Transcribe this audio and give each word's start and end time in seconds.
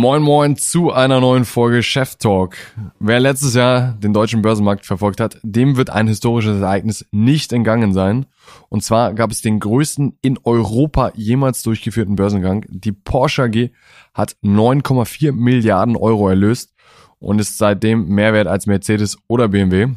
Moin 0.00 0.22
Moin 0.22 0.56
zu 0.56 0.92
einer 0.92 1.20
neuen 1.20 1.44
Folge 1.44 1.82
Chef 1.82 2.16
Talk. 2.16 2.56
Wer 3.00 3.20
letztes 3.20 3.52
Jahr 3.52 3.92
den 3.92 4.14
deutschen 4.14 4.40
Börsenmarkt 4.40 4.86
verfolgt 4.86 5.20
hat, 5.20 5.38
dem 5.42 5.76
wird 5.76 5.90
ein 5.90 6.08
historisches 6.08 6.62
Ereignis 6.62 7.04
nicht 7.10 7.52
entgangen 7.52 7.92
sein. 7.92 8.24
Und 8.70 8.82
zwar 8.82 9.12
gab 9.12 9.30
es 9.30 9.42
den 9.42 9.60
größten 9.60 10.16
in 10.22 10.38
Europa 10.42 11.12
jemals 11.16 11.62
durchgeführten 11.62 12.16
Börsengang. 12.16 12.64
Die 12.70 12.92
Porsche 12.92 13.42
AG 13.42 13.72
hat 14.14 14.36
9,4 14.42 15.32
Milliarden 15.32 15.96
Euro 15.96 16.30
erlöst 16.30 16.72
und 17.18 17.38
ist 17.38 17.58
seitdem 17.58 18.08
mehr 18.08 18.32
wert 18.32 18.46
als 18.46 18.64
Mercedes 18.64 19.18
oder 19.28 19.48
BMW. 19.48 19.88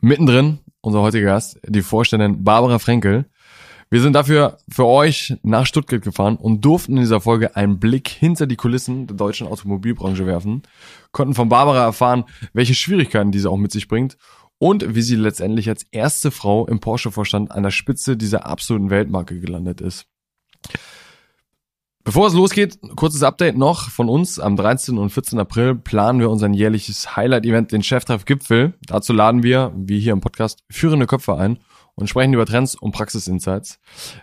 Mittendrin 0.00 0.60
unser 0.82 1.02
heutiger 1.02 1.26
Gast, 1.26 1.58
die 1.66 1.82
Vorständin 1.82 2.44
Barbara 2.44 2.78
Frenkel. 2.78 3.26
Wir 3.92 4.00
sind 4.00 4.12
dafür 4.12 4.58
für 4.68 4.86
euch 4.86 5.34
nach 5.42 5.66
Stuttgart 5.66 6.00
gefahren 6.00 6.36
und 6.36 6.64
durften 6.64 6.92
in 6.92 7.00
dieser 7.00 7.20
Folge 7.20 7.56
einen 7.56 7.80
Blick 7.80 8.06
hinter 8.06 8.46
die 8.46 8.54
Kulissen 8.54 9.08
der 9.08 9.16
deutschen 9.16 9.48
Automobilbranche 9.48 10.26
werfen, 10.26 10.62
konnten 11.10 11.34
von 11.34 11.48
Barbara 11.48 11.82
erfahren, 11.82 12.24
welche 12.52 12.74
Schwierigkeiten 12.74 13.32
diese 13.32 13.50
auch 13.50 13.56
mit 13.56 13.72
sich 13.72 13.88
bringt 13.88 14.16
und 14.58 14.94
wie 14.94 15.02
sie 15.02 15.16
letztendlich 15.16 15.68
als 15.68 15.82
erste 15.90 16.30
Frau 16.30 16.68
im 16.68 16.78
Porsche-Vorstand 16.78 17.50
an 17.50 17.64
der 17.64 17.72
Spitze 17.72 18.16
dieser 18.16 18.46
absoluten 18.46 18.90
Weltmarke 18.90 19.40
gelandet 19.40 19.80
ist. 19.80 20.06
Bevor 22.04 22.28
es 22.28 22.34
losgeht, 22.34 22.78
kurzes 22.94 23.24
Update 23.24 23.58
noch 23.58 23.90
von 23.90 24.08
uns. 24.08 24.38
Am 24.38 24.54
13. 24.54 24.98
und 24.98 25.10
14. 25.10 25.40
April 25.40 25.74
planen 25.74 26.20
wir 26.20 26.30
unser 26.30 26.48
jährliches 26.48 27.16
Highlight-Event, 27.16 27.72
den 27.72 27.82
Cheftreff 27.82 28.24
Gipfel. 28.24 28.74
Dazu 28.86 29.12
laden 29.12 29.42
wir, 29.42 29.72
wie 29.74 29.98
hier 29.98 30.12
im 30.12 30.20
Podcast, 30.20 30.62
führende 30.70 31.08
Köpfe 31.08 31.36
ein 31.36 31.58
und 31.94 32.08
sprechen 32.08 32.34
über 32.34 32.46
Trends 32.46 32.74
und 32.74 32.92
Praxisinsights. 32.92 33.78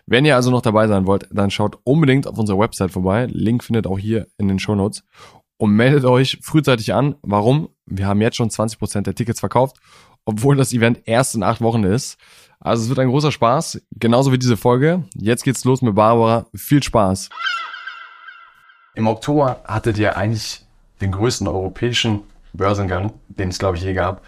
Wenn 0.06 0.26
ihr 0.26 0.36
also 0.36 0.52
noch 0.52 0.62
dabei 0.62 0.88
sein 0.88 1.06
wollt, 1.08 1.28
dann 1.32 1.52
schaut 1.52 1.80
unbedingt 1.84 2.28
auf 2.28 2.38
unserer 2.38 2.59
Website 2.59 2.92
vorbei. 2.92 3.28
Link 3.30 3.64
findet 3.64 3.88
auch 3.88 4.00
hier 4.00 4.28
in 4.38 4.48
den 4.48 4.59
Show 4.59 4.76
Notes. 4.76 5.04
Und 5.59 5.72
meldet 5.72 6.06
euch 6.06 6.40
frühzeitig 6.44 6.94
an. 6.94 7.16
Warum? 7.24 7.70
Wir 7.88 8.06
haben 8.06 8.22
jetzt 8.22 8.38
schon 8.38 8.50
20% 8.50 9.02
der 9.02 9.16
Tickets 9.16 9.40
verkauft, 9.40 9.78
obwohl 10.24 10.56
das 10.56 10.72
Event 10.72 11.02
erst 11.06 11.34
in 11.34 11.42
acht 11.42 11.62
Wochen 11.62 11.84
ist. 11.84 12.18
Also 12.59 12.84
es 12.84 12.90
wird 12.90 13.00
ein 13.00 13.09
großer 13.09 13.32
Spaß, 13.32 13.81
genauso 13.92 14.31
wie 14.31 14.38
diese 14.38 14.58
Folge. 14.58 15.06
Jetzt 15.16 15.44
geht's 15.44 15.64
los 15.64 15.81
mit 15.81 15.96
Barbara. 15.96 16.46
Viel 16.56 16.84
Spaß. 16.84 17.30
Im 18.96 19.08
Oktober 19.08 19.62
hattet 19.66 19.98
ihr 19.98 20.18
eigentlich 20.18 20.66
den 21.02 21.12
größten 21.12 21.48
europäischen 21.48 22.22
Börsengang, 22.54 23.14
den 23.28 23.50
es 23.50 23.59
glaube 23.59 23.78
ich 23.78 23.84
je 23.84 23.94
gab. 23.94 24.24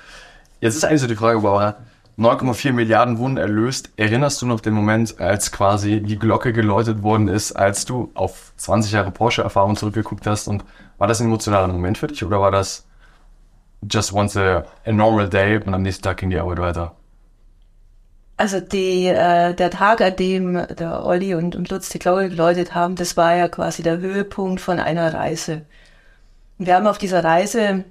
Jetzt 0.61 0.75
ist 0.75 0.83
eigentlich 0.83 1.01
so 1.01 1.07
die 1.07 1.15
Frage, 1.15 1.39
Barbara, 1.39 1.77
9,4 2.19 2.73
Milliarden 2.73 3.17
wurden 3.17 3.37
erlöst. 3.37 3.91
Erinnerst 3.95 4.41
du 4.41 4.45
noch 4.45 4.59
den 4.59 4.73
Moment, 4.73 5.19
als 5.21 5.51
quasi 5.51 6.01
die 6.01 6.19
Glocke 6.19 6.51
geläutet 6.51 7.01
worden 7.01 7.29
ist, 7.29 7.53
als 7.53 7.85
du 7.85 8.11
auf 8.13 8.51
20 8.57 8.91
Jahre 8.91 9.11
Porsche-Erfahrung 9.11 9.77
zurückgeguckt 9.77 10.27
hast? 10.27 10.47
Und 10.49 10.65
war 10.97 11.07
das 11.07 11.21
ein 11.21 11.27
emotionaler 11.27 11.69
Moment 11.69 11.97
für 11.97 12.07
dich 12.07 12.23
oder 12.23 12.41
war 12.41 12.51
das 12.51 12.85
just 13.89 14.11
once 14.11 14.35
a, 14.35 14.65
a 14.85 14.91
normal 14.91 15.29
day 15.29 15.57
und 15.65 15.73
am 15.73 15.81
nächsten 15.81 16.03
Tag 16.03 16.17
ging 16.17 16.29
die 16.29 16.37
Arbeit 16.37 16.59
weiter? 16.59 16.95
Also 18.35 18.59
die, 18.59 19.07
äh, 19.07 19.53
der 19.53 19.71
Tag, 19.71 20.01
an 20.01 20.15
dem 20.17 20.53
der 20.77 21.05
Olli 21.05 21.35
und, 21.35 21.55
und 21.55 21.69
Lutz 21.69 21.89
die 21.89 21.99
Glocke 21.99 22.29
geläutet 22.29 22.75
haben, 22.75 22.95
das 22.95 23.15
war 23.15 23.35
ja 23.35 23.47
quasi 23.47 23.81
der 23.81 23.99
Höhepunkt 23.99 24.59
von 24.59 24.79
einer 24.79 25.13
Reise. 25.13 25.61
Wir 26.57 26.75
haben 26.75 26.87
auf 26.87 26.97
dieser 26.97 27.23
Reise, 27.23 27.85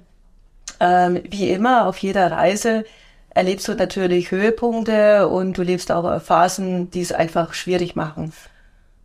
ähm, 0.79 1.21
wie 1.29 1.49
immer, 1.49 1.87
auf 1.87 1.97
jeder 1.97 2.31
Reise 2.31 2.85
erlebst 3.29 3.67
du 3.67 3.75
natürlich 3.75 4.31
Höhepunkte 4.31 5.27
und 5.27 5.57
du 5.57 5.63
lebst 5.63 5.91
auch 5.91 6.21
Phasen, 6.21 6.89
die 6.91 7.01
es 7.01 7.11
einfach 7.11 7.53
schwierig 7.53 7.95
machen. 7.95 8.33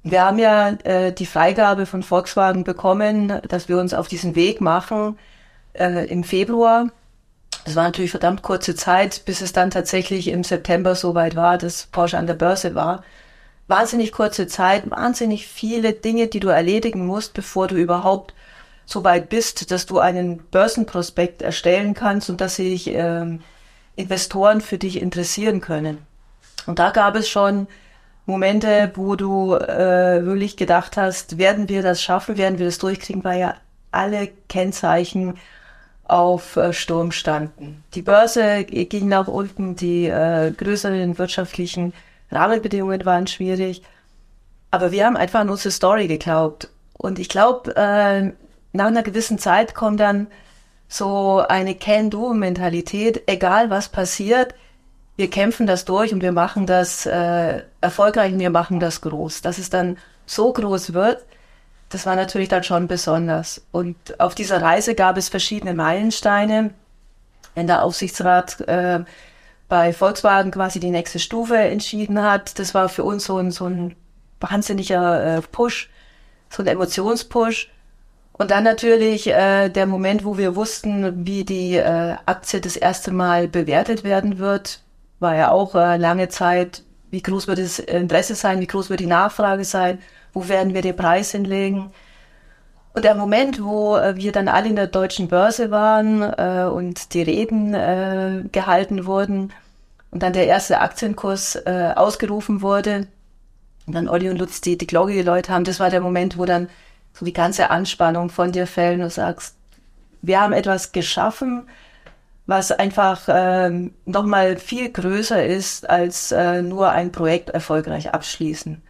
Wir 0.02 0.22
haben 0.22 0.38
ja 0.38 0.70
äh, 0.84 1.12
die 1.12 1.26
Freigabe 1.26 1.86
von 1.86 2.02
Volkswagen 2.02 2.64
bekommen, 2.64 3.40
dass 3.48 3.68
wir 3.68 3.78
uns 3.78 3.94
auf 3.94 4.06
diesen 4.06 4.34
Weg 4.34 4.60
machen 4.60 5.18
äh, 5.72 6.06
im 6.08 6.24
Februar. 6.24 6.90
Das 7.64 7.74
war 7.76 7.84
natürlich 7.84 8.10
verdammt 8.10 8.42
kurze 8.42 8.74
Zeit, 8.74 9.22
bis 9.24 9.40
es 9.40 9.54
dann 9.54 9.70
tatsächlich 9.70 10.28
im 10.28 10.44
September 10.44 10.94
soweit 10.94 11.36
war, 11.36 11.56
dass 11.56 11.86
Porsche 11.86 12.18
an 12.18 12.26
der 12.26 12.34
Börse 12.34 12.74
war. 12.74 13.02
Wahnsinnig 13.66 14.12
kurze 14.12 14.46
Zeit, 14.46 14.90
wahnsinnig 14.90 15.46
viele 15.46 15.94
Dinge, 15.94 16.26
die 16.26 16.40
du 16.40 16.48
erledigen 16.48 17.06
musst, 17.06 17.32
bevor 17.32 17.66
du 17.66 17.76
überhaupt 17.76 18.34
so 18.84 19.04
weit 19.04 19.30
bist, 19.30 19.70
dass 19.70 19.86
du 19.86 19.98
einen 19.98 20.38
Börsenprospekt 20.50 21.40
erstellen 21.40 21.94
kannst 21.94 22.28
und 22.28 22.42
dass 22.42 22.56
sich 22.56 22.88
ähm, 22.88 23.40
Investoren 23.96 24.60
für 24.60 24.78
dich 24.78 25.00
interessieren 25.00 25.60
können. 25.60 25.98
Und 26.66 26.78
da 26.78 26.90
gab 26.90 27.16
es 27.16 27.28
schon 27.28 27.66
Momente, 28.26 28.90
wo 28.94 29.16
du 29.16 29.54
äh, 29.54 30.24
wirklich 30.24 30.56
gedacht 30.56 30.96
hast, 30.96 31.36
werden 31.36 31.68
wir 31.68 31.82
das 31.82 32.02
schaffen, 32.02 32.38
werden 32.38 32.58
wir 32.58 32.66
das 32.66 32.78
durchkriegen, 32.78 33.22
weil 33.22 33.40
ja 33.40 33.54
alle 33.90 34.28
Kennzeichen 34.48 35.34
auf 36.04 36.56
äh, 36.56 36.72
Sturm 36.72 37.12
standen. 37.12 37.84
Die 37.94 38.02
Börse 38.02 38.64
ging 38.64 39.08
nach 39.08 39.28
unten, 39.28 39.76
die 39.76 40.06
äh, 40.06 40.52
größeren 40.52 41.18
wirtschaftlichen 41.18 41.92
Rahmenbedingungen 42.30 43.04
waren 43.04 43.26
schwierig, 43.26 43.82
aber 44.70 44.90
wir 44.90 45.06
haben 45.06 45.16
einfach 45.16 45.40
an 45.40 45.50
unsere 45.50 45.70
Story 45.70 46.08
geglaubt. 46.08 46.68
Und 46.98 47.18
ich 47.18 47.28
glaube, 47.28 47.76
äh, 47.76 48.32
nach 48.72 48.86
einer 48.86 49.02
gewissen 49.02 49.38
Zeit 49.38 49.74
kommt 49.74 50.00
dann 50.00 50.26
so 50.94 51.44
eine 51.48 51.74
Can-Do-Mentalität, 51.74 53.24
egal 53.26 53.68
was 53.68 53.88
passiert, 53.88 54.54
wir 55.16 55.28
kämpfen 55.28 55.66
das 55.66 55.84
durch 55.84 56.12
und 56.12 56.22
wir 56.22 56.30
machen 56.30 56.66
das 56.66 57.04
äh, 57.04 57.62
erfolgreich 57.80 58.32
und 58.32 58.38
wir 58.38 58.50
machen 58.50 58.78
das 58.78 59.00
groß. 59.00 59.42
Dass 59.42 59.58
es 59.58 59.70
dann 59.70 59.96
so 60.24 60.52
groß 60.52 60.92
wird, 60.92 61.24
das 61.88 62.06
war 62.06 62.14
natürlich 62.14 62.48
dann 62.48 62.62
schon 62.62 62.86
besonders. 62.86 63.62
Und 63.72 64.20
auf 64.20 64.36
dieser 64.36 64.62
Reise 64.62 64.94
gab 64.94 65.16
es 65.16 65.28
verschiedene 65.28 65.74
Meilensteine. 65.74 66.70
Wenn 67.56 67.66
der 67.66 67.82
Aufsichtsrat 67.82 68.60
äh, 68.62 69.04
bei 69.68 69.92
Volkswagen 69.92 70.52
quasi 70.52 70.78
die 70.78 70.90
nächste 70.90 71.18
Stufe 71.18 71.56
entschieden 71.56 72.22
hat, 72.22 72.58
das 72.60 72.72
war 72.72 72.88
für 72.88 73.02
uns 73.02 73.24
so 73.24 73.38
ein, 73.38 73.50
so 73.50 73.66
ein 73.66 73.96
wahnsinniger 74.40 75.38
äh, 75.38 75.40
Push, 75.40 75.90
so 76.50 76.62
ein 76.62 76.68
Emotionspush. 76.68 77.73
Und 78.36 78.50
dann 78.50 78.64
natürlich 78.64 79.28
äh, 79.28 79.68
der 79.68 79.86
Moment, 79.86 80.24
wo 80.24 80.36
wir 80.36 80.56
wussten, 80.56 81.24
wie 81.24 81.44
die 81.44 81.76
äh, 81.76 82.16
Aktie 82.26 82.60
das 82.60 82.76
erste 82.76 83.12
Mal 83.12 83.46
bewertet 83.46 84.02
werden 84.02 84.38
wird, 84.38 84.80
war 85.20 85.36
ja 85.36 85.52
auch 85.52 85.76
äh, 85.76 85.96
lange 85.96 86.28
Zeit, 86.28 86.82
wie 87.12 87.22
groß 87.22 87.46
wird 87.46 87.60
das 87.60 87.78
Interesse 87.78 88.34
sein, 88.34 88.60
wie 88.60 88.66
groß 88.66 88.90
wird 88.90 88.98
die 88.98 89.06
Nachfrage 89.06 89.64
sein, 89.64 90.00
wo 90.32 90.48
werden 90.48 90.74
wir 90.74 90.82
den 90.82 90.96
Preis 90.96 91.30
hinlegen. 91.30 91.92
Und 92.92 93.04
der 93.04 93.14
Moment, 93.14 93.62
wo 93.62 93.96
äh, 93.96 94.16
wir 94.16 94.32
dann 94.32 94.48
alle 94.48 94.68
in 94.68 94.76
der 94.76 94.88
deutschen 94.88 95.28
Börse 95.28 95.70
waren 95.70 96.22
äh, 96.22 96.68
und 96.68 97.14
die 97.14 97.22
Reden 97.22 97.72
äh, 97.72 98.42
gehalten 98.50 99.06
wurden 99.06 99.52
und 100.10 100.24
dann 100.24 100.32
der 100.32 100.48
erste 100.48 100.80
Aktienkurs 100.80 101.54
äh, 101.54 101.92
ausgerufen 101.94 102.62
wurde 102.62 103.06
und 103.86 103.94
dann 103.94 104.08
Olli 104.08 104.28
und 104.28 104.38
Lutz 104.38 104.60
die, 104.60 104.76
die 104.76 104.88
Glocke 104.88 105.14
geläutet 105.14 105.50
haben, 105.50 105.64
das 105.64 105.78
war 105.78 105.90
der 105.90 106.00
Moment, 106.00 106.36
wo 106.36 106.46
dann 106.46 106.68
so 107.14 107.24
die 107.24 107.32
ganze 107.32 107.70
Anspannung 107.70 108.28
von 108.28 108.52
dir 108.52 108.66
fällt 108.66 109.00
und 109.00 109.10
sagst, 109.10 109.56
wir 110.20 110.40
haben 110.40 110.52
etwas 110.52 110.92
geschaffen, 110.92 111.68
was 112.46 112.72
einfach 112.72 113.22
ähm, 113.28 113.94
nochmal 114.04 114.58
viel 114.58 114.90
größer 114.90 115.44
ist, 115.44 115.88
als 115.88 116.32
äh, 116.32 116.60
nur 116.60 116.90
ein 116.90 117.12
Projekt 117.12 117.50
erfolgreich 117.50 118.12
abschließen. 118.12 118.82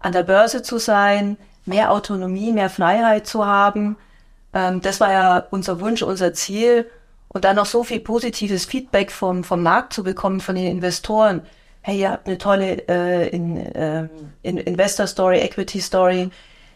An 0.00 0.12
der 0.12 0.24
Börse 0.24 0.62
zu 0.62 0.78
sein, 0.78 1.38
mehr 1.64 1.92
Autonomie, 1.92 2.52
mehr 2.52 2.68
Freiheit 2.68 3.26
zu 3.26 3.46
haben, 3.46 3.96
ähm, 4.52 4.80
das 4.80 5.00
war 5.00 5.12
ja 5.12 5.46
unser 5.50 5.80
Wunsch, 5.80 6.02
unser 6.02 6.32
Ziel. 6.32 6.90
Und 7.28 7.44
dann 7.44 7.56
noch 7.56 7.66
so 7.66 7.82
viel 7.82 8.00
positives 8.00 8.64
Feedback 8.64 9.10
vom, 9.10 9.42
vom 9.42 9.62
Markt 9.62 9.92
zu 9.92 10.04
bekommen, 10.04 10.40
von 10.40 10.54
den 10.54 10.68
Investoren. 10.68 11.42
Hey, 11.80 11.98
ihr 11.98 12.10
habt 12.10 12.28
eine 12.28 12.38
tolle 12.38 12.88
äh, 12.88 13.28
in, 13.28 13.56
äh, 13.56 14.08
in 14.42 14.56
Investor 14.58 15.06
Story, 15.06 15.40
Equity 15.40 15.80
Story 15.80 16.30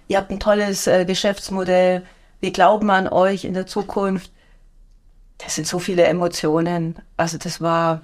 ihr 0.08 0.16
habt 0.16 0.30
ein 0.30 0.40
tolles 0.40 0.86
äh, 0.86 1.04
Geschäftsmodell, 1.04 2.02
wir 2.40 2.52
glauben 2.52 2.90
an 2.90 3.08
euch 3.08 3.44
in 3.44 3.54
der 3.54 3.66
Zukunft. 3.66 4.30
Das 5.38 5.54
sind 5.54 5.66
so 5.66 5.78
viele 5.78 6.04
Emotionen. 6.04 6.96
Also 7.16 7.38
das 7.38 7.60
war, 7.60 8.02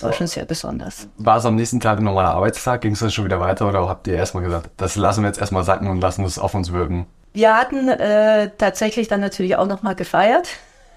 war 0.00 0.12
schon 0.12 0.26
sehr 0.26 0.44
besonders. 0.44 1.08
War 1.18 1.38
es 1.38 1.44
am 1.44 1.56
nächsten 1.56 1.80
Tag 1.80 1.98
ein 1.98 2.04
normaler 2.04 2.30
Arbeitstag? 2.30 2.82
Ging 2.82 2.92
es 2.92 3.00
dann 3.00 3.10
schon 3.10 3.24
wieder 3.24 3.40
weiter 3.40 3.68
oder 3.68 3.88
habt 3.88 4.06
ihr 4.06 4.14
erstmal 4.14 4.44
gesagt, 4.44 4.70
das 4.76 4.96
lassen 4.96 5.22
wir 5.22 5.28
jetzt 5.28 5.40
erstmal 5.40 5.64
sacken 5.64 5.88
und 5.88 6.00
lassen 6.00 6.24
es 6.24 6.38
auf 6.38 6.54
uns 6.54 6.72
wirken? 6.72 7.06
Wir 7.32 7.56
hatten 7.56 7.88
äh, 7.88 8.50
tatsächlich 8.58 9.08
dann 9.08 9.20
natürlich 9.20 9.56
auch 9.56 9.66
nochmal 9.66 9.94
gefeiert. 9.94 10.48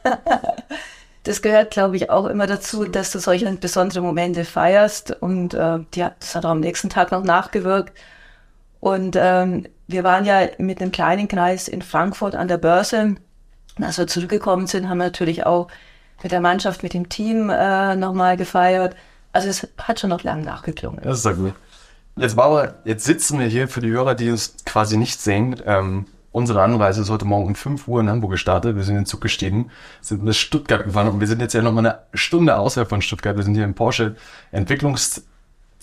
das 1.23 1.41
gehört, 1.41 1.71
glaube 1.71 1.95
ich, 1.95 2.09
auch 2.09 2.25
immer 2.25 2.47
dazu, 2.47 2.85
dass 2.85 3.11
du 3.11 3.19
solche 3.19 3.49
besondere 3.53 4.01
Momente 4.01 4.44
feierst. 4.44 5.11
Und 5.21 5.53
äh, 5.53 5.79
hat, 5.99 6.15
das 6.19 6.35
hat 6.35 6.45
auch 6.45 6.51
am 6.51 6.59
nächsten 6.59 6.89
Tag 6.89 7.11
noch 7.11 7.23
nachgewirkt. 7.23 7.94
Und 8.83 9.15
ähm, 9.18 9.65
wir 9.88 10.03
waren 10.03 10.25
ja 10.25 10.45
mit 10.57 10.81
einem 10.81 10.91
kleinen 10.91 11.30
Kreis 11.30 11.69
in 11.69 11.81
Frankfurt 11.81 12.35
an 12.35 12.50
der 12.50 12.57
Börse. 12.57 13.15
Und 13.77 13.83
als 13.83 13.97
wir 13.97 14.07
zurückgekommen 14.07 14.68
sind, 14.68 14.89
haben 14.89 14.97
wir 14.97 15.06
natürlich 15.06 15.45
auch 15.45 15.69
mit 16.21 16.33
der 16.33 16.41
Mannschaft, 16.41 16.83
mit 16.83 16.94
dem 16.94 17.07
Team 17.07 17.50
äh, 17.50 17.95
nochmal 17.95 18.35
gefeiert. 18.35 18.97
Also 19.31 19.47
es 19.47 19.69
hat 19.77 20.01
schon 20.01 20.09
noch 20.09 20.24
lange 20.24 20.44
nachgeklungen. 20.44 21.00
Das 21.01 21.19
ist 21.19 21.25
ja 21.25 21.31
gut. 21.31 21.53
Jetzt, 22.18 22.35
Bauer, 22.35 22.74
jetzt 22.83 23.06
sitzen 23.06 23.39
wir 23.39 23.47
hier 23.47 23.69
für 23.69 23.80
die 23.80 23.89
Hörer, 23.89 24.15
die 24.15 24.30
uns 24.30 24.53
quasi 24.65 24.97
nicht 24.97 25.21
sehen. 25.21 25.56
Ähm, 25.65 26.06
unsere 26.33 26.62
Anreise 26.62 27.03
ist 27.03 27.09
heute 27.09 27.24
Morgen 27.24 27.47
um 27.47 27.56
5 27.56 27.88
Uhr 27.88 28.01
in 28.01 28.09
Hamburg 28.09 28.31
gestartet. 28.31 28.75
Wir 28.75 28.83
sind 28.83 28.95
in 28.95 29.03
den 29.03 29.07
Zug 29.07 29.21
gestiegen, 29.21 29.71
sind 30.01 30.25
bis 30.25 30.35
Stuttgart 30.35 30.83
gefahren 30.83 31.07
und 31.07 31.21
wir 31.21 31.27
sind 31.27 31.39
jetzt 31.39 31.53
ja 31.53 31.62
noch 31.62 31.71
mal 31.71 31.85
eine 31.85 32.00
Stunde 32.13 32.57
außerhalb 32.57 32.89
von 32.89 33.01
Stuttgart. 33.01 33.38
Wir 33.38 33.44
sind 33.44 33.56
hier 33.56 33.63
im 33.63 33.75
Porsche 33.75 34.18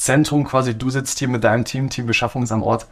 Entwicklungszentrum 0.00 0.44
quasi. 0.44 0.76
Du 0.76 0.90
sitzt 0.90 1.18
hier 1.18 1.28
mit 1.28 1.44
deinem 1.44 1.64
Team, 1.64 1.90
Team 1.90 2.06
Beschaffung 2.06 2.42
ist 2.42 2.52
am 2.52 2.62
Ort. 2.62 2.86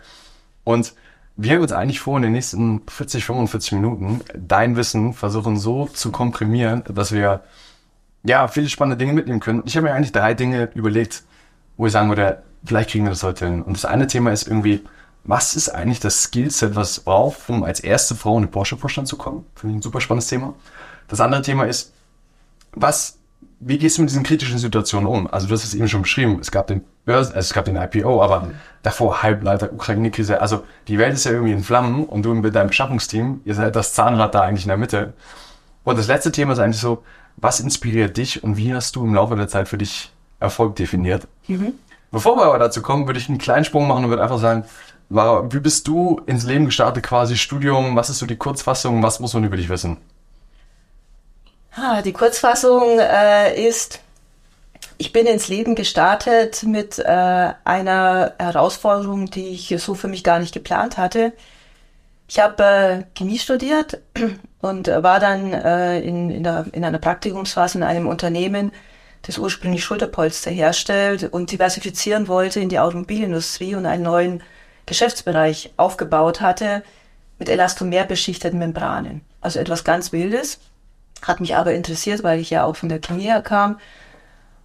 Und 0.65 0.95
wir 1.37 1.55
haben 1.55 1.63
uns 1.63 1.73
eigentlich 1.73 2.01
vor, 2.01 2.17
in 2.17 2.23
den 2.23 2.33
nächsten 2.33 2.83
40, 2.89 3.25
45 3.25 3.73
Minuten 3.73 4.21
dein 4.35 4.77
Wissen 4.77 5.15
versuchen 5.15 5.57
so 5.57 5.87
zu 5.87 6.11
komprimieren, 6.11 6.83
dass 6.89 7.13
wir 7.13 7.43
ja 8.25 8.49
viele 8.49 8.69
spannende 8.69 8.99
Dinge 8.99 9.15
mitnehmen 9.15 9.41
können. 9.41 9.63
Ich 9.65 9.77
habe 9.77 9.87
mir 9.87 9.95
eigentlich 9.95 10.13
drei 10.13 10.35
Dinge 10.35 10.71
überlegt, 10.75 11.23
wo 11.77 11.87
ich 11.87 11.93
sagen 11.93 12.09
würde, 12.09 12.43
vielleicht 12.65 12.91
kriegen 12.91 13.05
wir 13.05 13.11
das 13.11 13.23
heute 13.23 13.47
hin. 13.47 13.63
Und 13.63 13.77
das 13.77 13.85
eine 13.85 14.07
Thema 14.07 14.33
ist 14.33 14.49
irgendwie, 14.49 14.85
was 15.25 15.55
ist 15.55 15.69
eigentlich 15.69 16.01
das 16.01 16.23
Skillset, 16.23 16.75
was 16.75 17.01
braucht, 17.01 17.49
um 17.49 17.63
als 17.63 17.81
erste 17.81 18.15
Frau 18.15 18.37
in 18.37 18.45
den 18.45 18.51
Porsche-Vorstand 18.51 19.07
zu 19.07 19.17
kommen? 19.17 19.47
Finde 19.55 19.75
ich 19.75 19.79
ein 19.79 19.83
super 19.83 20.01
spannendes 20.01 20.29
Thema. 20.29 20.55
Das 21.07 21.21
andere 21.21 21.43
Thema 21.43 21.65
ist, 21.65 21.93
was 22.73 23.19
wie 23.61 23.79
gehst 23.79 23.99
du 23.99 24.03
mit 24.03 24.11
diesen 24.11 24.23
kritischen 24.23 24.59
Situationen 24.59 25.09
um? 25.09 25.27
Also 25.27 25.49
du 25.49 25.55
hast 25.55 25.65
es 25.65 25.75
eben 25.75 25.89
schon 25.89 26.03
beschrieben, 26.03 26.39
es 26.41 26.51
gab 26.51 26.69
den 26.69 26.83
Börsen, 27.05 27.35
also 27.35 27.47
es 27.47 27.53
gab 27.53 27.65
den 27.65 27.77
IPO, 27.77 28.23
aber 28.23 28.51
davor 28.83 29.23
Halbleiter, 29.23 29.73
Ukraine-Krise, 29.73 30.41
also 30.41 30.65
die 30.87 30.99
Welt 30.99 31.15
ist 31.15 31.25
ja 31.25 31.33
irgendwie 31.33 31.53
in 31.53 31.65
Flammen 31.65 32.05
und 32.05 32.23
du 32.23 32.35
mit 32.35 32.55
deinem 32.55 32.69
Beschaffungsteam, 32.69 33.41
ihr 33.45 33.55
seid 33.55 33.75
das 33.75 33.95
Zahnrad 33.95 34.35
da 34.35 34.43
eigentlich 34.43 34.65
in 34.65 34.69
der 34.69 34.77
Mitte. 34.77 35.13
Und 35.85 35.99
das 35.99 36.07
letzte 36.07 36.31
Thema 36.31 36.53
ist 36.53 36.61
eigentlich 36.61 36.81
so, 36.81 37.03
was 37.37 37.61
inspiriert 37.61 38.17
dich 38.17 38.45
und 38.45 38.57
wie 38.57 38.75
hast 38.75 38.95
du 38.97 39.05
im 39.05 39.15
Laufe 39.15 39.35
der 39.35 39.49
Zeit 39.49 39.69
für 39.69 39.79
dich 39.79 40.13
Erfolg 40.39 40.77
definiert? 40.77 41.27
Mhm. 41.49 41.73
Bevor 42.11 42.37
wir 42.37 42.45
aber 42.45 42.59
dazu 42.59 42.81
kommen, 42.81 43.07
würde 43.07 43.19
ich 43.19 43.29
einen 43.29 43.39
kleinen 43.39 43.65
Sprung 43.65 43.89
machen 43.89 44.05
und 44.05 44.11
würde 44.11 44.23
einfach 44.23 44.39
sagen, 44.39 44.65
wie 45.11 45.61
bist 45.61 45.89
du 45.89 46.21
ins 46.27 46.45
Leben 46.45 46.67
gestartet, 46.67 47.03
quasi 47.03 47.37
Studium, 47.37 47.97
was 47.97 48.11
ist 48.11 48.19
so 48.19 48.27
die 48.27 48.37
Kurzfassung, 48.37 49.03
was 49.03 49.21
muss 49.21 49.35
man 49.35 49.45
über 49.45 49.57
dich 49.57 49.69
wissen? 49.69 49.97
Ah, 51.81 52.03
die 52.03 52.13
Kurzfassung 52.13 52.99
äh, 52.99 53.69
ist, 53.69 54.01
ich 54.97 55.13
bin 55.13 55.27
ins 55.27 55.47
Leben 55.47 55.77
gestartet 55.77 56.65
mit 56.65 56.99
äh, 56.99 57.53
einer 57.63 58.35
Herausforderung, 58.37 59.31
die 59.31 59.51
ich 59.51 59.73
so 59.79 59.95
für 59.95 60.09
mich 60.09 60.25
gar 60.25 60.41
nicht 60.41 60.53
geplant 60.53 60.99
hatte. 60.99 61.33
Ich 62.27 62.41
habe 62.41 62.65
äh, 62.65 63.05
Chemie 63.17 63.39
studiert 63.39 64.01
und 64.61 64.89
war 64.89 65.21
dann 65.21 65.53
äh, 65.53 66.01
in, 66.01 66.31
in, 66.31 66.43
der, 66.43 66.67
in 66.73 66.85
einer 66.85 66.99
Praktikumsphase 66.99 67.79
in 67.79 67.85
einem 67.85 68.09
Unternehmen, 68.09 68.73
das 69.23 69.39
ursprünglich 69.39 69.85
Schulterpolster 69.85 70.51
herstellt 70.51 71.33
und 71.33 71.53
diversifizieren 71.53 72.27
wollte 72.27 72.59
in 72.59 72.71
die 72.71 72.81
Automobilindustrie 72.81 73.77
und 73.77 73.87
einen 73.87 74.03
neuen 74.03 74.43
Geschäftsbereich 74.87 75.75
aufgebaut 75.77 76.41
hatte 76.41 76.83
mit 77.39 77.49
elastomer 77.49 78.03
beschichteten 78.03 78.59
Membranen. 78.59 79.21
Also 79.41 79.61
etwas 79.61 79.85
ganz 79.85 80.11
Wildes. 80.11 80.59
Hat 81.23 81.41
mich 81.41 81.57
aber 81.57 81.75
interessiert, 81.75 82.23
weil 82.23 82.41
ich 82.41 82.51
ja 82.51 82.65
auch 82.65 82.77
von 82.77 82.89
der 82.89 83.01
her 83.17 83.43
kam. 83.43 83.79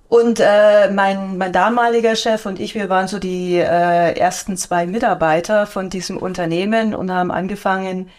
Und 0.08 0.40
äh, 0.40 0.92
mein, 0.92 1.38
mein 1.40 1.52
damaliger 1.52 2.16
Chef 2.16 2.46
und 2.46 2.60
ich, 2.60 2.76
wir 2.76 2.88
waren 2.88 3.08
so 3.08 3.18
die 3.18 3.58
äh, 3.58 4.14
ersten 4.16 4.58
zwei 4.58 4.86
Mitarbeiter 4.86 5.66
von 5.66 5.90
diesem 5.90 6.18
Unternehmen 6.18 6.94
und 6.94 7.12
haben 7.12 7.32
angefangen, 7.32 8.12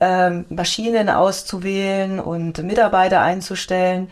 ähm, 0.00 0.44
Maschinen 0.50 1.08
auszuwählen 1.08 2.20
und 2.20 2.62
Mitarbeiter 2.62 3.22
einzustellen. 3.22 4.10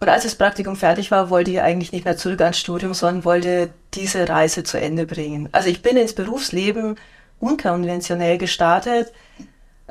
Und 0.00 0.08
als 0.08 0.24
das 0.24 0.34
Praktikum 0.34 0.76
fertig 0.76 1.10
war, 1.10 1.30
wollte 1.30 1.50
ich 1.50 1.60
eigentlich 1.60 1.92
nicht 1.92 2.04
mehr 2.04 2.16
zurück 2.16 2.40
ans 2.40 2.58
Studium, 2.58 2.94
sondern 2.94 3.24
wollte 3.24 3.70
diese 3.94 4.28
Reise 4.28 4.62
zu 4.62 4.80
Ende 4.80 5.06
bringen. 5.06 5.48
Also 5.52 5.68
ich 5.68 5.82
bin 5.82 5.96
ins 5.96 6.14
Berufsleben 6.14 6.96
unkonventionell 7.40 8.38
gestartet, 8.38 9.12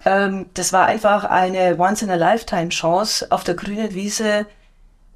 ähm, 0.06 0.48
das 0.54 0.74
war 0.74 0.86
einfach 0.86 1.24
eine 1.24 1.78
Once-in-a-Lifetime-Chance, 1.78 3.28
auf 3.30 3.44
der 3.44 3.56
grünen 3.56 3.94
Wiese 3.94 4.46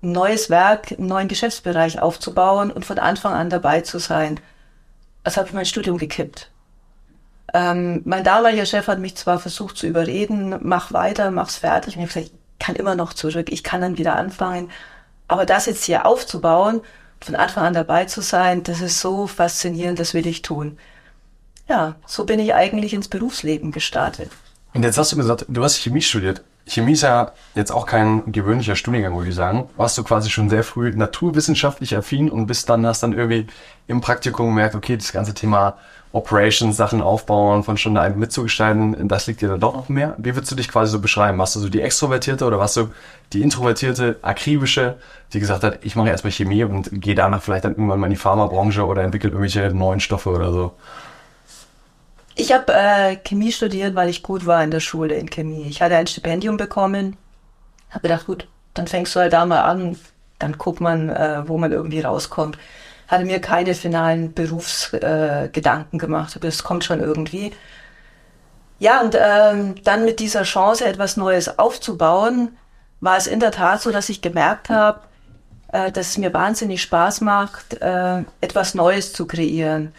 ein 0.02 0.12
neues 0.12 0.50
Werk, 0.50 0.92
einen 0.92 1.08
neuen 1.08 1.28
Geschäftsbereich 1.28 2.00
aufzubauen 2.02 2.72
und 2.72 2.86
von 2.86 3.00
Anfang 3.00 3.34
an 3.34 3.50
dabei 3.50 3.82
zu 3.82 4.00
sein. 4.00 4.40
Das 5.24 5.38
habe 5.38 5.48
ich 5.48 5.54
mein 5.54 5.66
Studium 5.66 5.98
gekippt. 5.98 6.52
Ähm, 7.54 8.02
mein 8.06 8.24
damaliger 8.24 8.66
Chef 8.66 8.88
hat 8.88 9.00
mich 9.00 9.16
zwar 9.16 9.40
versucht 9.40 9.78
zu 9.78 9.88
überreden, 9.88 10.58
mach 10.62 10.94
weiter, 10.94 11.32
mach's 11.32 11.58
fertig. 11.58 11.96
Und 11.96 12.04
ich 12.04 12.10
habe 12.10 12.22
gesagt, 12.22 12.34
ich 12.34 12.60
kann 12.60 12.76
immer 12.76 12.96
noch 12.96 13.14
zurück, 13.14 13.52
ich 13.52 13.64
kann 13.64 13.82
dann 13.82 13.98
wieder 13.98 14.16
anfangen. 14.16 14.70
Aber 15.28 15.46
das 15.46 15.66
jetzt 15.66 15.84
hier 15.86 16.06
aufzubauen, 16.06 16.82
von 17.20 17.36
Anfang 17.36 17.66
an 17.66 17.74
dabei 17.74 18.06
zu 18.06 18.22
sein, 18.22 18.64
das 18.64 18.82
ist 18.82 19.02
so 19.02 19.28
faszinierend, 19.28 20.00
das 20.00 20.14
will 20.14 20.28
ich 20.28 20.44
tun. 20.44 20.78
Ja, 21.68 21.96
so 22.06 22.26
bin 22.26 22.40
ich 22.40 22.54
eigentlich 22.54 22.94
ins 22.94 23.08
Berufsleben 23.08 23.72
gestartet. 23.72 24.32
Und 24.78 24.84
jetzt 24.84 25.00
hast 25.00 25.12
du 25.12 25.16
gesagt, 25.16 25.44
du 25.48 25.64
hast 25.64 25.78
Chemie 25.78 26.04
studiert. 26.04 26.44
Chemie 26.68 26.92
ist 26.92 27.02
ja 27.02 27.32
jetzt 27.56 27.72
auch 27.72 27.88
kein 27.88 28.32
gewöhnlicher 28.32 28.76
Studiengang, 28.76 29.18
würde 29.18 29.30
ich 29.32 29.36
sagen. 29.36 29.68
Warst 29.76 29.98
du 29.98 30.04
quasi 30.04 30.30
schon 30.30 30.52
sehr 30.52 30.64
früh 30.64 30.92
naturwissenschaftlich 30.92 31.98
affin 31.98 32.30
und 32.30 32.46
bist 32.46 32.70
dann, 32.70 32.86
hast 32.86 33.02
dann 33.02 33.14
irgendwie 33.14 33.48
im 33.88 34.02
Praktikum 34.02 34.50
gemerkt, 34.50 34.76
okay, 34.76 34.96
das 34.96 35.12
ganze 35.12 35.34
Thema 35.34 35.78
Operations, 36.12 36.78
Sachen 36.78 37.02
aufbauen, 37.02 37.64
von 37.64 37.76
Stunde 37.76 38.02
ein 38.02 38.20
mitzugestalten, 38.20 39.08
das 39.08 39.26
liegt 39.26 39.42
dir 39.42 39.50
dann 39.50 39.60
doch 39.60 39.74
noch 39.74 39.90
mehr. 39.90 40.14
Wie 40.20 40.36
würdest 40.36 40.52
du 40.52 40.56
dich 40.56 40.70
quasi 40.70 40.92
so 40.92 41.00
beschreiben? 41.00 41.40
Warst 41.40 41.56
du 41.56 41.60
so 41.60 41.70
die 41.70 41.82
Extrovertierte 41.82 42.46
oder 42.46 42.60
warst 42.60 42.78
du 42.78 42.90
die 43.34 43.42
introvertierte, 43.42 44.20
akribische, 44.22 44.98
die 45.34 45.40
gesagt 45.40 45.64
hat, 45.64 45.80
ich 45.82 45.96
mache 45.96 46.10
erstmal 46.10 46.30
Chemie 46.30 46.64
und 46.64 46.90
gehe 46.92 47.16
danach 47.16 47.42
vielleicht 47.42 47.66
dann 47.66 47.72
irgendwann 47.72 48.00
mal 48.00 48.06
in 48.06 48.12
die 48.14 48.18
Pharmabranche 48.18 48.86
oder 48.86 49.02
entwickle 49.02 49.32
irgendwelche 49.32 49.74
neuen 49.74 50.02
Stoffe 50.02 50.30
oder 50.30 50.52
so? 50.54 50.74
Ich 52.40 52.54
habe 52.54 52.72
äh, 52.72 53.16
Chemie 53.16 53.52
studiert, 53.52 53.96
weil 53.96 54.10
ich 54.10 54.22
gut 54.22 54.46
war 54.46 54.64
in 54.64 54.70
der 54.70 54.80
Schule 54.80 55.16
in 55.16 55.28
Chemie. 55.28 55.66
Ich 55.68 55.82
hatte 55.82 55.96
ein 55.96 56.06
Stipendium 56.06 56.56
bekommen, 56.56 57.18
habe 57.90 58.04
gedacht, 58.04 58.28
gut, 58.28 58.48
dann 58.76 58.86
fängst 58.86 59.16
du 59.16 59.20
halt 59.20 59.34
da 59.34 59.44
mal 59.48 59.62
an, 59.62 59.98
dann 60.38 60.56
guckt 60.60 60.80
man, 60.80 61.10
äh, 61.10 61.48
wo 61.48 61.58
man 61.58 61.72
irgendwie 61.72 62.00
rauskommt. 62.00 62.60
Hatte 63.08 63.26
mir 63.26 63.42
keine 63.42 63.74
finalen 63.74 64.34
Berufsgedanken 64.36 65.98
äh, 66.00 66.00
gemacht, 66.00 66.36
aber 66.36 66.48
es 66.48 66.64
kommt 66.64 66.84
schon 66.84 67.00
irgendwie. 67.00 67.54
Ja, 68.78 69.02
und 69.02 69.18
ähm, 69.20 69.74
dann 69.84 70.06
mit 70.06 70.20
dieser 70.20 70.44
Chance, 70.44 70.86
etwas 70.86 71.18
Neues 71.18 71.58
aufzubauen, 71.58 72.56
war 73.02 73.18
es 73.18 73.26
in 73.26 73.40
der 73.40 73.52
Tat 73.52 73.82
so, 73.82 73.92
dass 73.92 74.10
ich 74.10 74.22
gemerkt 74.22 74.70
habe, 74.70 75.00
äh, 75.72 75.92
dass 75.92 76.10
es 76.10 76.18
mir 76.20 76.32
wahnsinnig 76.36 76.84
Spaß 76.84 77.22
macht, 77.22 77.82
äh, 77.82 78.24
etwas 78.42 78.76
Neues 78.76 79.12
zu 79.14 79.26
kreieren 79.26 79.92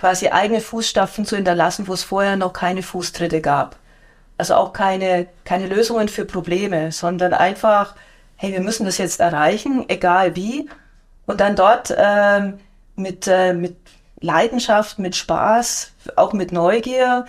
quasi 0.00 0.28
eigene 0.28 0.62
Fußstapfen 0.62 1.26
zu 1.26 1.36
hinterlassen, 1.36 1.86
wo 1.86 1.92
es 1.92 2.02
vorher 2.02 2.36
noch 2.36 2.54
keine 2.54 2.82
Fußtritte 2.82 3.42
gab. 3.42 3.76
Also 4.38 4.54
auch 4.54 4.72
keine, 4.72 5.26
keine 5.44 5.66
Lösungen 5.66 6.08
für 6.08 6.24
Probleme, 6.24 6.90
sondern 6.90 7.34
einfach, 7.34 7.94
hey, 8.36 8.52
wir 8.52 8.62
müssen 8.62 8.86
das 8.86 8.96
jetzt 8.96 9.20
erreichen, 9.20 9.84
egal 9.88 10.36
wie. 10.36 10.70
Und 11.26 11.42
dann 11.42 11.54
dort 11.54 11.94
ähm, 11.94 12.58
mit, 12.96 13.26
äh, 13.26 13.52
mit 13.52 13.76
Leidenschaft, 14.20 14.98
mit 14.98 15.16
Spaß, 15.16 15.92
auch 16.16 16.32
mit 16.32 16.50
Neugier 16.50 17.26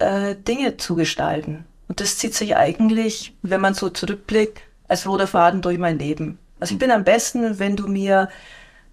äh, 0.00 0.34
Dinge 0.34 0.78
zu 0.78 0.96
gestalten. 0.96 1.64
Und 1.86 2.00
das 2.00 2.18
zieht 2.18 2.34
sich 2.34 2.56
eigentlich, 2.56 3.36
wenn 3.42 3.60
man 3.60 3.74
so 3.74 3.88
zurückblickt, 3.90 4.60
als 4.88 5.06
roter 5.06 5.28
Faden 5.28 5.62
durch 5.62 5.78
mein 5.78 6.00
Leben. 6.00 6.40
Also 6.58 6.74
ich 6.74 6.80
bin 6.80 6.90
am 6.90 7.04
besten, 7.04 7.60
wenn 7.60 7.76
du 7.76 7.86
mir 7.86 8.28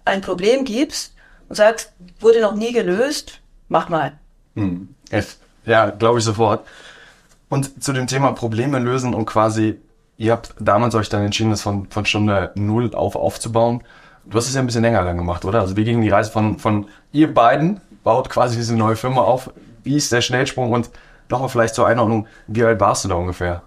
ein 0.04 0.20
Problem 0.20 0.64
gibst 0.64 1.14
und 1.50 1.56
sagst, 1.56 1.92
wurde 2.20 2.40
noch 2.40 2.54
nie 2.54 2.72
gelöst, 2.72 3.40
mach 3.68 3.88
mal. 3.88 4.12
Hm. 4.54 4.88
Ja, 5.66 5.90
glaube 5.90 6.20
ich 6.20 6.24
sofort. 6.24 6.64
Und 7.48 7.82
zu 7.82 7.92
dem 7.92 8.06
Thema 8.06 8.32
Probleme 8.32 8.78
lösen 8.78 9.14
und 9.14 9.26
quasi, 9.26 9.80
ihr 10.16 10.30
habt 10.30 10.54
damals 10.60 10.94
euch 10.94 11.08
dann 11.08 11.24
entschieden, 11.24 11.50
das 11.50 11.62
von, 11.62 11.90
von 11.90 12.06
Stunde 12.06 12.52
Null 12.54 12.94
auf 12.94 13.16
aufzubauen. 13.16 13.82
Du 14.24 14.38
hast 14.38 14.46
es 14.46 14.54
ja 14.54 14.60
ein 14.60 14.66
bisschen 14.66 14.82
länger 14.82 15.04
dann 15.04 15.16
gemacht, 15.16 15.44
oder? 15.44 15.60
Also 15.60 15.76
wie 15.76 15.82
ging 15.82 16.00
die 16.00 16.08
Reise 16.08 16.30
von, 16.30 16.60
von 16.60 16.86
ihr 17.10 17.34
beiden, 17.34 17.80
baut 18.04 18.30
quasi 18.30 18.56
diese 18.56 18.76
neue 18.76 18.94
Firma 18.94 19.22
auf. 19.22 19.50
Wie 19.82 19.96
ist 19.96 20.12
der 20.12 20.20
Schnellsprung 20.20 20.70
und 20.70 20.88
nochmal 21.28 21.48
vielleicht 21.48 21.74
zur 21.74 21.88
Einordnung, 21.88 22.28
wie 22.46 22.62
alt 22.62 22.78
warst 22.78 23.04
du 23.04 23.08
da 23.08 23.16
ungefähr? 23.16 23.62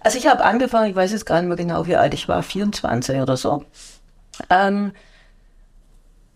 Also 0.00 0.18
ich 0.18 0.26
habe 0.26 0.42
angefangen, 0.44 0.90
ich 0.90 0.96
weiß 0.96 1.12
jetzt 1.12 1.26
gar 1.26 1.40
nicht 1.40 1.46
mehr 1.48 1.56
genau, 1.56 1.86
wie 1.86 1.94
alt 1.94 2.14
ich 2.14 2.26
war, 2.26 2.42
24 2.42 3.20
oder 3.20 3.36
so. 3.36 3.64
Ähm, 4.48 4.90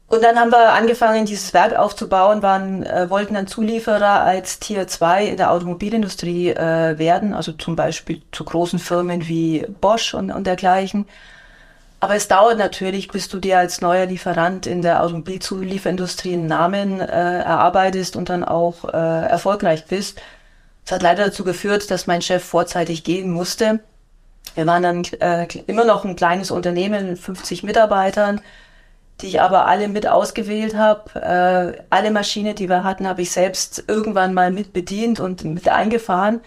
und 0.07 0.23
dann 0.23 0.39
haben 0.39 0.53
wir 0.53 0.73
angefangen, 0.73 1.25
dieses 1.27 1.55
Werk 1.55 1.75
aufzubauen, 1.77 2.43
waren, 2.43 2.85
äh, 2.85 3.09
wollten 3.09 3.35
dann 3.35 3.47
Zulieferer 3.47 4.23
als 4.23 4.59
Tier 4.61 4.87
2 4.87 5.27
in 5.27 5.37
der 5.37 5.51
Automobilindustrie 5.51 6.51
äh, 6.51 6.99
werden, 6.99 7.35
also 7.35 7.53
zum 7.53 7.75
Beispiel 7.75 8.23
zu 8.31 8.45
großen 8.45 8.79
Firmen 8.79 9.27
wie 9.27 9.67
Bosch 9.81 10.15
und, 10.15 10.31
und 10.31 10.47
dergleichen. 10.47 11.07
Aber 12.01 12.17
es 12.17 12.29
dauert 12.29 12.59
natürlich, 12.59 13.09
bis 13.09 13.31
du 13.31 13.39
dir 13.39 13.59
als 13.59 13.81
neuer 13.81 14.05
Lieferant 14.05 14.67
in 14.67 14.83
der 14.83 15.03
Automobilzulieferindustrie 15.03 16.35
einen 16.35 16.47
Namen 16.47 17.01
äh, 17.01 17.05
erarbeitest 17.39 18.15
und 18.15 18.29
dann 18.29 18.45
auch 18.45 18.85
äh, 18.85 19.27
erfolgreich 19.27 19.87
bist. 19.87 20.21
Das 20.85 20.97
hat 20.97 21.03
leider 21.03 21.25
dazu 21.25 21.45
geführt, 21.45 21.91
dass 21.91 22.07
mein 22.07 22.21
Chef 22.21 22.45
vorzeitig 22.45 23.05
gehen 23.05 23.31
musste. 23.31 23.81
Wir 24.55 24.67
waren 24.67 24.83
dann 24.83 25.05
äh, 25.21 25.47
immer 25.67 25.85
noch 25.85 26.05
ein 26.05 26.15
kleines 26.15 26.51
Unternehmen 26.51 27.09
mit 27.09 27.19
50 27.19 27.63
Mitarbeitern 27.63 28.43
die 29.21 29.28
ich 29.28 29.40
aber 29.40 29.66
alle 29.66 29.88
mit 29.88 30.06
ausgewählt 30.06 30.76
habe. 30.76 31.75
Äh, 31.78 31.83
alle 31.90 32.11
Maschinen, 32.11 32.54
die 32.54 32.68
wir 32.68 32.85
hatten, 32.85 33.06
habe 33.06 33.23
ich 33.23 33.30
selbst 33.30 33.85
irgendwann 33.87 34.35
mal 34.35 34.50
mit 34.50 34.73
bedient 34.73 35.21
und 35.21 35.44
mit 35.44 35.68
eingefahren. 35.68 36.40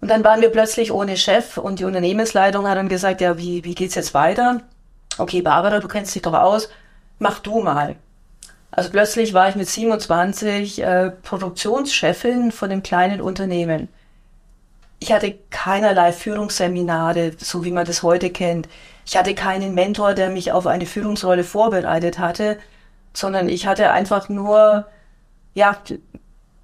Und 0.00 0.08
dann 0.08 0.24
waren 0.24 0.40
wir 0.40 0.50
plötzlich 0.50 0.92
ohne 0.92 1.16
Chef 1.16 1.58
und 1.58 1.78
die 1.78 1.84
Unternehmensleitung 1.84 2.66
hat 2.66 2.78
dann 2.78 2.88
gesagt, 2.88 3.20
ja, 3.20 3.36
wie, 3.38 3.64
wie 3.64 3.74
geht's 3.74 3.94
jetzt 3.94 4.14
weiter? 4.14 4.62
Okay, 5.18 5.42
Barbara, 5.42 5.80
du 5.80 5.88
kennst 5.88 6.14
dich 6.14 6.22
doch 6.22 6.34
aus, 6.34 6.70
mach 7.18 7.38
du 7.40 7.60
mal. 7.60 7.96
Also 8.70 8.90
plötzlich 8.90 9.34
war 9.34 9.48
ich 9.48 9.56
mit 9.56 9.68
27 9.68 10.82
äh, 10.82 11.10
Produktionschefin 11.10 12.52
von 12.52 12.70
einem 12.70 12.82
kleinen 12.82 13.20
Unternehmen. 13.20 13.88
Ich 15.00 15.12
hatte 15.12 15.34
keinerlei 15.50 16.12
Führungsseminare, 16.12 17.32
so 17.38 17.64
wie 17.64 17.72
man 17.72 17.86
das 17.86 18.02
heute 18.02 18.30
kennt. 18.30 18.68
Ich 19.10 19.16
hatte 19.16 19.34
keinen 19.34 19.74
Mentor, 19.74 20.14
der 20.14 20.30
mich 20.30 20.52
auf 20.52 20.68
eine 20.68 20.86
Führungsrolle 20.86 21.42
vorbereitet 21.42 22.20
hatte, 22.20 22.60
sondern 23.12 23.48
ich 23.48 23.66
hatte 23.66 23.90
einfach 23.90 24.28
nur, 24.28 24.86
ja, 25.52 25.76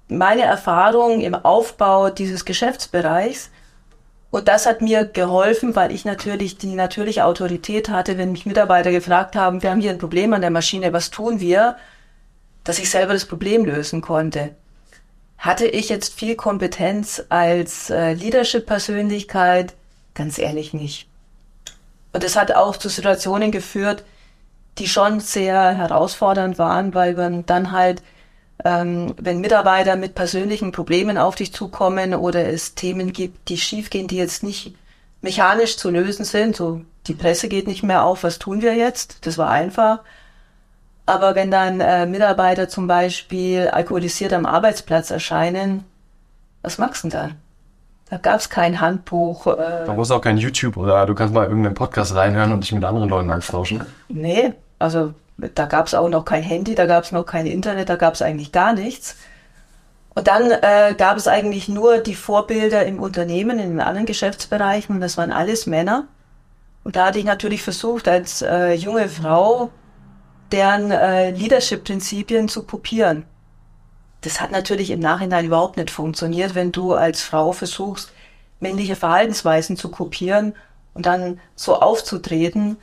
meine 0.07 0.43
Erfahrung 0.43 1.19
im 1.19 1.35
Aufbau 1.35 2.09
dieses 2.09 2.45
Geschäftsbereichs. 2.45 3.49
Und 4.31 4.47
das 4.47 4.65
hat 4.65 4.81
mir 4.81 5.03
geholfen, 5.03 5.75
weil 5.75 5.91
ich 5.91 6.05
natürlich 6.05 6.57
die 6.57 6.73
natürliche 6.73 7.25
Autorität 7.25 7.89
hatte, 7.89 8.17
wenn 8.17 8.31
mich 8.31 8.45
Mitarbeiter 8.45 8.91
gefragt 8.91 9.35
haben, 9.35 9.61
wir 9.61 9.69
haben 9.69 9.81
hier 9.81 9.91
ein 9.91 9.97
Problem 9.97 10.31
an 10.31 10.39
der 10.39 10.49
Maschine, 10.49 10.93
was 10.93 11.11
tun 11.11 11.41
wir? 11.41 11.75
Dass 12.63 12.79
ich 12.79 12.89
selber 12.89 13.11
das 13.11 13.25
Problem 13.25 13.65
lösen 13.65 13.99
konnte. 13.99 14.55
Hatte 15.37 15.67
ich 15.67 15.89
jetzt 15.89 16.13
viel 16.13 16.37
Kompetenz 16.37 17.21
als 17.27 17.89
äh, 17.89 18.13
Leadership-Persönlichkeit? 18.13 19.73
Ganz 20.13 20.39
ehrlich 20.39 20.73
nicht. 20.73 21.09
Und 22.17 22.23
das 22.23 22.35
hat 22.35 22.51
auch 22.51 22.77
zu 22.77 22.89
Situationen 22.89 23.51
geführt, 23.51 24.03
die 24.79 24.87
schon 24.87 25.19
sehr 25.19 25.77
herausfordernd 25.77 26.57
waren, 26.57 26.95
weil 26.95 27.13
man 27.13 27.45
dann 27.45 27.71
halt, 27.71 28.01
ähm, 28.65 29.13
wenn 29.21 29.39
Mitarbeiter 29.39 29.95
mit 29.97 30.15
persönlichen 30.15 30.71
Problemen 30.71 31.19
auf 31.19 31.35
dich 31.35 31.53
zukommen 31.53 32.15
oder 32.15 32.47
es 32.47 32.73
Themen 32.73 33.13
gibt, 33.13 33.49
die 33.49 33.59
schiefgehen, 33.59 34.07
die 34.07 34.17
jetzt 34.17 34.41
nicht 34.41 34.75
mechanisch 35.21 35.77
zu 35.77 35.91
lösen 35.91 36.25
sind, 36.25 36.55
so 36.55 36.81
die 37.05 37.13
Presse 37.13 37.49
geht 37.49 37.67
nicht 37.67 37.83
mehr 37.83 38.03
auf, 38.03 38.23
was 38.23 38.39
tun 38.39 38.63
wir 38.63 38.73
jetzt? 38.73 39.27
Das 39.27 39.37
war 39.37 39.51
einfach. 39.51 39.99
Aber 41.05 41.35
wenn 41.35 41.51
dann 41.51 41.81
äh, 41.81 42.07
Mitarbeiter 42.07 42.67
zum 42.67 42.87
Beispiel 42.87 43.67
alkoholisiert 43.67 44.33
am 44.33 44.47
Arbeitsplatz 44.47 45.11
erscheinen, 45.11 45.83
was 46.63 46.79
machst 46.79 47.03
du 47.03 47.09
denn 47.09 47.19
dann? 47.19 47.46
Da 48.09 48.17
gab 48.17 48.39
es 48.39 48.49
kein 48.49 48.79
Handbuch. 48.79 49.47
Äh, 49.47 49.85
da 49.85 49.93
muss 49.93 50.11
auch 50.11 50.21
kein 50.21 50.37
YouTube 50.37 50.77
oder 50.77 51.05
du 51.05 51.13
kannst 51.13 51.33
mal 51.33 51.45
irgendeinen 51.45 51.75
Podcast 51.75 52.15
reinhören 52.15 52.53
und 52.53 52.63
dich 52.63 52.71
mit 52.71 52.83
anderen 52.83 53.09
Leuten 53.09 53.31
austauschen. 53.31 53.85
Nee, 54.07 54.53
also 54.79 55.13
da 55.37 55.65
gab 55.65 55.87
es 55.87 55.93
auch 55.93 56.09
noch 56.09 56.23
kein 56.23 56.41
Handy, 56.41 56.73
da 56.73 56.85
gab 56.85 57.03
es 57.03 57.11
noch 57.11 57.25
kein 57.25 57.45
Internet, 57.45 57.89
da 57.89 57.95
gab 57.95 58.13
es 58.13 58.21
eigentlich 58.21 58.51
gar 58.51 58.73
nichts. 58.73 59.17
Und 60.15 60.27
dann 60.27 60.49
äh, 60.49 60.95
gab 60.97 61.17
es 61.17 61.27
eigentlich 61.27 61.69
nur 61.69 61.99
die 61.99 62.15
Vorbilder 62.15 62.85
im 62.85 62.99
Unternehmen, 62.99 63.59
in 63.59 63.69
den 63.69 63.81
anderen 63.81 64.07
Geschäftsbereichen 64.07 64.95
und 64.95 65.01
das 65.01 65.17
waren 65.17 65.31
alles 65.31 65.67
Männer. 65.67 66.07
Und 66.83 66.95
da 66.95 67.07
hatte 67.07 67.19
ich 67.19 67.25
natürlich 67.25 67.61
versucht, 67.61 68.07
als 68.07 68.41
äh, 68.41 68.73
junge 68.73 69.09
Frau 69.09 69.69
deren 70.51 70.91
äh, 70.91 71.31
Leadership-Prinzipien 71.31 72.47
zu 72.47 72.63
kopieren 72.63 73.25
das 74.27 74.41
hat 74.41 74.51
natürlich 74.51 74.89
im 74.89 74.99
Nachhinein 74.99 75.45
überhaupt 75.45 75.77
nicht 75.77 75.89
funktioniert, 75.89 76.53
wenn 76.53 76.73
du 76.73 76.93
als 76.93 77.23
Frau 77.23 77.53
versuchst, 77.53 78.11
männliche 78.59 78.97
Verhaltensweisen 78.97 79.77
zu 79.77 79.89
kopieren 79.89 80.53
und 80.93 81.05
dann 81.05 81.39
so 81.55 81.79
aufzutreten. 81.79 82.75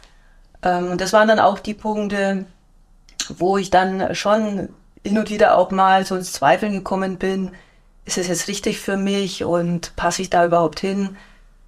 Ähm, 0.62 0.96
das 0.96 1.12
waren 1.12 1.28
dann 1.28 1.40
auch 1.40 1.58
die 1.58 1.74
Punkte, 1.74 2.46
wo 3.36 3.58
ich 3.58 3.68
dann 3.68 4.14
schon 4.14 4.70
hin 5.02 5.18
und 5.18 5.28
wieder 5.28 5.58
auch 5.58 5.70
mal 5.70 6.06
so 6.06 6.16
ins 6.16 6.32
Zweifeln 6.32 6.72
gekommen 6.72 7.18
bin, 7.18 7.50
ist 8.06 8.16
es 8.16 8.28
jetzt 8.28 8.48
richtig 8.48 8.80
für 8.80 8.96
mich 8.96 9.44
und 9.44 9.94
passe 9.96 10.22
ich 10.22 10.30
da 10.30 10.46
überhaupt 10.46 10.80
hin? 10.80 11.18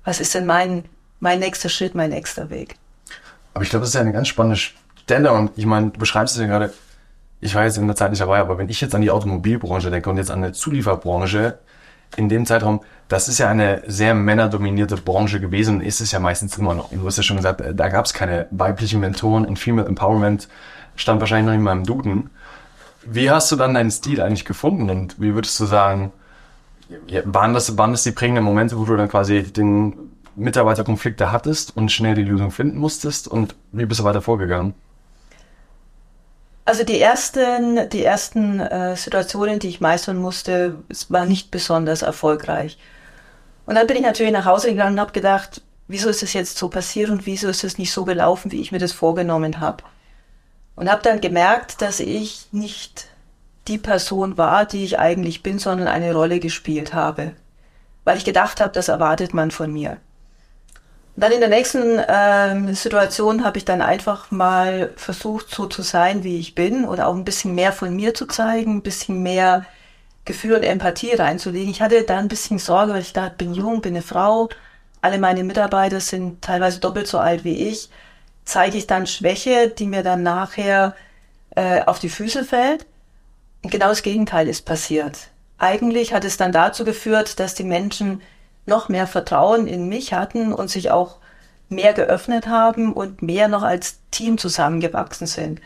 Was 0.04 0.21
ist 0.21 0.35
denn 0.35 0.47
mein, 0.47 0.85
mein 1.21 1.38
nächster 1.38 1.68
Schritt, 1.68 1.95
mein 1.95 2.11
nächster 2.11 2.49
Weg? 2.49 2.76
Aber 3.52 3.62
ich 3.62 3.68
glaube, 3.68 3.83
das 3.83 3.90
ist 3.90 3.95
ja 3.95 4.00
eine 4.00 4.12
ganz 4.12 4.28
spannende 4.28 4.59
Stelle 4.59 5.33
und 5.33 5.50
ich 5.56 5.66
meine, 5.66 5.90
du 5.90 5.99
beschreibst 5.99 6.35
es 6.35 6.40
ja 6.40 6.47
gerade, 6.47 6.73
ich 7.40 7.55
war 7.55 7.64
jetzt 7.64 7.78
in 7.78 7.87
der 7.87 7.97
Zeit 7.97 8.11
nicht 8.11 8.21
dabei, 8.21 8.38
aber 8.38 8.59
wenn 8.59 8.69
ich 8.69 8.81
jetzt 8.81 8.95
an 8.95 9.02
die 9.02 9.11
Automobilbranche 9.11 9.90
denke 9.90 10.09
und 10.11 10.16
jetzt 10.16 10.31
an 10.31 10.43
die 10.43 10.52
Zulieferbranche, 10.52 11.59
in 12.16 12.28
dem 12.28 12.47
Zeitraum, 12.47 12.81
das 13.09 13.28
ist 13.28 13.38
ja 13.38 13.49
eine 13.49 13.83
sehr 13.87 14.14
männerdominierte 14.14 14.97
Branche 14.97 15.40
gewesen 15.40 15.76
und 15.76 15.81
ist 15.83 16.00
es 16.00 16.12
ja 16.12 16.21
meistens 16.21 16.57
immer 16.57 16.75
noch. 16.75 16.90
Du 16.90 17.05
hast 17.05 17.16
ja 17.16 17.23
schon 17.23 17.37
gesagt, 17.37 17.62
da 17.75 17.88
gab 17.88 18.05
es 18.05 18.14
keine 18.14 18.47
weiblichen 18.50 19.00
Mentoren 19.00 19.45
und 19.45 19.59
Female 19.59 19.87
Empowerment 19.87 20.49
stand 20.95 21.21
wahrscheinlich 21.21 21.47
noch 21.47 21.55
in 21.55 21.62
meinem 21.62 21.85
Duden. 21.85 22.31
Wie 23.05 23.31
hast 23.31 23.52
du 23.52 23.57
dann 23.57 23.75
deinen 23.75 23.90
Stil 23.90 24.21
eigentlich 24.21 24.45
gefunden 24.45 24.88
und 24.90 25.21
wie 25.21 25.35
würdest 25.35 25.59
du 25.61 25.66
sagen, 25.66 26.12
waren 27.25 27.55
das, 27.55 27.76
waren 27.76 27.93
das 27.93 28.02
die 28.02 28.12
prägenden 28.12 28.45
Momente, 28.45 28.78
wo 28.78 28.85
du 28.85 28.97
dann 28.97 29.09
quasi 29.09 29.43
den 29.43 29.95
Mitarbeiterkonflikte 30.37 31.33
hattest 31.33 31.76
und 31.76 31.93
schnell 31.93 32.14
die 32.14 32.25
Lösung 32.25 32.50
finden 32.50 32.78
musstest 32.78 33.28
und 33.28 33.55
wie 33.73 33.87
bist 33.87 34.00
du 34.00 34.05
weiter 34.05 34.23
vorgegangen? 34.23 34.75
Also 36.66 36.82
die 36.82 37.00
ersten, 37.00 37.88
die 37.90 38.02
ersten 38.02 38.58
äh, 38.58 38.96
Situationen, 38.96 39.61
die 39.61 39.68
ich 39.68 39.80
meistern 39.80 40.16
musste, 40.16 40.82
es 40.88 41.12
war 41.12 41.25
nicht 41.25 41.52
besonders 41.52 42.02
erfolgreich. 42.02 42.76
Und 43.66 43.76
dann 43.76 43.87
bin 43.87 43.96
ich 43.96 44.02
natürlich 44.02 44.32
nach 44.32 44.46
Hause 44.46 44.70
gegangen 44.70 44.94
und 44.94 45.00
habe 45.00 45.12
gedacht, 45.12 45.62
wieso 45.87 46.08
ist 46.08 46.25
es 46.25 46.32
jetzt 46.32 46.58
so 46.58 46.68
passiert 46.68 47.11
und 47.11 47.25
wieso 47.25 47.49
ist 47.49 47.62
es 47.62 47.78
nicht 47.78 47.92
so 47.92 48.04
gelaufen, 48.04 48.50
wie 48.50 48.61
ich 48.61 48.73
mir 48.73 48.80
das 48.80 48.92
vorgenommen 48.92 49.61
habe. 49.61 49.85
Und 50.75 50.90
habe 50.90 51.02
dann 51.02 51.20
gemerkt, 51.20 51.82
dass 51.82 52.00
ich 52.00 52.49
nicht 52.50 53.06
die 53.68 53.78
Person 53.78 54.37
war, 54.37 54.66
die 54.66 54.85
ich 54.85 54.99
eigentlich 54.99 55.44
bin, 55.44 55.61
sondern 55.61 55.87
eine 55.87 56.12
Rolle 56.12 56.40
gespielt 56.40 56.94
habe. 56.94 57.32
Weil 58.02 58.18
ich 58.18 58.25
gedacht 58.25 58.61
habe, 58.61 58.73
das 58.73 58.88
erwartet 58.88 59.35
man 59.35 59.52
von 59.52 59.73
mir. 59.73 59.99
Dann 61.18 61.32
in 61.32 61.40
der 61.40 61.49
nächsten 61.49 61.99
ähm, 62.08 62.75
Situation 62.75 63.42
habe 63.42 63.56
ich 63.56 63.64
dann 63.64 63.80
einfach 63.80 64.30
mal 64.30 64.92
versucht, 64.96 65.49
so 65.49 65.66
zu 65.66 65.80
sein, 65.80 66.25
wie 66.25 66.38
ich 66.38 66.54
bin 66.54 66.85
oder 66.85 67.08
auch 67.08 67.14
ein 67.14 67.25
bisschen 67.25 67.54
mehr 67.54 67.73
von 67.73 67.96
mir 67.96 68.12
zu 68.12 68.26
zeigen, 68.26 68.76
ein 68.76 68.82
bisschen 68.82 69.23
mehr 69.23 69.64
Gefühl 70.26 70.56
und 70.56 70.62
Empathie 70.62 71.14
reinzulegen. 71.14 71.70
Ich 71.70 71.80
hatte 71.80 72.02
da 72.02 72.18
ein 72.18 72.28
bisschen 72.28 72.58
Sorge, 72.58 72.92
weil 72.92 73.00
ich 73.00 73.14
dachte, 73.14 73.37
bin 73.38 73.54
jung, 73.54 73.80
bin 73.80 73.94
eine 73.94 74.02
Frau, 74.02 74.50
alle 75.00 75.18
meine 75.18 75.42
Mitarbeiter 75.42 76.00
sind 76.00 76.42
teilweise 76.42 76.80
doppelt 76.80 77.06
so 77.06 77.18
alt 77.18 77.44
wie 77.44 77.68
ich. 77.68 77.88
Zeige 78.44 78.76
ich 78.76 78.87
dann 78.87 79.06
Schwäche, 79.06 79.68
die 79.68 79.87
mir 79.87 80.02
dann 80.02 80.23
nachher 80.23 80.94
äh, 81.54 81.82
auf 81.82 81.99
die 81.99 82.11
Füße 82.11 82.44
fällt? 82.44 82.85
Und 83.62 83.70
genau 83.70 83.88
das 83.88 84.02
Gegenteil 84.02 84.49
ist 84.49 84.66
passiert. 84.66 85.28
Eigentlich 85.58 86.12
hat 86.12 86.25
es 86.25 86.37
dann 86.37 86.52
dazu 86.52 86.85
geführt, 86.85 87.40
dass 87.40 87.54
die 87.54 87.64
Menschen 87.64 88.20
noch 88.66 88.88
mehr 88.88 89.06
Vertrauen 89.06 89.66
in 89.66 89.88
mich 89.88 90.12
hatten 90.12 90.52
und 90.52 90.68
sich 90.68 90.90
auch 90.90 91.18
mehr 91.68 91.92
geöffnet 91.92 92.46
haben 92.46 92.92
und 92.92 93.23
mehr 93.23 93.49
noch 93.49 93.62
als 93.62 94.00
Team 94.11 94.38
zusammengewachsen 94.38 95.26
sind. 95.26 95.61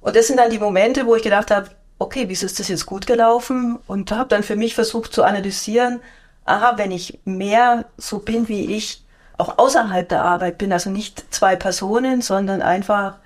Und 0.00 0.16
das 0.16 0.26
sind 0.26 0.38
dann 0.38 0.50
die 0.50 0.58
Momente, 0.58 1.06
wo 1.06 1.14
ich 1.14 1.22
gedacht 1.22 1.50
habe, 1.50 1.70
okay, 1.98 2.24
wieso 2.28 2.46
ist 2.46 2.58
das 2.58 2.68
jetzt 2.68 2.86
gut 2.86 3.06
gelaufen? 3.06 3.78
Und 3.86 4.10
habe 4.10 4.28
dann 4.28 4.42
für 4.42 4.56
mich 4.56 4.74
versucht 4.74 5.12
zu 5.12 5.22
analysieren, 5.22 6.00
aha, 6.44 6.74
wenn 6.76 6.90
ich 6.90 7.20
mehr 7.24 7.84
so 7.96 8.18
bin, 8.18 8.48
wie 8.48 8.74
ich 8.74 9.04
auch 9.38 9.58
außerhalb 9.58 10.08
der 10.08 10.24
Arbeit 10.24 10.58
bin, 10.58 10.72
also 10.72 10.90
nicht 10.90 11.32
zwei 11.32 11.56
Personen, 11.56 12.20
sondern 12.20 12.62
einfach 12.62 13.18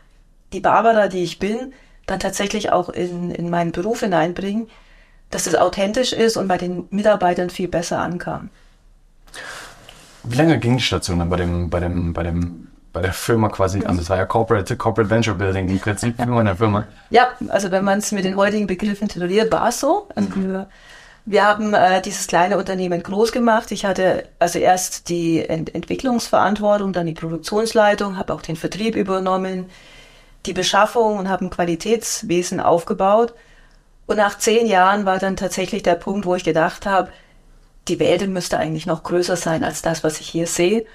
die 0.53 0.61
Barbara, 0.61 1.09
die 1.09 1.25
ich 1.25 1.39
bin, 1.39 1.73
dann 2.07 2.21
tatsächlich 2.21 2.71
auch 2.71 2.89
in, 2.89 3.31
in 3.31 3.51
meinen 3.51 3.73
Beruf 3.73 4.01
hineinbringen, 4.01 4.69
dass 5.31 5.47
es 5.47 5.57
authentisch 5.57 6.13
ist 6.13 6.37
und 6.37 6.47
bei 6.47 6.57
den 6.57 6.87
Mitarbeitern 6.91 7.51
viel 7.51 7.69
besser 7.69 7.99
ankam. 7.99 8.51
Wie 10.25 10.37
lange 10.37 10.59
ging 10.59 10.77
die 10.77 10.83
Station 10.83 11.19
dann 11.19 11.31
bei 11.31 11.37
dem, 11.37 11.71
bei 11.71 11.81
dem, 11.81 12.13
bei 12.13 12.23
dem, 12.23 12.69
bei 12.93 13.01
der 13.01 13.13
Firma 13.13 13.49
quasi 13.49 13.85
an? 13.85 13.97
Das 13.97 14.11
war 14.11 14.17
ja 14.17 14.27
Corporate, 14.27 14.77
Corporate 14.77 15.09
Venture 15.11 15.35
Building 15.35 15.69
im 15.69 15.79
Prinzip 15.79 16.19
ja. 16.19 16.25
in 16.25 16.45
der 16.45 16.57
Firma. 16.57 16.87
Ja, 17.11 17.29
also 17.49 17.71
wenn 17.71 17.85
man 17.85 17.99
es 17.99 18.11
mit 18.13 18.25
den 18.25 18.37
heutigen 18.37 18.67
Begriffen 18.67 19.09
tituliert, 19.09 19.53
war 19.53 19.69
es 19.69 19.81
so. 19.81 20.09
Mhm. 20.17 20.35
wir, 20.35 20.69
wir 21.27 21.45
haben 21.45 21.75
äh, 21.75 22.01
dieses 22.03 22.27
kleine 22.27 22.59
Unternehmen 22.59 23.03
groß 23.03 23.33
gemacht. 23.33 23.71
Ich 23.71 23.85
hatte 23.85 24.29
also 24.39 24.59
erst 24.59 25.09
die 25.09 25.45
Ent 25.45 25.75
Entwicklungsverantwortung, 25.75 26.93
dann 26.93 27.07
die 27.07 27.15
Produktionsleitung, 27.15 28.17
habe 28.17 28.33
auch 28.33 28.43
den 28.43 28.57
Vertrieb 28.57 28.97
übernommen, 28.97 29.67
die 30.47 30.53
Beschaffung 30.53 31.19
und 31.19 31.29
habe 31.29 31.45
ein 31.45 31.51
Qualitätswesen 31.51 32.61
aufgebaut. 32.61 33.35
Und 34.07 34.17
nach 34.17 34.39
zehn 34.39 34.67
Jahren 34.67 35.05
war 35.05 35.19
dann 35.19 35.37
tatsächlich 35.37 35.83
der 35.83 35.97
Punkt, 35.97 36.27
wo 36.27 36.35
ich 36.37 36.45
gedacht 36.45 36.87
habe, 36.87 37.11
die 37.89 38.01
Welt 38.01 38.29
müsste 38.29 38.59
eigentlich 38.59 38.87
noch 38.87 39.03
größer 39.03 39.37
sein 39.37 39.65
als 39.65 39.83
das, 39.83 40.05
was 40.05 40.21
ich 40.21 40.29
hier 40.29 40.47
sehe. 40.47 40.87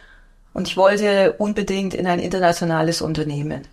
Und 0.54 0.68
ich 0.68 0.78
wollte 0.78 1.34
unbedingt 1.34 1.94
in 1.94 2.08
ein 2.08 2.20
internationales 2.20 3.02
Unternehmen. 3.02 3.68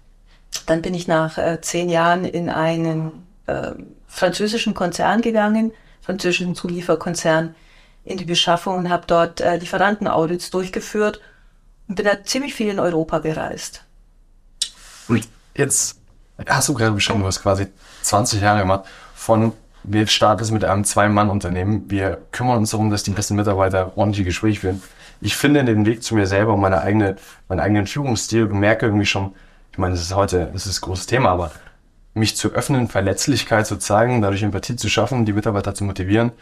Dann 0.67 0.83
bin 0.83 0.95
ich 0.95 1.09
nach 1.09 1.39
äh, 1.39 1.61
zehn 1.61 1.89
Jahren 1.89 2.25
in 2.25 2.49
einen 2.49 3.27
äh, 3.47 3.73
französischen 4.07 4.75
Konzern 4.75 5.21
gegangen, 5.21 5.73
französischen 6.01 6.55
Zulieferkonzern, 6.55 7.55
in 8.05 8.17
die 8.17 8.25
Beschaffung 8.25 8.79
und 8.79 8.91
habe 8.91 9.05
dort 9.07 9.41
äh, 9.41 9.57
Lieferantenaudits 9.57 10.51
durchgeführt 10.51 11.21
und 11.89 11.97
bin 11.97 12.07
da 12.07 12.25
ziemlich 12.25 12.55
viel 12.55 12.69
in 12.69 12.79
Europa 12.79 13.19
gereist. 13.19 13.85
Und 15.09 15.29
jetzt 15.55 15.99
Hast 16.47 16.69
du 16.69 16.75
gerade 16.75 16.93
beschrieben, 16.93 17.21
du 17.21 17.27
hast 17.27 17.43
quasi 17.43 17.67
20 18.03 18.41
Jahre 18.41 18.61
gemacht 18.61 18.85
von 19.15 19.53
wir 19.91 20.07
starten 20.07 20.43
es 20.43 20.51
mit 20.51 20.65
einem 20.65 20.85
Zwei-Mann-Unternehmen. 20.85 21.85
Wir 21.89 22.19
kümmern 22.31 22.59
uns 22.59 22.71
darum, 22.71 22.91
dass 22.91 23.03
die 23.03 23.11
besten 23.11 23.37
Mitarbeiter 23.37 23.97
ordentliche 23.97 24.25
Gespräche 24.25 24.61
führen. 24.61 24.83
Ich 25.21 25.37
finde 25.37 25.65
den 25.65 25.87
Weg 25.87 26.03
zu 26.03 26.15
mir 26.15 26.27
selber 26.27 26.55
und 26.55 26.61
meine 26.61 26.81
eigene, 26.81 27.17
meinen 27.49 27.61
eigenen 27.61 27.87
Führungsstil 27.87 28.47
merke 28.47 28.87
irgendwie 28.87 29.07
schon, 29.07 29.33
ich 29.73 29.79
meine, 29.79 29.95
das 29.95 30.03
ist 30.03 30.15
heute, 30.15 30.51
das 30.53 30.67
ist 30.67 30.79
ein 30.79 30.85
großes 30.87 31.07
Thema, 31.07 31.31
aber 31.31 31.53
mich 32.15 32.37
zu 32.37 32.53
öffnen, 32.53 32.89
Verletzlichkeit 32.89 33.67
zu 33.67 33.77
zeigen, 33.77 34.21
dadurch 34.21 34.43
Empathie 34.43 34.77
zu 34.77 34.89
schaffen, 34.89 35.25
die 35.25 35.33
Mitarbeiter 35.33 35.75
zu 35.75 35.85
motivieren. 35.85 36.33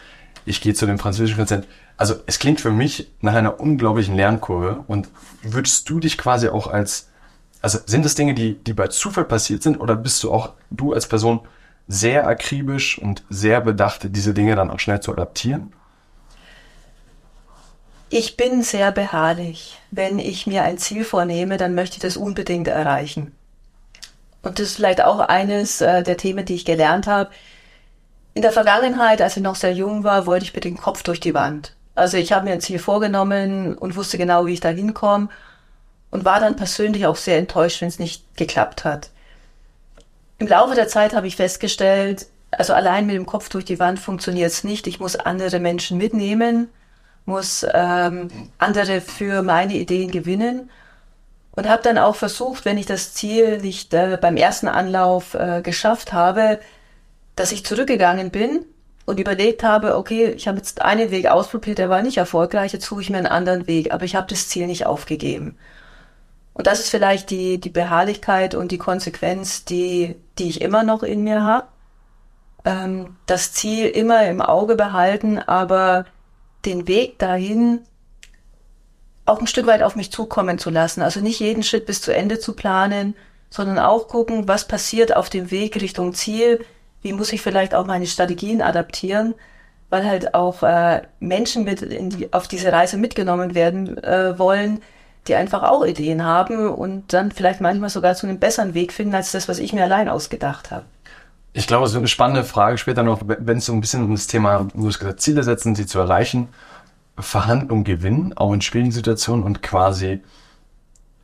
Ich 0.44 0.60
gehe 0.60 0.74
zu 0.74 0.86
dem 0.86 0.98
französischen 0.98 1.40
Rezent. 1.40 1.66
Also 1.96 2.14
es 2.26 2.38
klingt 2.38 2.60
für 2.60 2.70
mich 2.70 3.10
nach 3.20 3.34
einer 3.34 3.60
unglaublichen 3.60 4.16
Lernkurve. 4.16 4.84
Und 4.86 5.08
würdest 5.42 5.88
du 5.88 6.00
dich 6.00 6.18
quasi 6.18 6.48
auch 6.48 6.66
als, 6.66 7.08
also 7.60 7.78
sind 7.86 8.04
das 8.04 8.14
Dinge, 8.14 8.34
die, 8.34 8.54
die 8.54 8.72
bei 8.72 8.88
Zufall 8.88 9.24
passiert 9.24 9.62
sind, 9.62 9.78
oder 9.78 9.96
bist 9.96 10.22
du 10.22 10.32
auch 10.32 10.52
du 10.70 10.92
als 10.92 11.06
Person 11.06 11.40
sehr 11.88 12.26
akribisch 12.26 12.98
und 12.98 13.24
sehr 13.30 13.60
bedacht, 13.60 14.08
diese 14.10 14.34
Dinge 14.34 14.56
dann 14.56 14.70
auch 14.70 14.80
schnell 14.80 15.00
zu 15.00 15.12
adaptieren? 15.12 15.72
Ich 18.08 18.36
bin 18.36 18.62
sehr 18.62 18.92
beharrlich. 18.92 19.78
Wenn 19.90 20.18
ich 20.18 20.46
mir 20.46 20.62
ein 20.62 20.78
Ziel 20.78 21.04
vornehme, 21.04 21.56
dann 21.56 21.74
möchte 21.74 21.96
ich 21.96 22.02
das 22.02 22.16
unbedingt 22.16 22.68
erreichen. 22.68 23.32
Und 24.42 24.58
das 24.58 24.68
ist 24.68 24.76
vielleicht 24.76 25.02
auch 25.02 25.18
eines 25.18 25.80
äh, 25.80 26.04
der 26.04 26.16
Themen, 26.16 26.44
die 26.44 26.54
ich 26.54 26.64
gelernt 26.64 27.08
habe. 27.08 27.30
In 28.34 28.42
der 28.42 28.52
Vergangenheit, 28.52 29.20
als 29.20 29.36
ich 29.36 29.42
noch 29.42 29.56
sehr 29.56 29.72
jung 29.72 30.04
war, 30.04 30.26
wollte 30.26 30.44
ich 30.44 30.54
mit 30.54 30.64
dem 30.64 30.76
Kopf 30.76 31.02
durch 31.02 31.18
die 31.18 31.34
Wand. 31.34 31.74
Also 31.96 32.16
ich 32.16 32.32
habe 32.32 32.44
mir 32.44 32.52
ein 32.52 32.60
Ziel 32.60 32.78
vorgenommen 32.78 33.76
und 33.76 33.96
wusste 33.96 34.18
genau, 34.18 34.46
wie 34.46 34.52
ich 34.52 34.60
da 34.60 34.68
hinkomme 34.68 35.30
und 36.10 36.24
war 36.24 36.38
dann 36.38 36.54
persönlich 36.54 37.06
auch 37.06 37.16
sehr 37.16 37.38
enttäuscht, 37.38 37.80
wenn 37.80 37.88
es 37.88 37.98
nicht 37.98 38.36
geklappt 38.36 38.84
hat. 38.84 39.10
Im 40.38 40.48
Laufe 40.48 40.74
der 40.74 40.88
Zeit 40.88 41.14
habe 41.14 41.26
ich 41.26 41.36
festgestellt, 41.36 42.26
also 42.50 42.74
allein 42.74 43.06
mit 43.06 43.16
dem 43.16 43.26
Kopf 43.26 43.48
durch 43.48 43.64
die 43.64 43.78
Wand 43.78 43.98
funktioniert 43.98 44.50
es 44.50 44.64
nicht. 44.64 44.86
Ich 44.86 45.00
muss 45.00 45.16
andere 45.16 45.60
Menschen 45.60 45.98
mitnehmen, 45.98 46.68
muss 47.24 47.66
ähm, 47.72 48.28
andere 48.58 49.00
für 49.00 49.42
meine 49.42 49.74
Ideen 49.74 50.10
gewinnen 50.10 50.70
und 51.52 51.68
habe 51.68 51.82
dann 51.82 51.98
auch 51.98 52.16
versucht, 52.16 52.64
wenn 52.64 52.78
ich 52.78 52.86
das 52.86 53.14
Ziel 53.14 53.58
nicht 53.58 53.92
äh, 53.94 54.18
beim 54.20 54.36
ersten 54.36 54.68
Anlauf 54.68 55.34
äh, 55.34 55.62
geschafft 55.62 56.12
habe, 56.12 56.60
dass 57.34 57.52
ich 57.52 57.64
zurückgegangen 57.64 58.30
bin 58.30 58.64
und 59.06 59.18
überlegt 59.18 59.62
habe, 59.62 59.96
okay, 59.96 60.32
ich 60.36 60.48
habe 60.48 60.58
jetzt 60.58 60.82
einen 60.82 61.10
Weg 61.10 61.26
ausprobiert, 61.26 61.78
der 61.78 61.88
war 61.88 62.02
nicht 62.02 62.18
erfolgreich, 62.18 62.72
jetzt 62.72 62.86
suche 62.86 63.00
ich 63.00 63.10
mir 63.10 63.18
einen 63.18 63.26
anderen 63.26 63.66
Weg, 63.66 63.92
aber 63.92 64.04
ich 64.04 64.16
habe 64.16 64.26
das 64.28 64.48
Ziel 64.48 64.66
nicht 64.66 64.86
aufgegeben. 64.86 65.56
Und 66.56 66.66
das 66.66 66.80
ist 66.80 66.88
vielleicht 66.88 67.28
die, 67.28 67.60
die 67.60 67.68
Beharrlichkeit 67.68 68.54
und 68.54 68.72
die 68.72 68.78
Konsequenz, 68.78 69.66
die, 69.66 70.16
die 70.38 70.48
ich 70.48 70.62
immer 70.62 70.84
noch 70.84 71.02
in 71.02 71.22
mir 71.22 71.42
habe. 71.42 71.66
Ähm, 72.64 73.16
das 73.26 73.52
Ziel 73.52 73.88
immer 73.88 74.26
im 74.26 74.40
Auge 74.40 74.74
behalten, 74.74 75.38
aber 75.38 76.06
den 76.64 76.88
Weg 76.88 77.18
dahin 77.18 77.82
auch 79.26 79.38
ein 79.38 79.46
Stück 79.46 79.66
weit 79.66 79.82
auf 79.82 79.96
mich 79.96 80.10
zukommen 80.10 80.58
zu 80.58 80.70
lassen. 80.70 81.02
Also 81.02 81.20
nicht 81.20 81.40
jeden 81.40 81.62
Schritt 81.62 81.84
bis 81.84 82.00
zu 82.00 82.14
Ende 82.14 82.38
zu 82.38 82.54
planen, 82.54 83.14
sondern 83.50 83.78
auch 83.78 84.08
gucken, 84.08 84.48
was 84.48 84.66
passiert 84.66 85.14
auf 85.14 85.28
dem 85.28 85.50
Weg 85.50 85.78
Richtung 85.82 86.14
Ziel. 86.14 86.64
Wie 87.02 87.12
muss 87.12 87.34
ich 87.34 87.42
vielleicht 87.42 87.74
auch 87.74 87.84
meine 87.84 88.06
Strategien 88.06 88.62
adaptieren, 88.62 89.34
weil 89.90 90.06
halt 90.06 90.32
auch 90.32 90.62
äh, 90.62 91.02
Menschen 91.20 91.64
mit 91.64 91.82
in 91.82 92.08
die, 92.08 92.32
auf 92.32 92.48
diese 92.48 92.72
Reise 92.72 92.96
mitgenommen 92.96 93.54
werden 93.54 94.02
äh, 94.02 94.38
wollen, 94.38 94.80
die 95.28 95.34
einfach 95.34 95.62
auch 95.62 95.84
Ideen 95.84 96.24
haben 96.24 96.68
und 96.68 97.12
dann 97.12 97.32
vielleicht 97.32 97.60
manchmal 97.60 97.90
sogar 97.90 98.14
zu 98.14 98.26
einem 98.26 98.38
besseren 98.38 98.74
Weg 98.74 98.92
finden 98.92 99.14
als 99.14 99.32
das, 99.32 99.48
was 99.48 99.58
ich 99.58 99.72
mir 99.72 99.84
allein 99.84 100.08
ausgedacht 100.08 100.70
habe. 100.70 100.84
Ich 101.52 101.66
glaube, 101.66 101.86
es 101.86 101.92
ist 101.92 101.96
eine 101.96 102.08
spannende 102.08 102.44
Frage 102.44 102.76
später 102.76 103.02
noch, 103.02 103.20
wenn 103.24 103.58
es 103.58 103.66
so 103.66 103.72
ein 103.72 103.80
bisschen 103.80 104.04
um 104.04 104.12
das 104.12 104.26
Thema, 104.26 104.68
du 104.74 104.86
hast 104.86 104.98
gesagt, 104.98 105.20
Ziele 105.20 105.42
setzen, 105.42 105.74
sie 105.74 105.86
zu 105.86 105.98
erreichen, 105.98 106.48
Verhandlungen 107.18 107.84
gewinnen, 107.84 108.36
auch 108.36 108.52
in 108.52 108.60
schwierigen 108.60 108.92
Situationen 108.92 109.42
und 109.42 109.62
quasi, 109.62 110.20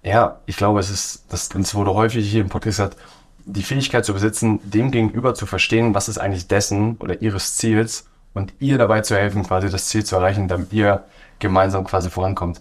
ja, 0.03 0.41
ich 0.47 0.57
glaube, 0.57 0.81
es 0.81 0.91
ist, 0.91 1.25
das, 1.29 1.51
das 1.51 1.75
wurde 1.75 1.95
häufig 1.95 2.31
hier 2.31 2.41
im 2.41 2.49
Podcast 2.49 2.79
gesagt, 2.79 2.97
die 3.45 3.63
Fähigkeit 3.63 4.05
zu 4.05 4.15
besitzen, 4.15 4.61
dem 4.63 4.91
gegenüber 4.91 5.35
zu 5.35 5.47
verstehen, 5.47 5.95
was 5.95 6.09
ist 6.09 6.19
eigentlich 6.19 6.49
dessen 6.49 6.97
oder 6.99 7.21
ihres 7.21 7.57
Ziels 7.57 8.07
und 8.35 8.55
ihr 8.59 8.79
dabei 8.79 9.03
zu 9.03 9.17
helfen, 9.17 9.43
quasi 9.43 9.69
das 9.69 9.87
Ziel 9.87 10.05
zu 10.05 10.17
erreichen, 10.17 10.49
damit 10.49 10.73
ihr 10.73 11.05
gemeinsam 11.39 11.85
quasi 11.85 12.09
vorankommt. 12.09 12.61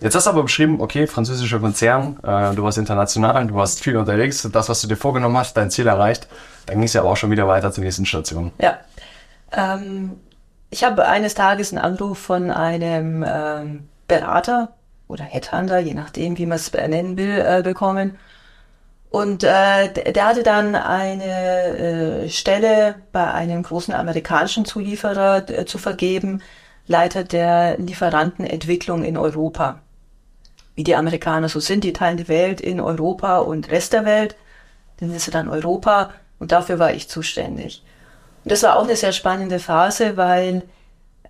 Jetzt 0.00 0.14
hast 0.14 0.26
du 0.26 0.30
aber 0.30 0.44
beschrieben, 0.44 0.80
okay, 0.80 1.08
französischer 1.08 1.58
Konzern, 1.58 2.18
äh, 2.22 2.54
du 2.54 2.62
warst 2.62 2.78
international, 2.78 3.46
du 3.48 3.54
warst 3.54 3.82
viel 3.82 3.96
unterwegs, 3.96 4.48
das, 4.52 4.68
was 4.68 4.80
du 4.80 4.86
dir 4.86 4.96
vorgenommen 4.96 5.36
hast, 5.36 5.56
dein 5.56 5.70
Ziel 5.70 5.88
erreicht, 5.88 6.28
dann 6.66 6.76
ging 6.76 6.84
es 6.84 6.92
ja 6.92 7.00
aber 7.00 7.10
auch 7.10 7.16
schon 7.16 7.32
wieder 7.32 7.48
weiter 7.48 7.72
zur 7.72 7.82
nächsten 7.82 8.06
Station. 8.06 8.52
Ja. 8.60 8.78
Ähm, 9.52 10.20
ich 10.70 10.84
habe 10.84 11.06
eines 11.06 11.34
Tages 11.34 11.72
einen 11.72 11.82
Anruf 11.82 12.18
von 12.18 12.50
einem 12.50 13.24
ähm, 13.26 13.88
Berater 14.06 14.74
oder 15.08 15.24
Headhunter, 15.24 15.78
je 15.80 15.94
nachdem, 15.94 16.38
wie 16.38 16.46
man 16.46 16.56
es 16.56 16.72
nennen 16.72 17.16
will, 17.16 17.44
äh, 17.44 17.62
bekommen. 17.62 18.18
Und 19.10 19.42
äh, 19.42 20.12
der 20.12 20.26
hatte 20.26 20.42
dann 20.42 20.74
eine 20.74 22.24
äh, 22.24 22.28
Stelle 22.28 22.96
bei 23.10 23.32
einem 23.32 23.62
großen 23.62 23.94
amerikanischen 23.94 24.64
Zulieferer 24.64 25.48
äh, 25.48 25.64
zu 25.64 25.78
vergeben, 25.78 26.42
Leiter 26.86 27.24
der 27.24 27.78
Lieferantenentwicklung 27.78 29.02
in 29.04 29.16
Europa 29.16 29.80
wie 30.78 30.84
die 30.84 30.94
Amerikaner 30.94 31.48
so 31.48 31.58
sind, 31.58 31.82
die 31.82 31.92
teilen 31.92 32.18
die 32.18 32.28
Welt 32.28 32.60
in 32.60 32.80
Europa 32.80 33.38
und 33.38 33.68
Rest 33.68 33.94
der 33.94 34.04
Welt. 34.04 34.36
Dann 34.98 35.12
ist 35.12 35.24
sie 35.24 35.32
dann 35.32 35.48
Europa 35.48 36.12
und 36.38 36.52
dafür 36.52 36.78
war 36.78 36.92
ich 36.92 37.08
zuständig. 37.08 37.82
Und 38.44 38.52
das 38.52 38.62
war 38.62 38.76
auch 38.76 38.84
eine 38.84 38.94
sehr 38.94 39.10
spannende 39.10 39.58
Phase, 39.58 40.16
weil 40.16 40.62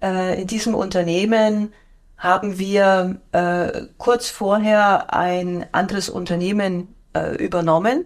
äh, 0.03 0.39
in 0.39 0.47
diesem 0.47 0.75
Unternehmen 0.75 1.73
haben 2.19 2.59
wir 2.59 3.23
äh, 3.33 3.87
kurz 3.97 4.29
vorher 4.29 5.15
ein 5.15 5.65
anderes 5.73 6.11
Unternehmen 6.11 6.95
äh, 7.15 7.35
übernommen, 7.43 8.05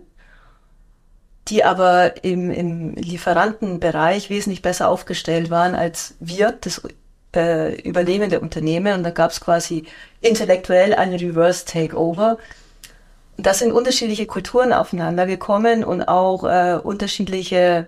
die 1.49 1.65
aber 1.65 2.23
im, 2.25 2.53
im 2.53 2.95
Lieferantenbereich 2.95 4.31
wesentlich 4.31 4.63
besser 4.63 4.89
aufgestellt 4.89 5.51
waren 5.51 5.75
als 5.75 6.15
wir. 6.21 6.53
Das 6.53 6.83
äh, 7.35 7.81
übernehmende 7.81 8.39
Unternehmen 8.39 8.95
und 8.95 9.03
da 9.03 9.11
gab 9.11 9.33
es 9.33 9.41
quasi 9.41 9.87
intellektuell 10.23 10.95
eine 10.95 11.21
Reverse 11.21 11.65
Takeover. 11.67 12.39
Da 13.37 13.55
sind 13.55 13.73
unterschiedliche 13.73 14.27
Kulturen 14.27 14.73
aufeinander 14.73 15.27
gekommen 15.27 15.85
und 15.85 16.03
auch 16.03 16.45
äh, 16.45 16.79
unterschiedliche 16.83 17.87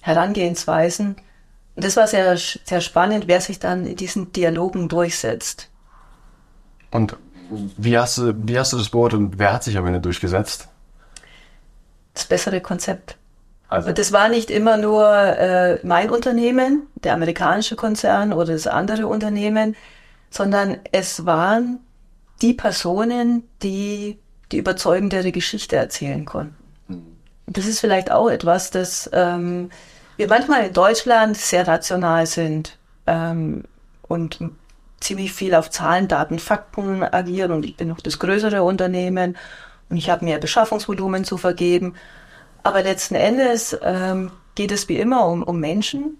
Herangehensweisen. 0.00 1.16
Und 1.76 1.84
das 1.84 1.96
war 1.96 2.06
sehr, 2.06 2.36
sehr 2.36 2.80
spannend, 2.80 3.28
wer 3.28 3.40
sich 3.40 3.58
dann 3.58 3.86
in 3.86 3.96
diesen 3.96 4.32
Dialogen 4.32 4.88
durchsetzt. 4.88 5.68
Und 6.90 7.16
wie 7.50 7.96
hast 7.96 8.18
du, 8.18 8.34
wie 8.36 8.58
hast 8.58 8.72
du 8.72 8.78
das 8.78 8.88
Board 8.88 9.14
und 9.14 9.38
wer 9.38 9.52
hat 9.52 9.64
sich 9.64 9.76
am 9.78 9.86
Ende 9.86 10.00
durchgesetzt? 10.00 10.68
Das 12.14 12.24
bessere 12.24 12.60
Konzept. 12.60 13.16
Also. 13.68 13.92
Das 13.92 14.12
war 14.12 14.28
nicht 14.28 14.50
immer 14.50 14.78
nur 14.78 15.08
äh, 15.14 15.78
mein 15.86 16.10
Unternehmen, 16.10 16.86
der 16.96 17.12
amerikanische 17.12 17.76
Konzern 17.76 18.32
oder 18.32 18.54
das 18.54 18.66
andere 18.66 19.06
Unternehmen, 19.06 19.76
sondern 20.30 20.78
es 20.92 21.26
waren 21.26 21.80
die 22.42 22.54
Personen, 22.54 23.48
die 23.62 24.18
die 24.52 24.58
überzeugendere 24.58 25.32
Geschichte 25.32 25.76
erzählen 25.76 26.24
konnten. 26.24 26.56
Und 26.88 27.56
das 27.56 27.66
ist 27.66 27.80
vielleicht 27.80 28.10
auch 28.10 28.28
etwas, 28.28 28.70
dass 28.70 29.08
ähm, 29.12 29.70
wir 30.16 30.28
manchmal 30.28 30.66
in 30.66 30.72
Deutschland 30.72 31.36
sehr 31.36 31.66
rational 31.66 32.26
sind 32.26 32.76
ähm, 33.06 33.64
und 34.02 34.38
ziemlich 35.00 35.32
viel 35.32 35.54
auf 35.54 35.70
Zahlen, 35.70 36.08
Daten, 36.08 36.38
Fakten 36.38 37.02
agieren 37.02 37.52
und 37.52 37.64
ich 37.64 37.76
bin 37.76 37.88
noch 37.88 38.00
das 38.00 38.18
größere 38.18 38.62
Unternehmen 38.62 39.36
und 39.88 39.96
ich 39.96 40.10
habe 40.10 40.24
mehr 40.24 40.38
Beschaffungsvolumen 40.38 41.24
zu 41.24 41.38
vergeben. 41.38 41.94
Aber 42.62 42.82
letzten 42.82 43.14
Endes 43.14 43.78
ähm, 43.82 44.30
geht 44.54 44.72
es 44.72 44.88
wie 44.88 44.98
immer 44.98 45.26
um, 45.26 45.42
um 45.42 45.60
Menschen 45.60 46.18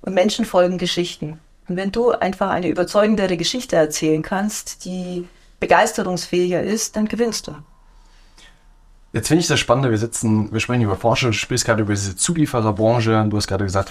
und 0.00 0.14
Menschen 0.14 0.44
folgen 0.44 0.78
Geschichten. 0.78 1.38
Und 1.68 1.76
wenn 1.76 1.92
du 1.92 2.10
einfach 2.12 2.50
eine 2.50 2.68
überzeugendere 2.68 3.36
Geschichte 3.36 3.76
erzählen 3.76 4.22
kannst, 4.22 4.84
die 4.84 5.28
begeisterungsfähiger 5.60 6.62
ist, 6.62 6.96
dann 6.96 7.06
gewinnst 7.06 7.46
du. 7.46 7.54
Jetzt 9.12 9.28
finde 9.28 9.40
ich 9.40 9.48
das 9.48 9.58
Spannende, 9.58 9.90
wir 9.90 9.98
sitzen, 9.98 10.52
wir 10.52 10.60
sprechen 10.60 10.82
über 10.82 10.96
Forschung, 10.96 11.30
du 11.30 11.36
sprichst 11.36 11.64
gerade 11.64 11.82
über 11.82 11.94
diese 11.94 12.14
Zuliefererbranche, 12.14 13.26
du 13.28 13.36
hast 13.36 13.48
gerade 13.48 13.64
gesagt, 13.64 13.90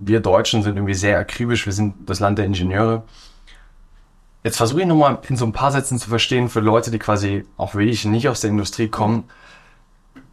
wir, 0.00 0.20
Deutschen 0.20 0.62
sind 0.62 0.76
irgendwie 0.76 0.94
sehr 0.94 1.18
akribisch, 1.18 1.66
wir 1.66 1.72
sind 1.72 1.94
das 2.08 2.20
Land 2.20 2.38
der 2.38 2.46
Ingenieure. 2.46 3.02
Jetzt 4.44 4.56
versuche 4.56 4.80
ich 4.80 4.86
nochmal 4.86 5.18
in 5.28 5.36
so 5.36 5.44
ein 5.44 5.52
paar 5.52 5.72
Sätzen 5.72 5.98
zu 5.98 6.08
verstehen 6.08 6.48
für 6.48 6.60
Leute, 6.60 6.90
die 6.90 6.98
quasi 6.98 7.44
auch 7.56 7.74
wie 7.74 7.88
ich 7.90 8.04
nicht 8.04 8.28
aus 8.28 8.40
der 8.40 8.50
Industrie 8.50 8.88
kommen, 8.88 9.24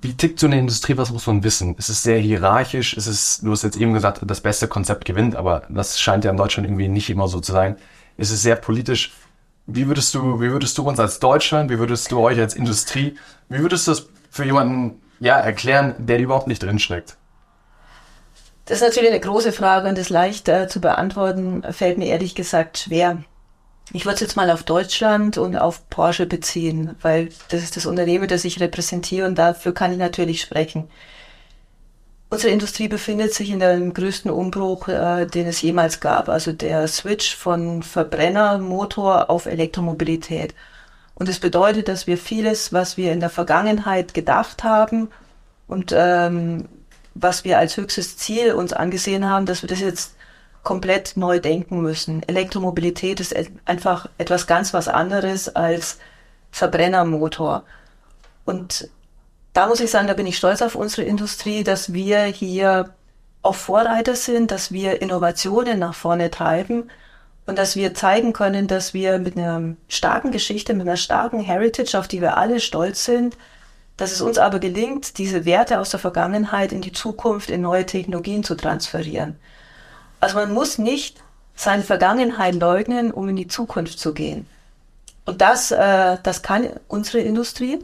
wie 0.02 0.14
tickt 0.14 0.40
so 0.40 0.48
eine 0.48 0.60
Industrie? 0.60 0.98
Was 0.98 1.12
muss 1.12 1.28
man 1.28 1.44
wissen? 1.44 1.76
Ist 1.76 1.90
es 1.90 2.04
sehr 2.04 2.20
hierarchisch? 2.20 2.96
Ist 2.96 3.08
es, 3.08 3.40
du 3.42 3.52
hast 3.52 3.64
jetzt 3.64 3.78
eben 3.78 3.94
gesagt, 3.94 4.22
das 4.24 4.42
beste 4.42 4.68
Konzept 4.68 5.06
gewinnt, 5.06 5.36
aber 5.36 5.64
das 5.70 6.00
scheint 6.00 6.24
ja 6.24 6.32
in 6.32 6.38
Deutschland 6.38 6.68
irgendwie 6.68 6.88
nicht 6.88 7.10
immer 7.10 7.28
so 7.28 7.40
zu 7.40 7.52
sein. 7.52 7.78
Ist 8.18 8.32
es 8.32 8.42
sehr 8.42 8.56
politisch? 8.56 9.14
Wie 9.68 9.88
würdest 9.88 10.14
du, 10.14 10.40
wie 10.40 10.52
würdest 10.52 10.78
du 10.78 10.88
uns 10.88 11.00
als 11.00 11.20
Deutschland, 11.20 11.72
wie 11.72 11.80
würdest 11.80 12.12
du 12.12 12.20
euch 12.20 12.40
als 12.40 12.54
Industrie, 12.54 13.18
wie 13.50 13.60
würdest 13.60 13.88
du 13.88 13.92
das 13.92 14.08
für 14.30 14.46
jemanden 14.46 15.02
ja, 15.20 15.38
erklären, 15.38 15.96
der 15.98 16.20
überhaupt 16.20 16.48
nicht 16.48 16.62
drinsteckt? 16.62 17.18
Das 18.66 18.78
ist 18.82 18.84
natürlich 18.84 19.12
eine 19.12 19.20
große 19.20 19.52
Frage 19.52 19.90
und 19.90 19.98
das 19.98 20.10
leicht 20.10 20.48
äh, 20.50 20.68
zu 20.68 20.82
beantworten 20.82 21.64
fällt 21.72 21.98
mir 21.98 22.08
ehrlich 22.08 22.36
gesagt 22.36 22.80
schwer. 22.80 23.24
Ich 23.94 24.06
würde 24.06 24.16
es 24.16 24.22
jetzt 24.22 24.36
mal 24.36 24.50
auf 24.50 24.64
Deutschland 24.64 25.38
und 25.38 25.56
auf 25.56 25.90
Porsche 25.90 26.26
beziehen, 26.26 26.96
weil 27.02 27.30
das 27.50 27.64
ist 27.64 27.78
das 27.78 27.86
Unternehmen, 27.86 28.28
das 28.28 28.44
ich 28.44 28.60
repräsentiere 28.60 29.28
und 29.28 29.36
dafür 29.36 29.74
kann 29.74 29.92
ich 29.92 29.98
natürlich 29.98 30.42
sprechen. 30.42 30.90
Unsere 32.30 32.52
Industrie 32.52 32.88
befindet 32.88 33.34
sich 33.34 33.52
in 33.52 33.60
dem 33.60 33.94
größten 33.94 34.32
Umbruch, 34.32 34.88
äh, 34.88 35.26
den 35.28 35.48
es 35.48 35.62
jemals 35.62 36.00
gab, 36.00 36.28
also 36.28 36.52
der 36.52 36.88
Switch 36.88 37.36
von 37.36 37.84
Verbrennermotor 37.84 39.30
auf 39.30 39.46
Elektromobilität. 39.46 40.56
Und 41.14 41.30
das 41.30 41.40
bedeutet, 41.40 41.88
dass 41.88 42.08
wir 42.08 42.18
vieles, 42.18 42.74
was 42.74 42.98
wir 42.98 43.14
in 43.14 43.20
der 43.20 43.30
Vergangenheit 43.30 44.14
gedacht 44.14 44.64
haben 44.64 45.10
und 45.68 45.94
ähm, 45.96 46.68
was 47.14 47.46
wir 47.46 47.58
als 47.60 47.78
höchstes 47.78 48.18
Ziel 48.18 48.54
uns 48.54 48.74
angesehen 48.74 49.30
haben, 49.30 49.46
dass 49.46 49.62
wir 49.62 49.70
das 49.70 49.80
jetzt 49.80 50.15
komplett 50.66 51.16
neu 51.16 51.40
denken 51.40 51.82
müssen. 51.82 52.22
Elektromobilität 52.28 53.22
ist 53.22 53.34
einfach 53.64 54.10
etwas 54.18 54.48
ganz 54.48 54.74
was 54.74 54.90
anderes 54.90 55.56
als 55.56 56.00
Verbrennermotor. 56.52 57.64
Und 58.44 58.90
da 59.54 59.68
muss 59.68 59.80
ich 59.80 59.90
sagen, 59.90 60.08
da 60.08 60.14
bin 60.14 60.28
ich 60.28 60.38
stolz 60.38 60.62
auf 60.62 60.76
unsere 60.76 61.04
Industrie, 61.04 61.64
dass 61.64 61.94
wir 61.94 62.24
hier 62.24 62.94
auch 63.42 63.56
Vorreiter 63.56 64.16
sind, 64.16 64.52
dass 64.52 64.74
wir 64.74 65.02
Innovationen 65.02 65.80
nach 65.80 65.94
vorne 65.94 66.30
treiben 66.30 66.90
und 67.46 67.58
dass 67.58 67.76
wir 67.76 67.94
zeigen 67.94 68.34
können, 68.34 68.68
dass 68.68 68.94
wir 68.94 69.20
mit 69.20 69.38
einer 69.38 69.76
starken 69.88 70.32
Geschichte, 70.32 70.74
mit 70.74 70.88
einer 70.88 70.98
starken 70.98 71.40
Heritage, 71.40 71.98
auf 71.98 72.08
die 72.08 72.22
wir 72.22 72.38
alle 72.38 72.60
stolz 72.60 73.06
sind, 73.06 73.38
dass 73.98 74.12
es 74.12 74.20
uns 74.20 74.38
aber 74.40 74.60
gelingt, 74.60 75.20
diese 75.20 75.46
Werte 75.46 75.80
aus 75.80 75.92
der 75.92 76.00
Vergangenheit 76.00 76.74
in 76.74 76.82
die 76.82 76.92
Zukunft, 76.92 77.50
in 77.50 77.62
neue 77.62 77.86
Technologien 77.86 78.44
zu 78.44 78.56
transferieren. 78.56 79.38
Also 80.20 80.38
man 80.38 80.54
muss 80.54 80.78
nicht 80.78 81.22
seine 81.56 81.84
Vergangenheit 81.84 82.56
leugnen, 82.56 83.12
um 83.12 83.30
in 83.30 83.36
die 83.36 83.48
Zukunft 83.48 84.00
zu 84.00 84.14
gehen. 84.14 84.48
Und 85.26 85.42
das, 85.42 85.72
äh, 85.72 86.18
das 86.22 86.42
kann 86.42 86.70
unsere 86.88 87.20
Industrie. 87.20 87.80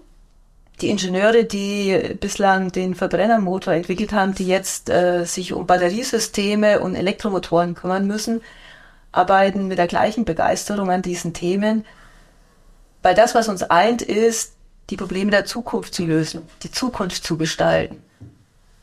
Die 0.81 0.89
Ingenieure, 0.89 1.43
die 1.43 2.15
bislang 2.19 2.71
den 2.71 2.95
Verbrennermotor 2.95 3.73
entwickelt 3.73 4.13
haben, 4.13 4.33
die 4.33 4.47
jetzt 4.47 4.89
äh, 4.89 5.25
sich 5.25 5.53
um 5.53 5.67
Batteriesysteme 5.67 6.79
und 6.79 6.95
Elektromotoren 6.95 7.75
kümmern 7.75 8.07
müssen, 8.07 8.41
arbeiten 9.11 9.67
mit 9.67 9.77
der 9.77 9.87
gleichen 9.87 10.25
Begeisterung 10.25 10.89
an 10.89 11.01
diesen 11.01 11.33
Themen. 11.33 11.85
Weil 13.03 13.15
das, 13.15 13.35
was 13.35 13.47
uns 13.47 13.63
eint, 13.63 14.01
ist, 14.01 14.53
die 14.89 14.97
Probleme 14.97 15.31
der 15.31 15.45
Zukunft 15.45 15.93
zu 15.93 16.05
lösen, 16.05 16.47
die 16.63 16.71
Zukunft 16.71 17.23
zu 17.23 17.37
gestalten. 17.37 18.03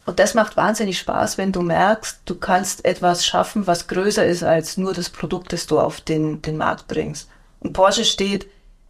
Und 0.08 0.18
das 0.18 0.32
macht 0.32 0.56
wahnsinnig 0.56 0.98
Spaß, 1.00 1.36
wenn 1.36 1.52
du 1.52 1.60
merkst, 1.60 2.22
du 2.24 2.34
kannst 2.34 2.86
etwas 2.86 3.26
schaffen, 3.26 3.66
was 3.66 3.88
größer 3.88 4.24
ist 4.24 4.42
als 4.42 4.78
nur 4.78 4.94
das 4.94 5.10
Produkt, 5.10 5.52
das 5.52 5.66
du 5.66 5.78
auf 5.78 6.00
den, 6.00 6.40
den 6.40 6.56
Markt 6.56 6.88
bringst. 6.88 7.28
Und 7.60 7.74
Porsche 7.74 8.06
steht 8.06 8.46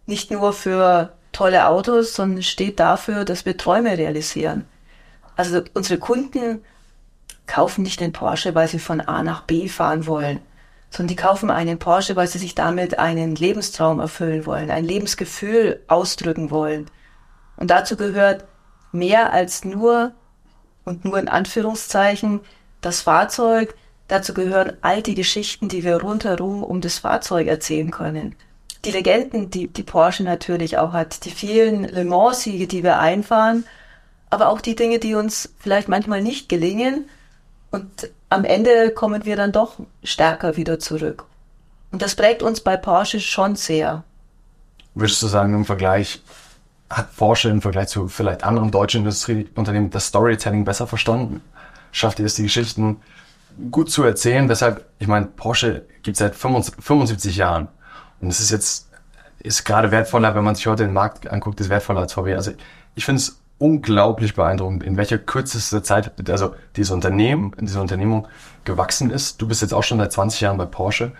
nicht 0.06 0.30
nur 0.30 0.52
für 0.52 1.12
tolle 1.32 1.66
Autos, 1.66 2.14
sondern 2.14 2.44
steht 2.44 2.78
dafür, 2.78 3.24
dass 3.24 3.44
wir 3.44 3.56
Träume 3.56 3.98
realisieren. 3.98 4.64
Also 5.34 5.60
unsere 5.74 5.98
Kunden 5.98 6.62
kaufen 7.48 7.82
nicht 7.82 7.98
den 7.98 8.12
Porsche, 8.12 8.54
weil 8.54 8.68
sie 8.68 8.78
von 8.78 9.00
A 9.00 9.24
nach 9.24 9.42
B 9.42 9.66
fahren 9.66 10.06
wollen, 10.06 10.38
sondern 10.88 11.08
die 11.08 11.16
kaufen 11.16 11.50
einen 11.50 11.80
Porsche, 11.80 12.14
weil 12.14 12.28
sie 12.28 12.38
sich 12.38 12.54
damit 12.54 13.00
einen 13.00 13.34
Lebenstraum 13.34 13.98
erfüllen 13.98 14.46
wollen, 14.46 14.70
ein 14.70 14.84
Lebensgefühl 14.84 15.82
ausdrücken 15.88 16.52
wollen. 16.52 16.86
Und 17.56 17.72
dazu 17.72 17.96
gehört 17.96 18.44
mehr 18.92 19.32
als 19.32 19.64
nur 19.64 20.12
und 20.88 21.04
nur 21.04 21.18
in 21.18 21.28
Anführungszeichen 21.28 22.40
das 22.80 23.02
Fahrzeug. 23.02 23.74
Dazu 24.08 24.32
gehören 24.32 24.72
all 24.80 25.02
die 25.02 25.14
Geschichten, 25.14 25.68
die 25.68 25.84
wir 25.84 26.00
rundherum 26.00 26.64
um 26.64 26.80
das 26.80 26.98
Fahrzeug 26.98 27.46
erzählen 27.46 27.90
können. 27.90 28.34
Die 28.84 28.90
Legenden, 28.90 29.50
die, 29.50 29.68
die 29.68 29.82
Porsche 29.82 30.22
natürlich 30.22 30.78
auch 30.78 30.92
hat, 30.92 31.24
die 31.24 31.30
vielen 31.30 31.84
Le 31.84 32.04
Mans-Siege, 32.04 32.66
die 32.66 32.82
wir 32.82 32.98
einfahren, 32.98 33.64
aber 34.30 34.48
auch 34.48 34.60
die 34.60 34.76
Dinge, 34.76 34.98
die 34.98 35.14
uns 35.14 35.52
vielleicht 35.58 35.88
manchmal 35.88 36.22
nicht 36.22 36.48
gelingen. 36.48 37.08
Und 37.70 38.10
am 38.30 38.44
Ende 38.44 38.90
kommen 38.90 39.24
wir 39.24 39.36
dann 39.36 39.52
doch 39.52 39.74
stärker 40.02 40.56
wieder 40.56 40.78
zurück. 40.78 41.24
Und 41.90 42.02
das 42.02 42.14
prägt 42.14 42.42
uns 42.42 42.60
bei 42.60 42.76
Porsche 42.76 43.20
schon 43.20 43.56
sehr. 43.56 44.04
Würdest 44.94 45.22
du 45.22 45.26
sagen, 45.26 45.54
im 45.54 45.64
Vergleich 45.64 46.22
hat 46.90 47.14
Porsche 47.16 47.50
im 47.50 47.60
Vergleich 47.60 47.88
zu 47.88 48.08
vielleicht 48.08 48.44
anderen 48.44 48.70
deutschen 48.70 48.98
Industrieunternehmen 48.98 49.90
das 49.90 50.06
Storytelling 50.06 50.64
besser 50.64 50.86
verstanden? 50.86 51.42
Schafft 51.92 52.18
ihr 52.18 52.26
es, 52.26 52.34
die 52.34 52.44
Geschichten 52.44 52.96
gut 53.70 53.90
zu 53.90 54.02
erzählen? 54.02 54.48
Deshalb, 54.48 54.86
ich 54.98 55.06
meine, 55.06 55.26
Porsche 55.26 55.86
gibt 56.02 56.14
es 56.14 56.18
seit 56.18 56.34
75 56.34 57.36
Jahren. 57.36 57.68
Und 58.20 58.28
es 58.28 58.40
ist 58.40 58.50
jetzt, 58.50 58.88
ist 59.38 59.64
gerade 59.64 59.90
wertvoller, 59.90 60.34
wenn 60.34 60.44
man 60.44 60.54
sich 60.54 60.66
heute 60.66 60.84
den 60.84 60.92
Markt 60.92 61.30
anguckt, 61.30 61.60
ist 61.60 61.68
wertvoller 61.68 62.00
als 62.00 62.14
VW. 62.14 62.34
Also 62.34 62.52
ich 62.94 63.04
finde 63.04 63.20
es 63.20 63.40
unglaublich 63.58 64.34
beeindruckend, 64.34 64.84
in 64.84 64.96
welcher 64.96 65.18
kürzester 65.18 65.82
Zeit, 65.82 66.12
also 66.30 66.54
dieses 66.76 66.92
Unternehmen, 66.92 67.52
diese 67.60 67.80
Unternehmung 67.80 68.28
gewachsen 68.64 69.10
ist. 69.10 69.42
Du 69.42 69.48
bist 69.48 69.62
jetzt 69.62 69.74
auch 69.74 69.82
schon 69.82 69.98
seit 69.98 70.12
20 70.12 70.40
Jahren 70.40 70.58
bei 70.58 70.66
Porsche. 70.66 71.12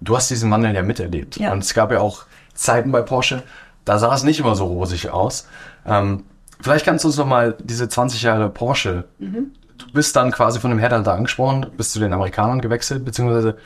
Du 0.00 0.14
hast 0.16 0.30
diesen 0.30 0.50
Wandel 0.50 0.74
ja 0.74 0.82
miterlebt. 0.82 1.36
Ja. 1.36 1.52
Und 1.52 1.60
es 1.60 1.72
gab 1.72 1.90
ja 1.90 2.00
auch 2.00 2.26
Zeiten 2.54 2.92
bei 2.92 3.02
Porsche, 3.02 3.42
da 3.86 3.98
sah 3.98 4.12
es 4.14 4.24
nicht 4.24 4.40
immer 4.40 4.54
so 4.54 4.66
rosig 4.66 5.08
aus. 5.08 5.48
Ähm, 5.86 6.24
vielleicht 6.60 6.84
kannst 6.84 7.04
du 7.04 7.08
uns 7.08 7.16
noch 7.16 7.26
mal 7.26 7.56
diese 7.62 7.88
20 7.88 8.20
Jahre 8.20 8.50
Porsche. 8.50 9.04
Mhm. 9.18 9.52
Du 9.78 9.90
bist 9.92 10.14
dann 10.16 10.32
quasi 10.32 10.60
von 10.60 10.70
dem 10.70 10.78
Headhunter 10.78 11.14
angesprochen, 11.14 11.66
bist 11.76 11.92
zu 11.92 12.00
den 12.00 12.12
Amerikanern 12.12 12.60
gewechselt, 12.60 13.04
beziehungsweise 13.04 13.56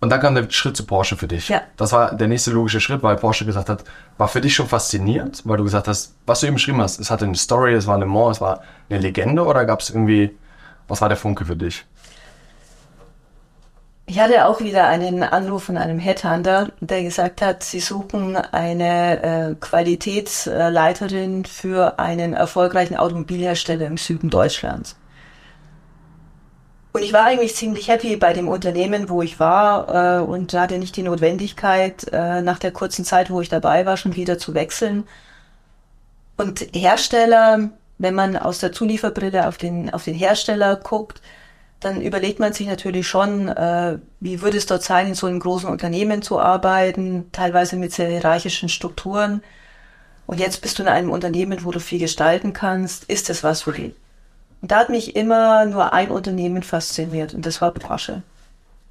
und 0.00 0.08
dann 0.08 0.20
kam 0.20 0.34
der 0.34 0.50
Schritt 0.50 0.76
zu 0.76 0.86
Porsche 0.86 1.16
für 1.16 1.28
dich. 1.28 1.50
Ja. 1.50 1.60
Das 1.76 1.92
war 1.92 2.14
der 2.14 2.26
nächste 2.26 2.50
logische 2.50 2.80
Schritt, 2.80 3.02
weil 3.02 3.16
Porsche 3.16 3.44
gesagt 3.44 3.68
hat, 3.68 3.84
war 4.16 4.28
für 4.28 4.40
dich 4.40 4.54
schon 4.54 4.66
faszinierend, 4.66 5.42
weil 5.44 5.58
du 5.58 5.64
gesagt 5.64 5.88
hast, 5.88 6.14
was 6.24 6.40
du 6.40 6.46
eben 6.46 6.54
beschrieben 6.54 6.80
hast, 6.80 6.98
es 7.00 7.10
hatte 7.10 7.26
eine 7.26 7.36
Story, 7.36 7.74
es 7.74 7.86
war 7.86 7.96
eine 7.96 8.06
Mans, 8.06 8.38
es 8.38 8.40
war 8.40 8.62
eine 8.88 8.98
Legende 8.98 9.44
oder 9.44 9.66
gab 9.66 9.80
es 9.80 9.90
irgendwie, 9.90 10.34
was 10.88 11.02
war 11.02 11.10
der 11.10 11.18
Funke 11.18 11.44
für 11.44 11.56
dich? 11.56 11.84
Ich 14.10 14.18
hatte 14.18 14.46
auch 14.46 14.60
wieder 14.60 14.88
einen 14.88 15.22
Anruf 15.22 15.62
von 15.62 15.76
einem 15.76 16.00
Headhunter, 16.00 16.72
der 16.80 17.04
gesagt 17.04 17.42
hat, 17.42 17.62
sie 17.62 17.78
suchen 17.78 18.34
eine 18.36 19.22
äh, 19.22 19.54
Qualitätsleiterin 19.54 21.44
für 21.44 22.00
einen 22.00 22.32
erfolgreichen 22.32 22.96
Automobilhersteller 22.96 23.86
im 23.86 23.98
Süden 23.98 24.28
Deutschlands. 24.28 24.96
Und 26.92 27.04
ich 27.04 27.12
war 27.12 27.26
eigentlich 27.26 27.54
ziemlich 27.54 27.86
happy 27.86 28.16
bei 28.16 28.32
dem 28.32 28.48
Unternehmen, 28.48 29.08
wo 29.08 29.22
ich 29.22 29.38
war 29.38 30.18
äh, 30.18 30.22
und 30.24 30.54
hatte 30.54 30.78
nicht 30.78 30.96
die 30.96 31.04
Notwendigkeit, 31.04 32.08
äh, 32.12 32.42
nach 32.42 32.58
der 32.58 32.72
kurzen 32.72 33.04
Zeit, 33.04 33.30
wo 33.30 33.40
ich 33.40 33.48
dabei 33.48 33.86
war, 33.86 33.96
schon 33.96 34.16
wieder 34.16 34.38
zu 34.38 34.54
wechseln. 34.54 35.04
Und 36.36 36.66
Hersteller, 36.74 37.70
wenn 37.98 38.14
man 38.16 38.36
aus 38.36 38.58
der 38.58 38.72
Zulieferbrille 38.72 39.46
auf 39.46 39.56
den, 39.56 39.94
auf 39.94 40.02
den 40.02 40.16
Hersteller 40.16 40.74
guckt, 40.74 41.22
dann 41.80 42.02
überlegt 42.02 42.38
man 42.38 42.52
sich 42.52 42.66
natürlich 42.66 43.08
schon, 43.08 43.48
äh, 43.48 43.98
wie 44.20 44.42
würde 44.42 44.58
es 44.58 44.66
dort 44.66 44.82
sein, 44.82 45.08
in 45.08 45.14
so 45.14 45.26
einem 45.26 45.40
großen 45.40 45.68
Unternehmen 45.68 46.20
zu 46.20 46.38
arbeiten, 46.38 47.30
teilweise 47.32 47.76
mit 47.76 47.92
sehr 47.92 48.08
hierarchischen 48.08 48.68
Strukturen. 48.68 49.42
Und 50.26 50.38
jetzt 50.38 50.60
bist 50.60 50.78
du 50.78 50.82
in 50.82 50.88
einem 50.88 51.10
Unternehmen, 51.10 51.64
wo 51.64 51.70
du 51.70 51.80
viel 51.80 51.98
gestalten 51.98 52.52
kannst. 52.52 53.04
Ist 53.04 53.30
das 53.30 53.42
was 53.42 53.62
für 53.62 53.72
dich? 53.72 53.94
Und 54.60 54.70
da 54.70 54.76
hat 54.76 54.90
mich 54.90 55.16
immer 55.16 55.64
nur 55.64 55.94
ein 55.94 56.10
Unternehmen 56.10 56.62
fasziniert 56.62 57.32
und 57.32 57.46
das 57.46 57.62
war 57.62 57.72
Porsche. 57.72 58.22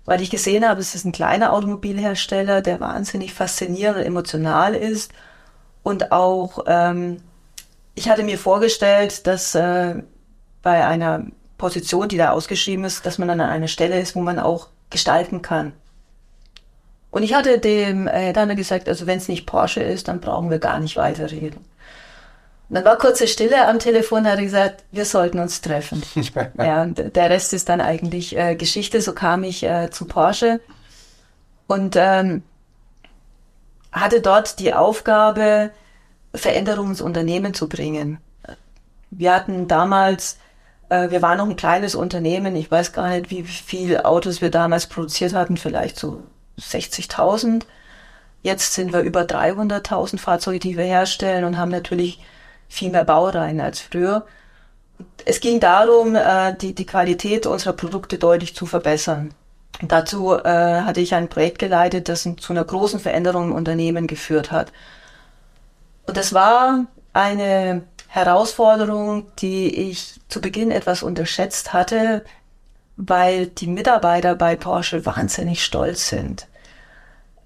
Weil 0.05 0.21
ich 0.21 0.31
gesehen 0.31 0.67
habe, 0.67 0.81
es 0.81 0.95
ist 0.95 1.05
ein 1.05 1.11
kleiner 1.11 1.53
Automobilhersteller, 1.53 2.61
der 2.61 2.79
wahnsinnig 2.79 3.33
faszinierend 3.33 3.99
und 3.99 4.05
emotional 4.05 4.73
ist. 4.73 5.11
Und 5.83 6.11
auch, 6.11 6.65
ähm, 6.65 7.17
ich 7.93 8.09
hatte 8.09 8.23
mir 8.23 8.39
vorgestellt, 8.39 9.27
dass 9.27 9.53
äh, 9.53 10.01
bei 10.63 10.85
einer 10.85 11.27
Position, 11.59 12.09
die 12.09 12.17
da 12.17 12.31
ausgeschrieben 12.31 12.85
ist, 12.85 13.05
dass 13.05 13.19
man 13.19 13.27
dann 13.27 13.41
an 13.41 13.51
einer 13.51 13.67
Stelle 13.67 13.99
ist, 13.99 14.15
wo 14.15 14.21
man 14.21 14.39
auch 14.39 14.69
gestalten 14.89 15.43
kann. 15.43 15.73
Und 17.11 17.21
ich 17.21 17.35
hatte 17.35 17.59
dem 17.59 18.07
äh, 18.07 18.33
dann 18.33 18.55
gesagt, 18.55 18.89
also 18.89 19.05
wenn 19.05 19.19
es 19.19 19.27
nicht 19.27 19.45
Porsche 19.45 19.81
ist, 19.81 20.07
dann 20.07 20.19
brauchen 20.19 20.49
wir 20.49 20.57
gar 20.57 20.79
nicht 20.79 20.95
weiterreden. 20.95 21.59
Und 22.69 22.75
dann 22.75 22.85
war 22.85 22.97
kurze 22.97 23.27
Stille 23.27 23.67
am 23.67 23.79
Telefon, 23.79 24.27
hat 24.27 24.37
er 24.37 24.43
gesagt, 24.43 24.83
wir 24.91 25.05
sollten 25.05 25.39
uns 25.39 25.61
treffen. 25.61 26.03
ja, 26.57 26.83
und 26.83 27.15
der 27.15 27.29
Rest 27.29 27.53
ist 27.53 27.67
dann 27.69 27.81
eigentlich 27.81 28.37
äh, 28.37 28.55
Geschichte. 28.55 29.01
So 29.01 29.13
kam 29.13 29.43
ich 29.43 29.63
äh, 29.63 29.89
zu 29.89 30.05
Porsche 30.05 30.59
und 31.67 31.95
ähm, 31.95 32.43
hatte 33.91 34.21
dort 34.21 34.59
die 34.59 34.73
Aufgabe, 34.73 35.71
Veränderungen 36.33 36.91
ins 36.91 37.01
Unternehmen 37.01 37.55
zu 37.55 37.67
bringen. 37.67 38.19
Wir 39.09 39.33
hatten 39.33 39.67
damals 39.67 40.37
wir 40.89 41.21
waren 41.21 41.37
noch 41.37 41.47
ein 41.47 41.55
kleines 41.55 41.93
Unternehmen. 41.95 42.55
Ich 42.55 42.71
weiß 42.71 42.93
gar 42.93 43.09
nicht, 43.09 43.29
wie 43.29 43.43
viele 43.43 44.05
Autos 44.05 44.41
wir 44.41 44.49
damals 44.49 44.87
produziert 44.87 45.33
hatten. 45.33 45.57
Vielleicht 45.57 45.99
so 45.99 46.23
60.000. 46.59 47.63
Jetzt 48.41 48.73
sind 48.73 48.93
wir 48.93 49.01
über 49.01 49.21
300.000 49.21 50.17
Fahrzeuge, 50.17 50.59
die 50.59 50.77
wir 50.77 50.85
herstellen 50.85 51.43
und 51.43 51.57
haben 51.57 51.71
natürlich 51.71 52.19
viel 52.69 52.89
mehr 52.89 53.03
Baureihen 53.03 53.59
als 53.59 53.79
früher. 53.81 54.25
Es 55.25 55.39
ging 55.41 55.59
darum, 55.59 56.15
äh, 56.15 56.55
die, 56.55 56.73
die 56.73 56.85
Qualität 56.85 57.45
unserer 57.45 57.73
Produkte 57.73 58.17
deutlich 58.17 58.55
zu 58.55 58.65
verbessern. 58.65 59.33
Dazu 59.81 60.33
äh, 60.33 60.43
hatte 60.81 60.99
ich 60.99 61.13
ein 61.15 61.29
Projekt 61.29 61.59
geleitet, 61.59 62.09
das 62.09 62.23
zu 62.23 62.53
einer 62.53 62.65
großen 62.65 62.99
Veränderung 62.99 63.49
im 63.49 63.55
Unternehmen 63.55 64.07
geführt 64.07 64.51
hat. 64.51 64.71
Und 66.05 66.17
das 66.17 66.33
war 66.33 66.85
eine 67.13 67.83
Herausforderung, 68.09 69.27
die 69.37 69.89
ich 69.89 70.19
zu 70.29 70.41
Beginn 70.41 70.71
etwas 70.71 71.03
unterschätzt 71.03 71.73
hatte, 71.73 72.25
weil 72.97 73.45
die 73.45 73.67
Mitarbeiter 73.67 74.35
bei 74.35 74.55
Porsche 74.55 75.05
wahnsinnig 75.05 75.63
stolz 75.63 76.09
sind. 76.09 76.47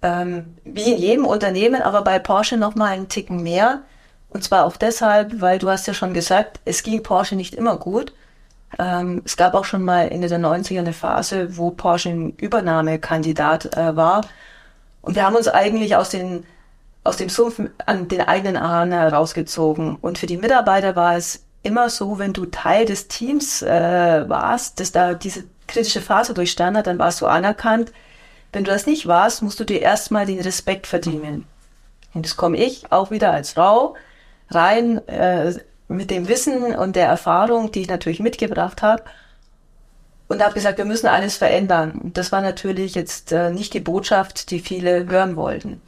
Ähm, 0.01 0.55
wie 0.63 0.93
in 0.93 0.97
jedem 0.97 1.25
Unternehmen, 1.25 1.81
aber 1.81 2.01
bei 2.01 2.17
Porsche 2.17 2.55
noch 2.55 2.75
mal 2.75 2.93
einen 2.93 3.09
Ticken 3.09 3.43
mehr. 3.43 3.81
Und 4.29 4.45
zwar 4.45 4.65
auch 4.65 4.77
deshalb, 4.77 5.41
weil 5.41 5.59
du 5.59 5.69
hast 5.69 5.85
ja 5.85 5.93
schon 5.93 6.13
gesagt, 6.13 6.61
es 6.63 6.81
ging 6.81 7.03
Porsche 7.03 7.35
nicht 7.35 7.53
immer 7.53 7.77
gut. 7.77 8.13
Ähm, 8.79 9.21
es 9.25 9.35
gab 9.35 9.55
auch 9.55 9.65
schon 9.65 9.83
mal 9.83 10.07
Ende 10.07 10.29
der 10.29 10.39
90er 10.39 10.79
eine 10.79 10.93
Phase, 10.93 11.57
wo 11.57 11.71
Porsche 11.71 12.09
ein 12.09 12.29
Übernahmekandidat 12.37 13.77
äh, 13.77 13.95
war. 13.97 14.21
Und 15.01 15.15
wir 15.15 15.25
haben 15.25 15.35
uns 15.35 15.49
eigentlich 15.49 15.97
aus 15.97 16.09
den 16.09 16.45
aus 17.03 17.17
dem 17.17 17.29
Sumpf 17.29 17.59
an 17.85 18.07
den 18.07 18.21
eigenen 18.21 18.61
Haaren 18.61 18.91
herausgezogen. 18.91 19.97
Und 19.97 20.17
für 20.17 20.25
die 20.25 20.37
Mitarbeiter 20.37 20.95
war 20.95 21.15
es 21.15 21.43
immer 21.61 21.89
so, 21.89 22.19
wenn 22.19 22.33
du 22.33 22.45
Teil 22.45 22.85
des 22.85 23.07
Teams 23.07 23.61
äh, 23.61 24.27
warst, 24.27 24.79
das 24.79 24.91
da 24.91 25.13
diese 25.13 25.43
kritische 25.67 26.01
Phase 26.01 26.33
durchstanden 26.33 26.77
hat, 26.77 26.87
dann 26.87 26.99
warst 26.99 27.21
du 27.21 27.25
anerkannt. 27.25 27.91
Wenn 28.51 28.63
du 28.63 28.71
das 28.71 28.85
nicht 28.85 29.07
warst, 29.07 29.41
musst 29.41 29.59
du 29.59 29.63
dir 29.63 29.81
erstmal 29.81 30.25
den 30.25 30.39
Respekt 30.39 30.87
verdienen. 30.87 31.45
Und 32.13 32.25
das 32.25 32.37
komme 32.37 32.57
ich 32.57 32.91
auch 32.91 33.11
wieder 33.11 33.31
als 33.31 33.53
Frau 33.53 33.95
rein 34.49 35.05
äh, 35.07 35.53
mit 35.87 36.11
dem 36.11 36.27
Wissen 36.27 36.75
und 36.75 36.95
der 36.95 37.07
Erfahrung, 37.07 37.71
die 37.71 37.81
ich 37.81 37.87
natürlich 37.87 38.19
mitgebracht 38.19 38.81
habe. 38.81 39.03
Und 40.27 40.43
habe 40.43 40.53
gesagt, 40.53 40.77
wir 40.77 40.85
müssen 40.85 41.07
alles 41.07 41.37
verändern. 41.37 41.91
Und 41.91 42.17
das 42.17 42.31
war 42.31 42.41
natürlich 42.41 42.95
jetzt 42.95 43.31
äh, 43.31 43.51
nicht 43.51 43.73
die 43.73 43.79
Botschaft, 43.79 44.51
die 44.51 44.59
viele 44.59 45.07
hören 45.07 45.35
wollten. 45.35 45.81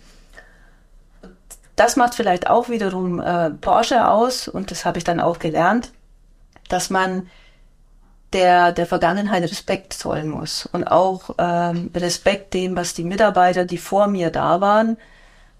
Das 1.75 1.95
macht 1.97 2.15
vielleicht 2.15 2.49
auch 2.49 2.69
wiederum 2.69 3.19
äh, 3.19 3.49
Porsche 3.49 4.07
aus 4.07 4.47
und 4.47 4.71
das 4.71 4.85
habe 4.85 4.97
ich 4.97 5.03
dann 5.03 5.19
auch 5.19 5.39
gelernt, 5.39 5.91
dass 6.69 6.89
man 6.89 7.27
der, 8.33 8.71
der 8.71 8.85
Vergangenheit 8.85 9.43
Respekt 9.43 9.93
zollen 9.93 10.29
muss 10.29 10.65
und 10.65 10.85
auch 10.85 11.35
ähm, 11.38 11.91
Respekt 11.95 12.53
dem, 12.53 12.75
was 12.75 12.93
die 12.93 13.03
Mitarbeiter, 13.03 13.65
die 13.65 13.77
vor 13.77 14.07
mir 14.07 14.29
da 14.29 14.61
waren, 14.61 14.97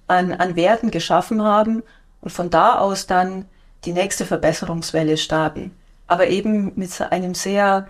an, 0.08 0.34
an 0.34 0.56
Werten 0.56 0.92
geschaffen 0.92 1.44
haben 1.44 1.84
und 2.22 2.32
von 2.32 2.50
da 2.50 2.80
aus 2.80 3.08
dann 3.08 3.46
die 3.86 3.94
nächste 3.94 4.26
Verbesserungswelle 4.26 5.18
starten. 5.18 5.72
Aber 6.08 6.28
eben 6.28 6.74
mit 6.76 7.00
einem 7.02 7.34
sehr 7.34 7.88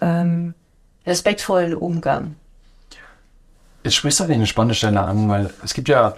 ähm, 0.00 0.54
respektvollen 1.06 1.74
Umgang. 1.74 2.36
Jetzt 3.84 3.96
sprichst 3.96 4.20
du 4.20 4.24
eine 4.24 4.46
spannende 4.46 4.74
Stelle 4.74 5.00
an, 5.00 5.28
weil 5.28 5.50
es 5.64 5.74
gibt 5.74 5.88
ja 5.88 6.14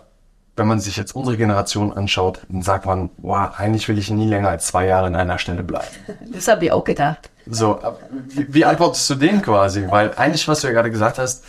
wenn 0.60 0.66
man 0.66 0.78
sich 0.78 0.98
jetzt 0.98 1.16
unsere 1.16 1.38
Generation 1.38 1.90
anschaut, 1.90 2.40
dann 2.50 2.60
sagt 2.60 2.84
man, 2.84 3.08
wow, 3.16 3.48
eigentlich 3.56 3.88
will 3.88 3.96
ich 3.96 4.10
nie 4.10 4.28
länger 4.28 4.50
als 4.50 4.66
zwei 4.66 4.84
Jahre 4.84 5.06
in 5.06 5.16
einer 5.16 5.38
Stelle 5.38 5.62
bleiben. 5.62 5.86
Das 6.34 6.48
habe 6.48 6.66
ich 6.66 6.70
auch 6.70 6.84
gedacht. 6.84 7.30
So, 7.46 7.80
wie, 8.28 8.52
wie 8.52 8.64
antwortest 8.66 9.08
du 9.08 9.14
denen 9.14 9.40
quasi? 9.40 9.86
Weil 9.88 10.12
eigentlich, 10.16 10.46
was 10.48 10.60
du 10.60 10.66
ja 10.66 10.74
gerade 10.74 10.90
gesagt 10.90 11.18
hast, 11.18 11.44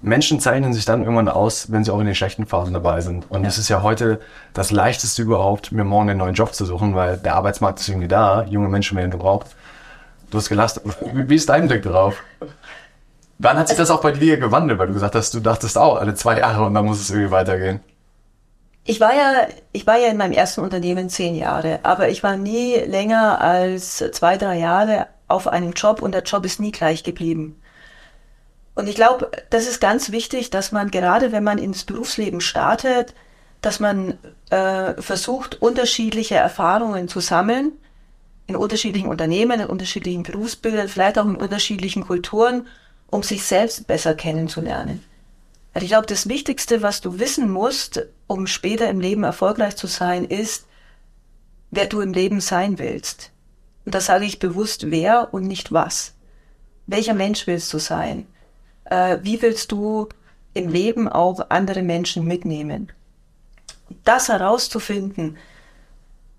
Menschen 0.00 0.40
zeichnen 0.40 0.72
sich 0.72 0.84
dann 0.84 1.02
irgendwann 1.02 1.28
aus, 1.28 1.70
wenn 1.70 1.84
sie 1.84 1.92
auch 1.92 2.00
in 2.00 2.06
den 2.06 2.16
schlechten 2.16 2.46
Phasen 2.46 2.74
dabei 2.74 3.00
sind. 3.00 3.30
Und 3.30 3.44
es 3.44 3.58
ist 3.58 3.68
ja 3.68 3.82
heute 3.82 4.18
das 4.54 4.72
leichteste 4.72 5.22
überhaupt, 5.22 5.70
mir 5.70 5.84
morgen 5.84 6.10
einen 6.10 6.18
neuen 6.18 6.34
Job 6.34 6.52
zu 6.52 6.64
suchen, 6.64 6.96
weil 6.96 7.18
der 7.18 7.36
Arbeitsmarkt 7.36 7.78
ist 7.78 7.88
irgendwie 7.88 8.08
da, 8.08 8.42
junge 8.42 8.68
Menschen 8.68 8.98
werden 8.98 9.12
gebraucht. 9.12 9.54
Du 10.32 10.38
hast 10.38 10.48
gelassen. 10.48 10.80
Wie 11.12 11.36
ist 11.36 11.48
dein 11.48 11.68
Blick 11.68 11.84
drauf? 11.84 12.16
Wann 13.38 13.56
hat 13.56 13.68
sich 13.68 13.76
das 13.76 13.90
auch 13.90 14.00
bei 14.00 14.10
dir 14.10 14.36
gewandelt? 14.36 14.80
Weil 14.80 14.88
du 14.88 14.94
gesagt 14.94 15.14
hast, 15.14 15.32
du 15.32 15.38
dachtest 15.38 15.78
auch 15.78 15.96
alle 15.96 16.14
zwei 16.14 16.40
Jahre 16.40 16.64
und 16.64 16.74
dann 16.74 16.84
muss 16.84 17.00
es 17.00 17.10
irgendwie 17.10 17.30
weitergehen. 17.30 17.80
Ich 18.84 19.00
war 19.00 19.14
ja, 19.14 19.46
ich 19.72 19.86
war 19.86 19.96
ja 19.98 20.08
in 20.08 20.16
meinem 20.16 20.32
ersten 20.32 20.60
Unternehmen 20.60 21.08
zehn 21.08 21.36
Jahre, 21.36 21.80
aber 21.84 22.08
ich 22.08 22.22
war 22.22 22.36
nie 22.36 22.74
länger 22.76 23.40
als 23.40 23.98
zwei, 23.98 24.36
drei 24.36 24.58
Jahre 24.58 25.06
auf 25.28 25.46
einem 25.46 25.72
Job 25.72 26.02
und 26.02 26.12
der 26.12 26.22
Job 26.22 26.44
ist 26.44 26.58
nie 26.58 26.72
gleich 26.72 27.04
geblieben. 27.04 27.60
Und 28.74 28.88
ich 28.88 28.96
glaube, 28.96 29.30
das 29.50 29.68
ist 29.68 29.80
ganz 29.80 30.10
wichtig, 30.10 30.50
dass 30.50 30.72
man 30.72 30.90
gerade, 30.90 31.30
wenn 31.30 31.44
man 31.44 31.58
ins 31.58 31.84
Berufsleben 31.84 32.40
startet, 32.40 33.14
dass 33.60 33.78
man 33.78 34.18
äh, 34.50 35.00
versucht, 35.00 35.62
unterschiedliche 35.62 36.34
Erfahrungen 36.34 37.06
zu 37.06 37.20
sammeln, 37.20 37.72
in 38.46 38.56
unterschiedlichen 38.56 39.08
Unternehmen, 39.08 39.60
in 39.60 39.66
unterschiedlichen 39.66 40.24
Berufsbildern, 40.24 40.88
vielleicht 40.88 41.18
auch 41.18 41.26
in 41.26 41.36
unterschiedlichen 41.36 42.04
Kulturen, 42.04 42.66
um 43.08 43.22
sich 43.22 43.44
selbst 43.44 43.86
besser 43.86 44.14
kennenzulernen. 44.14 45.04
Also 45.74 45.84
ich 45.84 45.90
glaube, 45.90 46.06
das 46.06 46.28
Wichtigste, 46.28 46.82
was 46.82 47.00
du 47.00 47.18
wissen 47.18 47.50
musst, 47.50 48.06
um 48.26 48.46
später 48.46 48.88
im 48.88 49.00
Leben 49.00 49.24
erfolgreich 49.24 49.76
zu 49.76 49.86
sein, 49.86 50.24
ist, 50.24 50.66
wer 51.70 51.86
du 51.86 52.00
im 52.00 52.12
Leben 52.12 52.40
sein 52.40 52.78
willst. 52.78 53.30
Und 53.84 53.94
das 53.94 54.06
sage 54.06 54.24
ich 54.24 54.38
bewusst, 54.38 54.90
wer 54.90 55.32
und 55.32 55.44
nicht 55.44 55.72
was. 55.72 56.14
Welcher 56.86 57.14
Mensch 57.14 57.46
willst 57.46 57.72
du 57.72 57.78
sein? 57.78 58.26
Äh, 58.84 59.18
wie 59.22 59.40
willst 59.40 59.72
du 59.72 60.08
im 60.54 60.68
Leben 60.68 61.08
auch 61.08 61.46
andere 61.48 61.82
Menschen 61.82 62.26
mitnehmen? 62.26 62.92
Das 64.04 64.28
herauszufinden, 64.28 65.38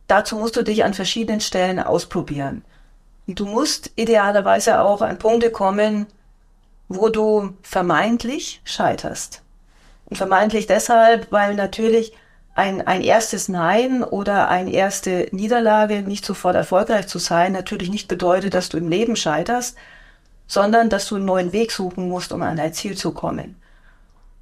dazu 0.08 0.38
musst 0.38 0.56
du 0.56 0.64
dich 0.64 0.84
an 0.84 0.94
verschiedenen 0.94 1.42
Stellen 1.42 1.80
ausprobieren. 1.80 2.64
Und 3.26 3.40
du 3.40 3.46
musst 3.46 3.92
idealerweise 3.96 4.82
auch 4.82 5.02
an 5.02 5.18
Punkte 5.18 5.50
kommen, 5.50 6.08
wo 6.88 7.10
du 7.10 7.54
vermeintlich 7.62 8.62
scheiterst. 8.66 9.42
Und 10.06 10.18
vermeintlich 10.18 10.68
deshalb, 10.68 11.32
weil 11.32 11.56
natürlich 11.56 12.14
ein, 12.56 12.86
ein 12.86 13.02
erstes 13.02 13.50
Nein 13.50 14.04
oder 14.04 14.48
eine 14.48 14.72
erste 14.72 15.28
Niederlage, 15.32 16.02
nicht 16.02 16.26
sofort 16.26 16.56
erfolgreich 16.56 17.08
zu 17.08 17.18
sein, 17.18 17.52
natürlich 17.52 17.90
nicht 17.90 18.08
bedeutet, 18.08 18.54
dass 18.54 18.70
du 18.70 18.78
im 18.78 18.90
Leben 18.90 19.16
scheiterst, 19.16 19.76
sondern 20.46 20.90
dass 20.90 21.08
du 21.08 21.16
einen 21.16 21.26
neuen 21.26 21.52
Weg 21.52 21.72
suchen 21.72 22.10
musst, 22.10 22.32
um 22.32 22.42
an 22.42 22.58
dein 22.58 22.74
Ziel 22.74 22.96
zu 22.96 23.12
kommen. 23.12 23.56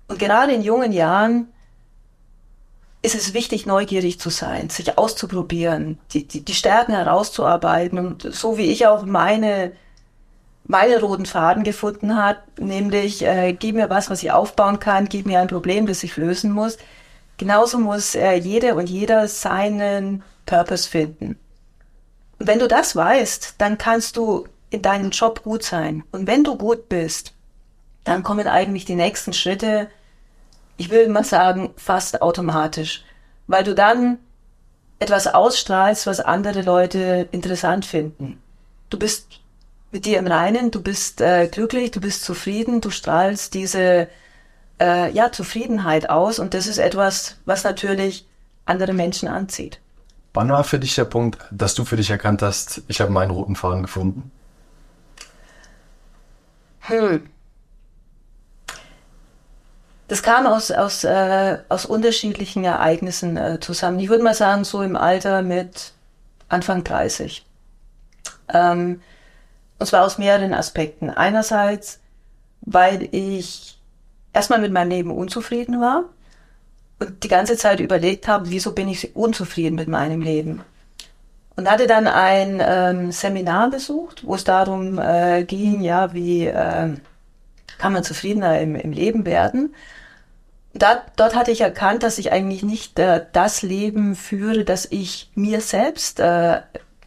Und 0.08 0.20
gerade 0.20 0.52
in 0.52 0.62
jungen 0.62 0.92
Jahren 0.92 1.48
ist 3.02 3.16
es 3.16 3.34
wichtig, 3.34 3.66
neugierig 3.66 4.20
zu 4.20 4.30
sein, 4.30 4.70
sich 4.70 4.98
auszuprobieren, 4.98 5.98
die, 6.12 6.28
die, 6.28 6.42
die 6.44 6.54
Stärken 6.54 6.94
herauszuarbeiten 6.94 7.98
und 7.98 8.34
so 8.34 8.58
wie 8.58 8.72
ich 8.72 8.88
auch 8.88 9.06
meine 9.06 9.72
meinen 10.64 11.00
roten 11.02 11.26
Faden 11.26 11.64
gefunden 11.64 12.16
hat, 12.16 12.60
nämlich 12.60 13.26
äh, 13.26 13.54
gib 13.54 13.76
mir 13.76 13.90
was, 13.90 14.10
was 14.10 14.24
ich 14.24 14.32
aufbauen 14.32 14.80
kann, 14.80 15.10
gib 15.10 15.26
mir 15.26 15.40
ein 15.40 15.48
Problem, 15.48 15.86
das 15.86 16.04
ich 16.04 16.18
lösen 16.18 16.52
muss. 16.52 16.78
Genauso 17.38 17.80
muss 17.80 18.16
äh, 18.16 18.36
jede 18.36 18.76
und 18.76 18.90
jeder 18.90 19.28
seinen 19.28 20.24
Purpose 20.46 20.88
finden. 20.88 21.38
Und 22.40 22.48
wenn 22.48 22.60
du 22.60 22.68
das 22.68 22.96
weißt, 22.96 23.56
dann 23.58 23.78
kannst 23.78 24.18
du 24.18 24.48
in 24.70 24.82
deinem 24.82 25.12
Job 25.12 25.44
gut 25.44 25.64
sein. 25.64 26.04
Und 26.12 26.28
wenn 26.28 26.44
du 26.44 26.56
gut 26.56 26.90
bist, 26.90 27.34
dann 28.04 28.24
kommen 28.24 28.48
eigentlich 28.48 28.86
die 28.86 28.96
nächsten 28.96 29.34
Schritte, 29.34 29.90
ich 30.78 30.90
will 30.90 31.10
mal 31.10 31.24
sagen, 31.24 31.72
fast 31.78 32.22
automatisch, 32.22 33.04
weil 33.48 33.64
du 33.64 33.76
dann 33.76 34.18
etwas 35.00 35.28
ausstrahlst, 35.28 36.08
was 36.08 36.20
andere 36.20 36.62
Leute 36.62 37.28
interessant 37.32 37.86
finden. 37.86 38.42
Du 38.90 38.98
bist 38.98 39.41
mit 39.92 40.06
dir 40.06 40.20
im 40.20 40.28
Reinen, 40.28 40.72
du 40.72 40.82
bist 40.82 41.22
äh, 41.22 41.48
glücklich, 41.48 41.92
du 41.92 42.00
bist 42.00 42.24
zufrieden, 42.24 42.82
du 42.82 42.90
strahlst 42.90 43.54
diese 43.54 44.08
äh, 44.80 45.12
ja, 45.12 45.32
Zufriedenheit 45.32 46.10
aus 46.10 46.40
und 46.40 46.54
das 46.54 46.68
ist 46.68 46.78
etwas, 46.78 47.38
was 47.46 47.64
natürlich 47.64 48.26
andere 48.66 48.94
Menschen 48.94 49.28
anzieht. 49.28 49.80
Wann 50.34 50.50
war 50.50 50.64
für 50.64 50.80
dich 50.80 50.96
der 50.96 51.06
Punkt, 51.06 51.40
dass 51.52 51.76
du 51.76 51.84
für 51.84 51.98
dich 51.98 52.10
erkannt 52.10 52.42
hast, 52.42 52.82
ich 52.88 53.02
habe 53.02 53.12
meinen 53.12 53.32
roten 53.32 53.56
Faden 53.56 53.84
gefunden? 53.84 54.32
Hm. 56.82 57.28
Das 60.08 60.24
kam 60.24 60.46
aus, 60.46 60.72
aus, 60.72 61.04
äh, 61.04 61.60
aus 61.70 61.86
unterschiedlichen 61.86 62.64
Ereignissen 62.64 63.38
äh, 63.38 63.60
zusammen. 63.60 64.00
Ich 64.00 64.10
würde 64.10 64.24
mal 64.24 64.34
sagen, 64.34 64.64
so 64.64 64.82
im 64.82 64.96
Alter 64.96 65.42
mit 65.42 65.94
Anfang 66.50 66.84
30. 66.84 67.46
Ähm, 68.54 69.02
und 69.82 69.88
zwar 69.88 70.06
aus 70.06 70.20
mehreren 70.20 70.54
Aspekten. 70.54 71.10
Einerseits, 71.10 72.00
weil 72.62 73.10
ich 73.12 73.80
erstmal 74.32 74.60
mit 74.62 74.72
meinem 74.72 74.92
Leben 74.92 75.10
unzufrieden 75.10 75.82
war 75.82 76.04
und 77.00 77.24
die 77.24 77.28
ganze 77.28 77.58
Zeit 77.58 77.80
überlegt 77.80 78.28
habe, 78.28 78.52
wieso 78.52 78.74
bin 78.74 78.88
ich 78.88 79.16
unzufrieden 79.16 79.74
mit 79.74 79.88
meinem 79.88 80.22
Leben. 80.22 80.62
Und 81.56 81.68
hatte 81.68 81.88
dann 81.88 82.06
ein 82.06 82.62
ähm, 82.64 83.12
Seminar 83.12 83.72
besucht, 83.72 84.24
wo 84.24 84.36
es 84.36 84.44
darum 84.44 85.00
äh, 85.00 85.46
ging, 85.46 85.82
ja, 85.82 86.14
wie 86.14 86.46
äh, 86.46 86.90
kann 87.80 87.94
man 87.94 88.04
zufriedener 88.04 88.62
im, 88.62 88.76
im 88.76 88.92
Leben 88.92 89.26
werden. 89.26 89.74
Da, 90.76 91.02
dort 91.16 91.36
hatte 91.36 91.50
ich 91.50 91.62
erkannt, 91.62 92.04
dass 92.04 92.20
ich 92.20 92.32
eigentlich 92.32 92.62
nicht 92.62 93.00
äh, 93.00 93.26
das 93.34 93.64
Leben 93.64 94.16
führe, 94.16 94.64
das 94.64 94.86
ich 94.92 95.32
mir 95.34 95.60
selbst 95.60 96.20
äh, 96.20 96.62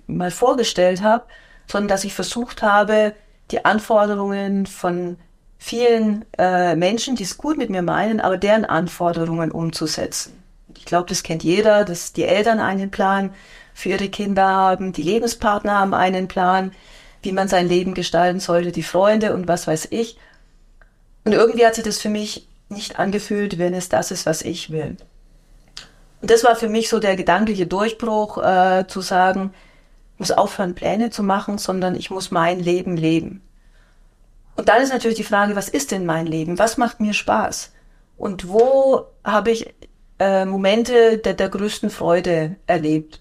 mal 0.09 0.33
vorgestellt 0.33 1.03
habe, 1.03 1.25
sondern 1.67 1.89
dass 1.89 2.05
ich 2.05 2.15
versucht 2.15 2.63
habe, 2.63 3.15
die 3.51 3.65
Anforderungen 3.65 4.67
von 4.67 5.17
vielen 5.59 6.25
äh, 6.39 6.77
Menschen, 6.77 7.17
die 7.17 7.23
es 7.23 7.39
gut 7.39 7.57
mit 7.57 7.71
mir 7.71 7.83
meinen, 7.83 8.21
aber 8.21 8.37
deren 8.37 8.65
Anforderungen 8.65 9.51
umzusetzen. 9.51 10.43
Ich 10.77 10.85
glaube, 10.85 11.09
das 11.09 11.23
kennt 11.23 11.43
jeder, 11.43 11.85
dass 11.85 12.13
die 12.13 12.25
Eltern 12.25 12.61
einen 12.61 12.91
Plan 12.91 13.31
für 13.73 13.91
ihre 13.91 14.09
Kinder 14.09 14.47
haben, 14.47 14.93
die 14.93 15.03
Lebenspartner 15.03 15.79
haben 15.79 15.95
einen 15.95 16.29
Plan, 16.29 16.73
wie 17.23 17.33
man 17.33 17.49
sein 17.49 17.69
Leben 17.69 17.95
gestalten 17.95 18.41
sollte, 18.41 18.73
die 18.73 18.83
Freunde 18.83 19.35
und 19.35 19.49
was 19.49 19.67
weiß 19.67 19.89
ich. 19.91 20.19
Und 21.25 21.33
irgendwie 21.33 21.67
hat 21.67 21.75
sich 21.75 21.85
das 21.85 21.99
für 21.99 22.11
mich 22.11 22.47
nicht 22.69 22.99
angefühlt, 22.99 23.59
wenn 23.59 23.75
es 23.75 23.89
das 23.89 24.11
ist, 24.11 24.27
was 24.27 24.43
ich 24.43 24.71
will. 24.71 24.97
Und 26.21 26.31
das 26.31 26.45
war 26.45 26.57
für 26.57 26.69
mich 26.69 26.89
so 26.89 27.01
der 27.01 27.17
gedankliche 27.17 27.67
Durchbruch, 27.67 28.39
äh, 28.39 28.87
zu 28.87 29.01
sagen, 29.01 29.53
muss 30.19 30.31
aufhören, 30.31 30.75
Pläne 30.75 31.11
zu 31.11 31.23
machen, 31.23 31.59
sondern 31.59 31.95
ich 31.95 32.11
muss 32.11 32.31
mein 32.31 32.61
Leben 32.61 32.97
leben. 32.97 33.43
Und 34.57 34.69
dann 34.69 34.83
ist 34.83 34.93
natürlich 34.93 35.17
die 35.17 35.25
Frage, 35.25 35.57
was 35.57 35.69
ist 35.69 35.91
denn 35.91 36.07
mein 36.07 36.27
Leben? 36.27 36.59
Was 36.59 36.77
macht 36.77 37.01
mir 37.01 37.13
Spaß? 37.13 37.73
Und 38.17 38.49
wo 38.49 39.07
habe 39.25 39.51
ich 39.51 39.75
äh, 40.21 40.45
Momente 40.45 41.19
der, 41.19 41.35
der 41.35 41.49
größten 41.49 41.91
Freude 41.91 42.57
erlebt? 42.67 43.21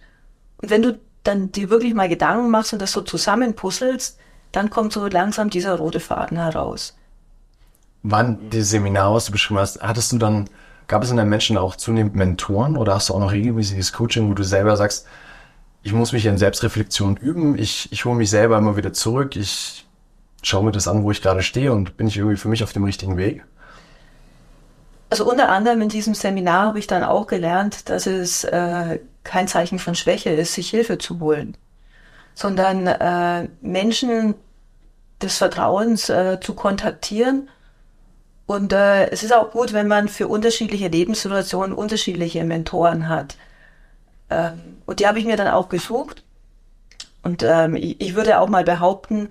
Und 0.58 0.69
wenn 0.69 0.84
du 0.84 0.99
dann 1.23 1.51
dir 1.51 1.69
wirklich 1.69 1.93
mal 1.93 2.10
Gedanken 2.10 2.51
machst 2.51 2.73
und 2.73 2.82
das 2.82 2.91
so 2.91 3.01
zusammenpuzzelst, 3.01 4.19
dann 4.51 4.69
kommt 4.69 4.93
so 4.93 5.08
langsam 5.08 5.49
dieser 5.49 5.75
rote 5.77 5.99
Faden 5.99 6.38
heraus. 6.38 6.95
Wann 8.03 8.49
die 8.49 8.62
Seminare, 8.62 9.15
was 9.15 9.25
du 9.25 9.32
beschrieben 9.32 9.60
hast, 9.60 9.82
hattest 9.82 10.12
du 10.12 10.17
dann, 10.17 10.49
gab 10.88 11.03
es 11.03 11.10
in 11.10 11.17
deinen 11.17 11.29
Menschen 11.29 11.58
auch 11.58 11.75
zunehmend 11.75 12.15
Mentoren 12.15 12.77
oder 12.77 12.95
hast 12.95 13.10
du 13.10 13.15
auch 13.15 13.19
noch 13.19 13.32
regelmäßiges 13.32 13.93
Coaching, 13.93 14.29
wo 14.29 14.34
du 14.34 14.43
selber 14.43 14.75
sagst, 14.75 15.08
ich 15.84 15.91
muss 15.91 16.13
mich 16.13 16.26
in 16.26 16.38
Selbstreflexion 16.38 17.17
üben, 17.17 17.58
ich, 17.58 17.91
ich 17.91 18.06
hole 18.06 18.15
mich 18.15 18.30
selber 18.30 18.58
immer 18.58 18.78
wieder 18.78 18.93
zurück, 18.93 19.36
ich 19.36 19.86
schaue 20.41 20.63
mir 20.63 20.72
das 20.72 20.88
an, 20.88 21.04
wo 21.04 21.12
ich 21.12 21.22
gerade 21.22 21.43
stehe 21.43 21.74
und 21.74 21.98
bin 21.98 22.08
ich 22.08 22.17
irgendwie 22.17 22.38
für 22.38 22.48
mich 22.48 22.63
auf 22.63 22.74
dem 22.74 22.86
richtigen 22.86 23.17
Weg? 23.17 23.43
Also 25.10 25.30
unter 25.30 25.50
anderem 25.50 25.82
in 25.82 25.89
diesem 25.89 26.15
Seminar 26.15 26.67
habe 26.67 26.80
ich 26.80 26.88
dann 26.88 27.04
auch 27.04 27.28
gelernt, 27.28 27.89
dass 27.89 28.08
es 28.08 28.46
äh, 28.46 29.00
kein 29.24 29.48
Zeichen 29.48 29.78
von 29.78 29.93
Schwäche 29.93 30.32
ist, 30.32 30.54
sich 30.54 30.69
Hilfe 30.69 30.98
zu 30.98 31.19
holen, 31.19 31.56
sondern 32.34 32.88
äh, 32.88 33.48
Menschen 33.62 34.36
des 35.22 35.38
Vertrauens 35.38 36.10
äh, 36.10 36.39
zu 36.41 36.56
kontaktieren. 36.56 37.50
Und 38.46 38.74
äh, 38.74 39.10
es 39.10 39.22
ist 39.24 39.34
auch 39.34 39.52
gut, 39.52 39.74
wenn 39.74 39.88
man 39.88 40.08
für 40.08 40.28
unterschiedliche 40.28 40.88
Lebenssituationen 40.88 41.74
unterschiedliche 41.74 42.43
Mentoren 42.43 43.08
hat. 43.08 43.36
Ähm, 44.34 44.78
und 44.86 45.00
die 45.00 45.08
habe 45.08 45.19
ich 45.19 45.26
mir 45.26 45.38
dann 45.38 45.48
auch 45.48 45.69
gesucht. 45.69 46.24
Und 47.22 47.43
ähm, 47.43 47.76
ich, 47.76 48.15
würde 48.15 48.39
auch 48.39 48.50
mal 48.50 48.63
behaupten, 48.63 49.30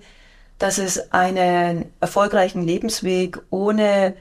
dass 0.57 0.79
es 0.79 1.11
einen 1.13 1.91
erfolgreichen 1.99 2.63
Lebensweg 2.63 3.39
ohne 3.51 4.15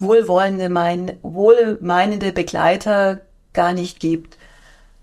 wohlwollende, 0.00 0.68
mein, 0.68 1.18
wohlmeinende 1.22 2.32
Begleiter 2.32 3.20
gar 3.52 3.72
nicht 3.72 4.00
gibt, 4.00 4.36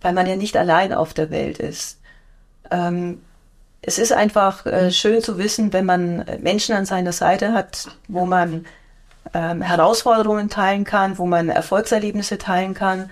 weil 0.01 0.13
man 0.13 0.27
ja 0.27 0.35
nicht 0.35 0.57
allein 0.57 0.91
auf 0.91 1.13
der 1.13 1.29
Welt 1.29 1.59
ist. 1.59 1.99
Ähm, 2.71 3.21
es 3.81 3.97
ist 3.97 4.11
einfach 4.11 4.65
äh, 4.65 4.91
schön 4.91 5.21
zu 5.21 5.37
wissen, 5.37 5.71
wenn 5.71 5.85
man 5.85 6.25
Menschen 6.41 6.75
an 6.75 6.85
seiner 6.85 7.13
Seite 7.13 7.53
hat, 7.53 7.87
wo 8.09 8.25
man 8.25 8.65
ähm, 9.33 9.61
Herausforderungen 9.61 10.49
teilen 10.49 10.83
kann, 10.83 11.17
wo 11.17 11.25
man 11.25 11.47
Erfolgserlebnisse 11.47 12.37
teilen 12.37 12.73
kann, 12.73 13.09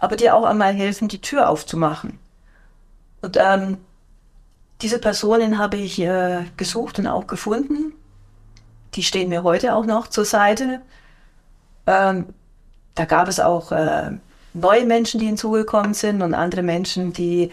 aber 0.00 0.16
die 0.16 0.30
auch 0.30 0.44
einmal 0.44 0.72
helfen, 0.72 1.08
die 1.08 1.20
Tür 1.20 1.48
aufzumachen. 1.48 2.18
Und 3.22 3.36
ähm, 3.36 3.78
diese 4.82 4.98
Personen 4.98 5.58
habe 5.58 5.76
ich 5.76 6.00
äh, 6.00 6.44
gesucht 6.56 6.98
und 6.98 7.06
auch 7.06 7.26
gefunden. 7.26 7.92
Die 8.94 9.02
stehen 9.02 9.28
mir 9.28 9.42
heute 9.42 9.74
auch 9.74 9.86
noch 9.86 10.08
zur 10.08 10.24
Seite. 10.24 10.80
Ähm, 11.86 12.26
da 12.94 13.04
gab 13.04 13.28
es 13.28 13.38
auch 13.38 13.72
äh, 13.72 14.10
neue 14.54 14.86
Menschen, 14.86 15.20
die 15.20 15.26
hinzugekommen 15.26 15.94
sind 15.94 16.22
und 16.22 16.34
andere 16.34 16.62
Menschen, 16.62 17.12
die 17.12 17.50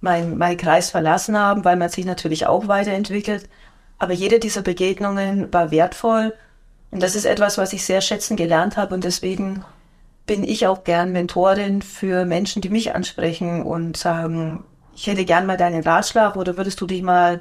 meinen 0.00 0.36
mein 0.36 0.56
Kreis 0.56 0.90
verlassen 0.90 1.38
haben, 1.38 1.64
weil 1.64 1.76
man 1.76 1.88
sich 1.88 2.04
natürlich 2.04 2.46
auch 2.46 2.68
weiterentwickelt. 2.68 3.48
Aber 3.98 4.12
jede 4.12 4.38
dieser 4.40 4.62
Begegnungen 4.62 5.50
war 5.52 5.70
wertvoll 5.70 6.34
und 6.90 7.02
das 7.02 7.16
ist 7.16 7.24
etwas, 7.24 7.58
was 7.58 7.72
ich 7.72 7.84
sehr 7.84 8.00
schätzen 8.00 8.36
gelernt 8.36 8.76
habe 8.76 8.94
und 8.94 9.02
deswegen 9.02 9.64
bin 10.26 10.44
ich 10.44 10.66
auch 10.66 10.84
gern 10.84 11.12
Mentorin 11.12 11.82
für 11.82 12.24
Menschen, 12.24 12.62
die 12.62 12.70
mich 12.70 12.94
ansprechen 12.94 13.62
und 13.62 13.96
sagen, 13.96 14.64
ich 14.94 15.06
hätte 15.06 15.24
gern 15.24 15.46
mal 15.46 15.56
deinen 15.56 15.82
Ratschlag 15.82 16.36
oder 16.36 16.56
würdest 16.56 16.80
du 16.80 16.86
dich 16.86 17.02
mal 17.02 17.40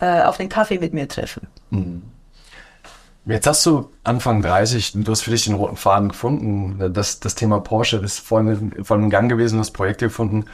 äh, 0.00 0.22
auf 0.22 0.36
den 0.36 0.48
Kaffee 0.48 0.78
mit 0.78 0.92
mir 0.92 1.08
treffen? 1.08 1.46
Mhm. 1.70 2.02
Jetzt 3.26 3.46
hast 3.46 3.64
du 3.64 3.90
Anfang 4.02 4.42
30, 4.42 4.92
du 4.96 5.10
hast 5.10 5.22
für 5.22 5.30
dich 5.30 5.44
den 5.44 5.54
roten 5.54 5.76
Faden 5.76 6.10
gefunden. 6.10 6.92
Das, 6.92 7.20
das 7.20 7.34
Thema 7.34 7.58
Porsche 7.60 7.96
ist 7.96 8.18
voll, 8.18 8.70
voll 8.82 8.98
im 8.98 9.08
Gang 9.08 9.30
gewesen, 9.30 9.54
du 9.54 9.60
hast 9.60 9.70
Projekte 9.70 10.06
gefunden. 10.06 10.44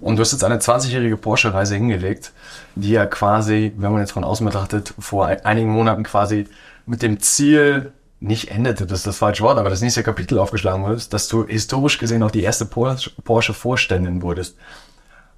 Und 0.00 0.16
du 0.16 0.22
hast 0.22 0.32
jetzt 0.32 0.42
eine 0.42 0.58
20-jährige 0.58 1.16
Porsche-Reise 1.16 1.76
hingelegt, 1.76 2.32
die 2.74 2.90
ja 2.90 3.06
quasi, 3.06 3.72
wenn 3.76 3.92
man 3.92 4.00
jetzt 4.00 4.10
von 4.10 4.24
außen 4.24 4.44
betrachtet, 4.44 4.94
vor 4.98 5.26
einigen 5.26 5.70
Monaten 5.70 6.02
quasi 6.02 6.48
mit 6.86 7.02
dem 7.02 7.20
Ziel 7.20 7.92
nicht 8.20 8.50
endete, 8.50 8.86
das 8.86 9.00
ist 9.00 9.06
das 9.06 9.18
falsche 9.18 9.44
Wort, 9.44 9.58
aber 9.58 9.70
das 9.70 9.80
nächste 9.80 10.02
Kapitel 10.02 10.38
aufgeschlagen 10.38 10.82
wurdest, 10.82 11.12
dass 11.12 11.28
du 11.28 11.46
historisch 11.46 11.98
gesehen 11.98 12.22
auch 12.22 12.30
die 12.30 12.42
erste 12.42 12.64
Porsche-Vorständin 12.66 14.22
wurdest. 14.22 14.56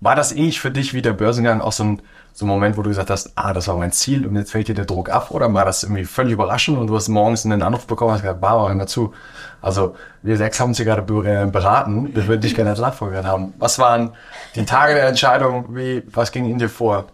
War 0.01 0.17
das 0.17 0.33
ähnlich 0.33 0.61
für 0.61 0.71
dich 0.71 0.95
wie 0.95 1.03
der 1.03 1.13
Börsengang 1.13 1.61
auch 1.61 1.73
so 1.73 1.85
ein, 1.85 2.03
so 2.33 2.47
ein 2.47 2.49
Moment, 2.49 2.79
wo 2.79 2.83
du 2.83 2.89
gesagt 2.89 3.11
hast, 3.11 3.33
ah, 3.35 3.53
das 3.53 3.69
war 3.69 3.77
mein 3.77 3.93
Ziel 3.93 4.27
und 4.27 4.35
jetzt 4.35 4.51
fällt 4.51 4.69
dir 4.69 4.75
der 4.75 4.87
Druck 4.87 5.11
ab? 5.11 5.31
Oder 5.31 5.53
war 5.53 5.67
das 5.67 5.83
irgendwie 5.83 6.07
völlig 6.07 6.33
überraschend 6.33 6.79
und 6.79 6.87
du 6.87 6.97
hast 6.97 7.09
morgens 7.09 7.45
einen 7.45 7.61
Anruf 7.61 7.87
bekommen 7.87 8.09
und 8.09 8.15
hast 8.15 8.23
gesagt, 8.23 8.41
Barbara, 8.41 8.73
dazu. 8.75 9.13
Also, 9.61 9.95
wir 10.23 10.39
sechs 10.39 10.59
haben 10.59 10.71
uns 10.71 10.79
hier 10.79 10.87
gerade 10.87 11.03
äh, 11.03 11.47
beraten, 11.51 12.15
wir 12.15 12.27
würden 12.27 12.41
dich 12.41 12.55
gerne 12.55 12.71
als 12.71 12.81
Nachfolgerin 12.81 13.27
haben. 13.27 13.53
Was 13.59 13.79
waren 13.79 14.13
die 14.55 14.65
Tage 14.65 14.95
der 14.95 15.07
Entscheidung? 15.07 15.77
Wie, 15.77 16.03
was 16.11 16.33
ging 16.33 16.49
in 16.49 16.59
dir 16.59 16.71
vor? 16.71 17.09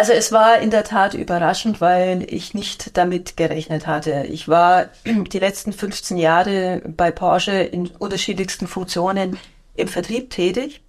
Also 0.00 0.14
es 0.14 0.32
war 0.32 0.60
in 0.60 0.70
der 0.70 0.82
Tat 0.82 1.12
überraschend, 1.12 1.82
weil 1.82 2.24
ich 2.32 2.54
nicht 2.54 2.96
damit 2.96 3.36
gerechnet 3.36 3.86
hatte. 3.86 4.24
Ich 4.30 4.48
war 4.48 4.86
die 5.04 5.38
letzten 5.38 5.74
15 5.74 6.16
Jahre 6.16 6.80
bei 6.86 7.10
Porsche 7.10 7.52
in 7.52 7.86
unterschiedlichsten 7.86 8.66
Funktionen 8.66 9.38
im 9.74 9.88
Vertrieb 9.88 10.30
tätig 10.30 10.80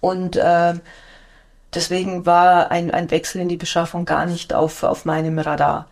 und 0.00 0.34
äh, 0.34 0.74
deswegen 1.72 2.26
war 2.26 2.72
ein, 2.72 2.90
ein 2.90 3.08
Wechsel 3.12 3.40
in 3.40 3.48
die 3.48 3.56
Beschaffung 3.56 4.04
gar 4.04 4.26
nicht 4.26 4.52
auf, 4.52 4.82
auf 4.82 5.04
meinem 5.04 5.38
Radar. 5.38 5.86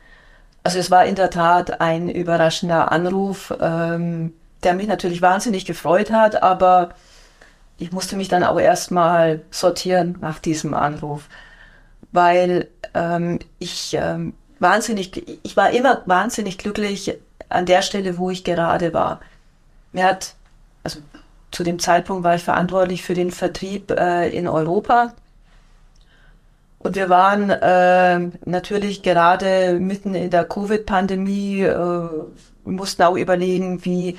Also 0.65 0.81
es 0.81 0.91
war 0.91 1.05
in 1.05 1.15
der 1.15 1.31
Tat 1.31 1.81
ein 1.81 2.09
überraschender 2.09 2.91
Anruf, 2.91 3.55
ähm, 3.61 4.33
der 4.65 4.75
mich 4.75 4.89
natürlich 4.89 5.23
wahnsinnig 5.23 5.65
gefreut 5.65 6.11
hat, 6.11 6.43
aber 6.43 6.89
ich 7.79 7.93
musste 7.93 8.17
mich 8.17 8.27
dann 8.27 8.43
auch 8.43 8.59
erstmal 8.59 9.43
sortieren 9.53 10.19
nach 10.21 10.41
diesem 10.41 10.75
Anruf, 10.75 11.29
weil 12.13 12.69
ähm, 12.95 13.39
ich 13.59 13.97
ähm, 13.99 14.35
wahnsinnig, 14.59 15.41
ich 15.43 15.57
war 15.57 15.71
immer 15.71 16.03
wahnsinnig 16.07 16.59
glücklich 16.59 17.19
an 17.49 17.67
der 17.67 17.83
Stelle, 17.83 18.19
wo 18.19 18.31
ich 18.31 18.45
gerade 18.45 18.93
war. 18.93 19.21
Mir 19.93 20.05
hat, 20.05 20.35
also 20.83 21.01
zu 21.51 21.65
dem 21.65 21.79
Zeitpunkt 21.79 22.25
war 22.25 22.35
ich 22.35 22.45
verantwortlich 22.45 23.03
für 23.03 23.15
den 23.15 23.31
Vertrieb 23.31 23.91
äh, 23.91 24.29
in 24.29 24.49
Europa. 24.49 25.15
Und 26.79 26.95
wir 26.97 27.09
waren 27.09 27.51
äh, 27.51 28.31
natürlich 28.45 29.03
gerade 29.03 29.79
mitten 29.81 30.15
in 30.15 30.31
der 30.31 30.45
Covid-Pandemie, 30.45 31.63
äh, 31.63 32.09
mussten 32.65 33.03
auch 33.03 33.17
überlegen, 33.17 33.85
wie 33.85 34.19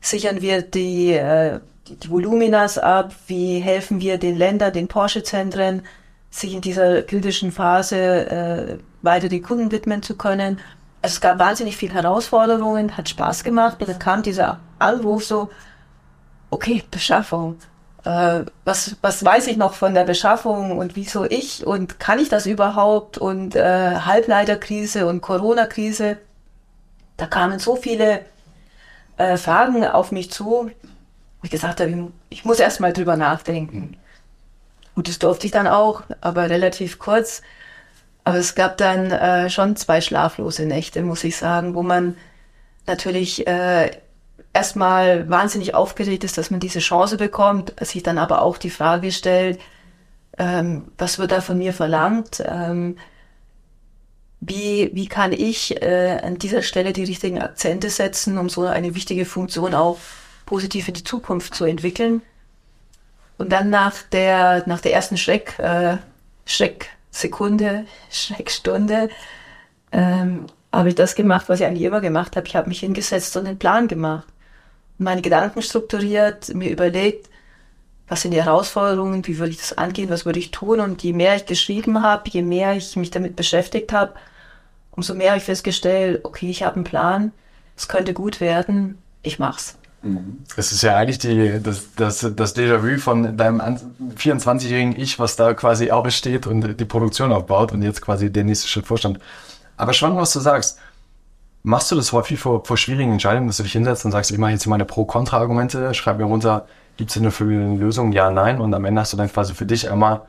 sichern 0.00 0.42
wir 0.42 0.62
die, 0.62 1.12
äh, 1.12 1.60
die, 1.88 1.96
die 1.96 2.10
Voluminas 2.10 2.78
ab, 2.78 3.14
wie 3.28 3.60
helfen 3.60 4.00
wir 4.00 4.18
den 4.18 4.36
Ländern, 4.36 4.72
den 4.72 4.88
Porsche-Zentren, 4.88 5.82
sich 6.32 6.54
in 6.54 6.62
dieser 6.62 7.02
kritischen 7.02 7.52
Phase 7.52 7.96
äh, 7.96 8.78
weiter 9.02 9.28
die 9.28 9.42
Kunden 9.42 9.70
widmen 9.70 10.02
zu 10.02 10.16
können. 10.16 10.58
Es 11.02 11.20
gab 11.20 11.38
wahnsinnig 11.38 11.76
viele 11.76 11.94
Herausforderungen, 11.94 12.96
hat 12.96 13.08
Spaß 13.08 13.44
gemacht. 13.44 13.76
Und 13.80 13.88
dann 13.88 13.98
kam 13.98 14.22
dieser 14.22 14.58
Anruf 14.78 15.24
so, 15.24 15.50
okay, 16.50 16.82
Beschaffung. 16.90 17.58
Äh, 18.04 18.44
was, 18.64 18.96
was 19.02 19.24
weiß 19.24 19.46
ich 19.46 19.58
noch 19.58 19.74
von 19.74 19.94
der 19.94 20.04
Beschaffung 20.04 20.78
und 20.78 20.96
wieso 20.96 21.24
ich 21.24 21.66
und 21.66 22.00
kann 22.00 22.18
ich 22.18 22.28
das 22.28 22.46
überhaupt 22.46 23.18
und 23.18 23.54
äh, 23.54 23.96
Halbleiterkrise 23.96 25.06
und 25.06 25.20
Corona-Krise. 25.20 26.16
Da 27.18 27.26
kamen 27.26 27.58
so 27.58 27.76
viele 27.76 28.24
äh, 29.18 29.36
Fragen 29.36 29.84
auf 29.84 30.12
mich 30.12 30.32
zu, 30.32 30.44
wo 30.46 30.70
ich 31.42 31.50
gesagt 31.50 31.80
habe, 31.80 31.90
ich, 31.90 32.38
ich 32.38 32.44
muss 32.44 32.58
erst 32.58 32.80
mal 32.80 32.92
drüber 32.92 33.16
nachdenken. 33.16 33.96
Und 34.94 35.08
das 35.08 35.18
durfte 35.18 35.46
ich 35.46 35.52
dann 35.52 35.66
auch, 35.66 36.02
aber 36.20 36.50
relativ 36.50 36.98
kurz. 36.98 37.42
Aber 38.24 38.38
es 38.38 38.54
gab 38.54 38.76
dann 38.76 39.10
äh, 39.10 39.50
schon 39.50 39.76
zwei 39.76 40.00
schlaflose 40.00 40.64
Nächte, 40.66 41.02
muss 41.02 41.24
ich 41.24 41.36
sagen, 41.36 41.74
wo 41.74 41.82
man 41.82 42.16
natürlich 42.86 43.46
äh, 43.46 43.90
erstmal 44.52 45.28
wahnsinnig 45.28 45.74
aufgeregt 45.74 46.24
ist, 46.24 46.38
dass 46.38 46.50
man 46.50 46.60
diese 46.60 46.80
Chance 46.80 47.16
bekommt, 47.16 47.74
sich 47.80 48.02
dann 48.02 48.18
aber 48.18 48.42
auch 48.42 48.58
die 48.58 48.70
Frage 48.70 49.10
stellt, 49.12 49.60
ähm, 50.38 50.92
was 50.98 51.18
wird 51.18 51.32
da 51.32 51.40
von 51.40 51.58
mir 51.58 51.72
verlangt, 51.72 52.42
ähm, 52.46 52.96
wie, 54.40 54.90
wie 54.92 55.06
kann 55.06 55.32
ich 55.32 55.82
äh, 55.82 56.18
an 56.22 56.36
dieser 56.38 56.62
Stelle 56.62 56.92
die 56.92 57.04
richtigen 57.04 57.40
Akzente 57.40 57.90
setzen, 57.90 58.38
um 58.38 58.48
so 58.48 58.62
eine 58.62 58.94
wichtige 58.94 59.24
Funktion 59.24 59.74
auch 59.74 59.98
positiv 60.46 60.88
in 60.88 60.94
die 60.94 61.04
Zukunft 61.04 61.54
zu 61.54 61.64
entwickeln. 61.64 62.22
Und 63.42 63.48
dann 63.48 63.70
nach 63.70 64.02
der, 64.12 64.62
nach 64.66 64.80
der 64.80 64.92
ersten 64.92 65.16
Schreck, 65.16 65.58
äh, 65.58 65.96
Schrecksekunde, 66.46 67.86
Schreckstunde, 68.12 69.08
ähm, 69.90 70.46
habe 70.72 70.90
ich 70.90 70.94
das 70.94 71.16
gemacht, 71.16 71.48
was 71.48 71.58
ich 71.58 71.66
eigentlich 71.66 71.82
immer 71.82 72.00
gemacht 72.00 72.36
habe. 72.36 72.46
Ich 72.46 72.54
habe 72.54 72.68
mich 72.68 72.78
hingesetzt 72.78 73.36
und 73.36 73.48
einen 73.48 73.58
Plan 73.58 73.88
gemacht. 73.88 74.28
Meine 74.96 75.22
Gedanken 75.22 75.60
strukturiert, 75.60 76.54
mir 76.54 76.70
überlegt, 76.70 77.30
was 78.06 78.22
sind 78.22 78.30
die 78.30 78.44
Herausforderungen, 78.44 79.26
wie 79.26 79.38
würde 79.38 79.50
ich 79.50 79.58
das 79.58 79.76
angehen, 79.76 80.08
was 80.08 80.24
würde 80.24 80.38
ich 80.38 80.52
tun. 80.52 80.78
Und 80.78 81.02
je 81.02 81.12
mehr 81.12 81.34
ich 81.34 81.44
geschrieben 81.44 82.00
habe, 82.00 82.30
je 82.30 82.42
mehr 82.42 82.76
ich 82.76 82.94
mich 82.94 83.10
damit 83.10 83.34
beschäftigt 83.34 83.92
habe, 83.92 84.14
umso 84.92 85.14
mehr 85.14 85.30
habe 85.30 85.38
ich 85.38 85.44
festgestellt, 85.44 86.20
okay, 86.24 86.48
ich 86.48 86.62
habe 86.62 86.76
einen 86.76 86.84
Plan, 86.84 87.32
es 87.76 87.88
könnte 87.88 88.14
gut 88.14 88.40
werden, 88.40 88.98
ich 89.24 89.40
mach's. 89.40 89.78
Es 90.56 90.72
ist 90.72 90.82
ja 90.82 90.96
eigentlich 90.96 91.18
die, 91.18 91.60
das, 91.62 91.94
das, 91.94 92.26
das 92.34 92.56
Déjà-vu 92.56 92.98
von 92.98 93.36
deinem 93.36 93.60
24-jährigen 94.16 94.98
Ich, 94.98 95.18
was 95.18 95.36
da 95.36 95.54
quasi 95.54 95.90
auch 95.92 96.02
besteht 96.02 96.46
und 96.46 96.80
die 96.80 96.84
Produktion 96.84 97.32
aufbaut 97.32 97.72
und 97.72 97.82
jetzt 97.82 98.00
quasi 98.02 98.32
der 98.32 98.44
nächste 98.44 98.68
Schritt 98.68 98.86
Vorstand. 98.86 99.20
Aber 99.76 99.92
spannend, 99.92 100.18
was 100.18 100.32
du 100.32 100.40
sagst. 100.40 100.78
Machst 101.64 101.92
du 101.92 101.94
das 101.94 102.12
häufig 102.12 102.40
vor, 102.40 102.64
vor 102.64 102.76
schwierigen 102.76 103.12
Entscheidungen, 103.12 103.46
dass 103.46 103.58
du 103.58 103.62
dich 103.62 103.72
hinsetzt 103.72 104.04
und 104.04 104.10
sagst, 104.10 104.32
ich 104.32 104.38
mache 104.38 104.50
jetzt 104.50 104.66
meine 104.66 104.84
Pro-Kontra-Argumente, 104.84 105.94
schreib 105.94 106.18
mir 106.18 106.24
runter, 106.24 106.66
gibt 106.96 107.10
es 107.10 107.16
eine 107.16 107.30
Lösung, 107.76 108.10
ja, 108.10 108.32
nein, 108.32 108.60
und 108.60 108.74
am 108.74 108.84
Ende 108.84 109.00
hast 109.00 109.12
du 109.12 109.16
dann 109.16 109.30
quasi 109.30 109.54
für 109.54 109.64
dich 109.64 109.88
einmal 109.88 110.22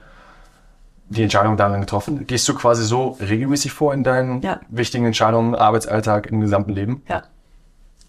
die 1.10 1.24
Entscheidung 1.24 1.58
darin 1.58 1.82
getroffen. 1.82 2.28
Gehst 2.28 2.48
du 2.48 2.54
quasi 2.54 2.84
so 2.84 3.18
regelmäßig 3.20 3.72
vor 3.72 3.96
in 3.96 4.04
deinen 4.04 4.42
ja. 4.42 4.60
wichtigen 4.70 5.06
Entscheidungen, 5.06 5.56
Arbeitsalltag, 5.56 6.28
im 6.28 6.40
gesamten 6.40 6.74
Leben? 6.74 7.02
Ja. 7.10 7.24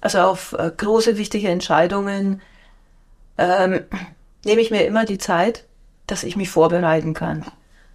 Also 0.04 0.18
auf 0.18 0.52
äh, 0.52 0.70
große, 0.76 1.16
wichtige 1.16 1.48
Entscheidungen 1.48 2.42
ähm, 3.38 3.80
nehme 4.44 4.60
ich 4.60 4.70
mir 4.70 4.84
immer 4.84 5.06
die 5.06 5.16
Zeit, 5.16 5.64
dass 6.06 6.24
ich 6.24 6.36
mich 6.36 6.50
vorbereiten 6.50 7.14
kann. 7.14 7.46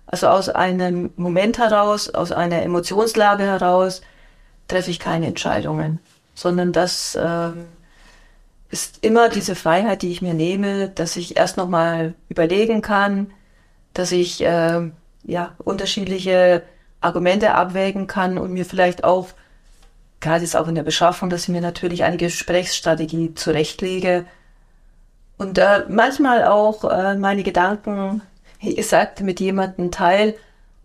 Also 0.08 0.28
aus 0.28 0.50
einem 0.50 1.12
Moment 1.18 1.60
heraus, 1.60 2.10
aus 2.10 2.32
einer 2.32 2.64
Emotionslage 2.64 3.44
heraus 3.44 4.02
treffe 4.68 4.90
ich 4.90 5.00
keine 5.00 5.28
Entscheidungen, 5.28 6.00
sondern 6.34 6.72
das 6.72 7.16
ähm, 7.22 7.66
ist 8.72 9.06
immer 9.06 9.30
diese 9.30 9.54
Freiheit, 9.54 10.02
die 10.02 10.12
ich 10.12 10.24
mir 10.24 10.34
nehme, 10.34 10.90
dass 10.90 11.16
ich 11.16 11.38
erst 11.38 11.58
nochmal 11.58 12.16
überlegen 12.28 12.82
kann, 12.82 13.32
dass 13.94 14.12
ich 14.12 14.42
äh, 14.44 14.90
ja 15.26 15.56
unterschiedliche 15.60 16.64
Argumente 17.02 17.54
abwägen 17.54 18.08
kann 18.08 18.40
und 18.40 18.52
mir 18.52 18.66
vielleicht 18.66 19.04
auch 19.04 19.28
gerade 20.20 20.44
jetzt 20.44 20.56
auch 20.56 20.68
in 20.68 20.76
der 20.76 20.84
Beschaffung, 20.84 21.30
dass 21.30 21.44
ich 21.44 21.50
mir 21.50 21.62
natürlich 21.62 22.04
eine 22.04 22.18
Gesprächsstrategie 22.18 23.34
zurechtlege 23.36 24.26
und 25.38 25.58
äh, 25.58 25.86
manchmal 25.88 26.46
auch 26.46 26.84
äh, 26.84 27.16
meine 27.16 27.44
Gedanken, 27.44 28.22
wie 28.60 28.76
gesagt, 28.76 29.22
mit 29.22 29.40
jemandem 29.40 29.90
teile, 29.90 30.36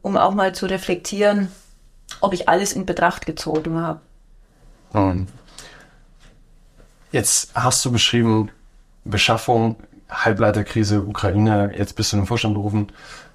um 0.01 0.17
auch 0.17 0.33
mal 0.33 0.55
zu 0.55 0.67
reflektieren, 0.67 1.49
ob 2.21 2.33
ich 2.33 2.49
alles 2.49 2.73
in 2.73 2.87
Betracht 2.87 3.27
gezogen 3.27 3.81
habe. 3.81 4.01
Jetzt 7.11 7.51
hast 7.55 7.85
du 7.85 7.91
beschrieben, 7.91 8.51
Beschaffung, 9.05 9.77
Halbleiterkrise, 10.09 11.03
Ukraine, 11.03 11.73
jetzt 11.77 11.97
bist 11.97 12.13
du 12.13 12.17
in 12.17 12.23
den 12.23 12.29
Vorstand 12.29 12.55
berufen. 12.55 12.93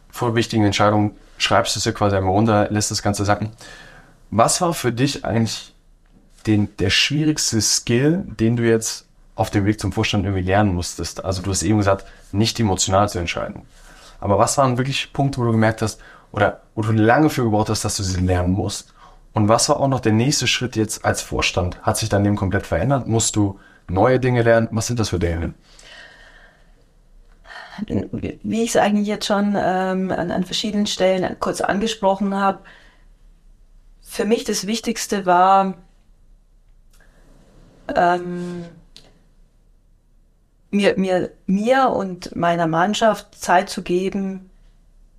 Vor 0.10 0.36
wichtigen 0.36 0.64
Entscheidungen 0.64 1.18
schreibst 1.38 1.76
du 1.76 1.80
es 1.80 1.84
dir 1.84 1.94
quasi 1.94 2.16
einmal 2.16 2.34
runter, 2.34 2.70
lässt 2.72 2.92
das 2.92 3.02
Ganze 3.02 3.26
sacken. 3.26 3.52
Was 4.32 4.62
war 4.62 4.74
für 4.74 4.94
dich 4.94 5.26
eigentlich 5.26 5.74
den, 6.48 6.76
der 6.78 6.90
schwierigste 6.90 7.62
Skill, 7.62 8.24
den 8.26 8.56
du 8.56 8.64
jetzt 8.64 9.06
auf 9.36 9.50
dem 9.50 9.66
Weg 9.66 9.80
zum 9.80 9.92
Vorstand 9.92 10.26
irgendwie 10.26 10.44
lernen 10.44 10.74
musstest? 10.74 11.24
Also 11.24 11.42
du 11.42 11.52
hast 11.52 11.64
eben 11.64 11.78
gesagt, 11.78 12.06
nicht 12.32 12.60
emotional 12.60 13.10
zu 13.10 13.20
entscheiden. 13.20 13.64
Aber 14.20 14.38
was 14.38 14.58
waren 14.58 14.78
wirklich 14.78 15.14
Punkte, 15.14 15.40
wo 15.40 15.46
du 15.46 15.52
gemerkt 15.52 15.82
hast, 15.82 16.00
oder 16.32 16.62
wo 16.76 16.82
du 16.82 16.92
lange 16.92 17.30
für 17.30 17.44
gebraucht 17.44 17.70
hast, 17.70 17.86
dass 17.86 17.98
du 17.98 18.04
sie 18.04 18.22
lernen 18.22 18.54
musst? 18.54 18.94
Und 19.34 19.48
was 19.48 19.70
war 19.70 19.80
auch 19.80 19.88
noch 19.88 20.00
der 20.00 20.12
nächste 20.12 20.48
Schritt 20.48 20.76
jetzt 20.76 21.06
als 21.06 21.22
Vorstand? 21.22 21.82
Hat 21.82 21.98
sich 21.98 22.10
dein 22.10 22.24
Leben 22.24 22.36
komplett 22.36 22.66
verändert? 22.66 23.08
Musst 23.08 23.36
du 23.36 23.60
neue 23.88 24.20
Dinge 24.20 24.44
lernen? 24.44 24.68
Was 24.72 24.88
sind 24.88 25.00
das 25.00 25.10
für 25.10 25.20
Dinge? 25.20 25.54
Wie 27.88 28.64
ich 28.64 28.70
es 28.70 28.76
eigentlich 28.76 29.08
jetzt 29.08 29.26
schon 29.26 29.56
ähm, 29.58 30.12
an, 30.12 30.32
an 30.32 30.44
verschiedenen 30.44 30.88
Stellen 30.88 31.38
kurz 31.40 31.62
angesprochen 31.62 32.36
habe, 32.36 32.60
für 34.02 34.26
mich 34.26 34.44
das 34.44 34.68
Wichtigste 34.68 35.26
war, 35.26 35.76
ähm, 37.96 38.66
mir, 40.72 40.98
mir, 40.98 41.32
mir 41.46 41.90
und 41.90 42.36
meiner 42.36 42.68
Mannschaft 42.68 43.36
Zeit 43.36 43.70
zu 43.70 43.82
geben, 43.82 44.50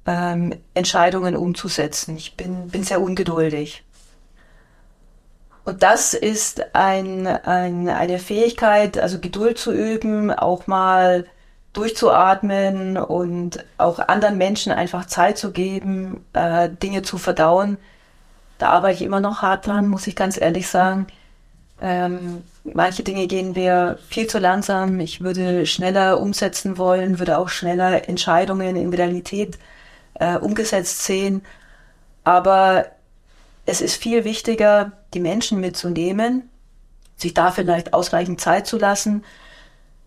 ähm, 0.06 0.54
Entscheidungen 0.74 1.36
umzusetzen. 1.36 2.16
Ich 2.16 2.36
bin, 2.36 2.68
bin 2.68 2.84
sehr 2.84 3.00
ungeduldig. 3.00 3.84
Und 5.64 5.82
das 5.82 6.14
ist 6.14 6.74
ein, 6.74 7.26
ein, 7.26 7.88
eine 7.88 8.18
Fähigkeit, 8.18 8.98
also 8.98 9.18
Geduld 9.18 9.58
zu 9.58 9.72
üben, 9.72 10.32
auch 10.32 10.66
mal 10.66 11.26
durchzuatmen 11.72 12.96
und 12.96 13.64
auch 13.78 14.00
anderen 14.00 14.38
Menschen 14.38 14.72
einfach 14.72 15.06
Zeit 15.06 15.38
zu 15.38 15.52
geben, 15.52 16.24
äh, 16.32 16.68
Dinge 16.68 17.02
zu 17.02 17.18
verdauen. 17.18 17.78
Da 18.58 18.70
arbeite 18.70 18.96
ich 18.96 19.02
immer 19.02 19.20
noch 19.20 19.42
hart 19.42 19.66
dran, 19.66 19.86
muss 19.86 20.06
ich 20.06 20.16
ganz 20.16 20.40
ehrlich 20.40 20.66
sagen. 20.66 21.06
Ähm, 21.80 22.42
manche 22.64 23.02
Dinge 23.02 23.26
gehen 23.26 23.52
mir 23.52 23.98
viel 24.08 24.26
zu 24.26 24.38
langsam. 24.38 25.00
Ich 25.00 25.20
würde 25.20 25.66
schneller 25.66 26.20
umsetzen 26.20 26.78
wollen, 26.78 27.18
würde 27.18 27.38
auch 27.38 27.48
schneller 27.48 28.08
Entscheidungen 28.08 28.76
in 28.76 28.92
Realität 28.92 29.58
äh, 30.14 30.36
umgesetzt 30.36 31.04
sehen. 31.04 31.42
Aber 32.24 32.86
es 33.66 33.80
ist 33.80 33.96
viel 33.96 34.24
wichtiger, 34.24 34.92
die 35.14 35.20
Menschen 35.20 35.60
mitzunehmen, 35.60 36.50
sich 37.16 37.34
da 37.34 37.50
vielleicht 37.50 37.94
ausreichend 37.94 38.40
Zeit 38.40 38.66
zu 38.66 38.78
lassen, 38.78 39.24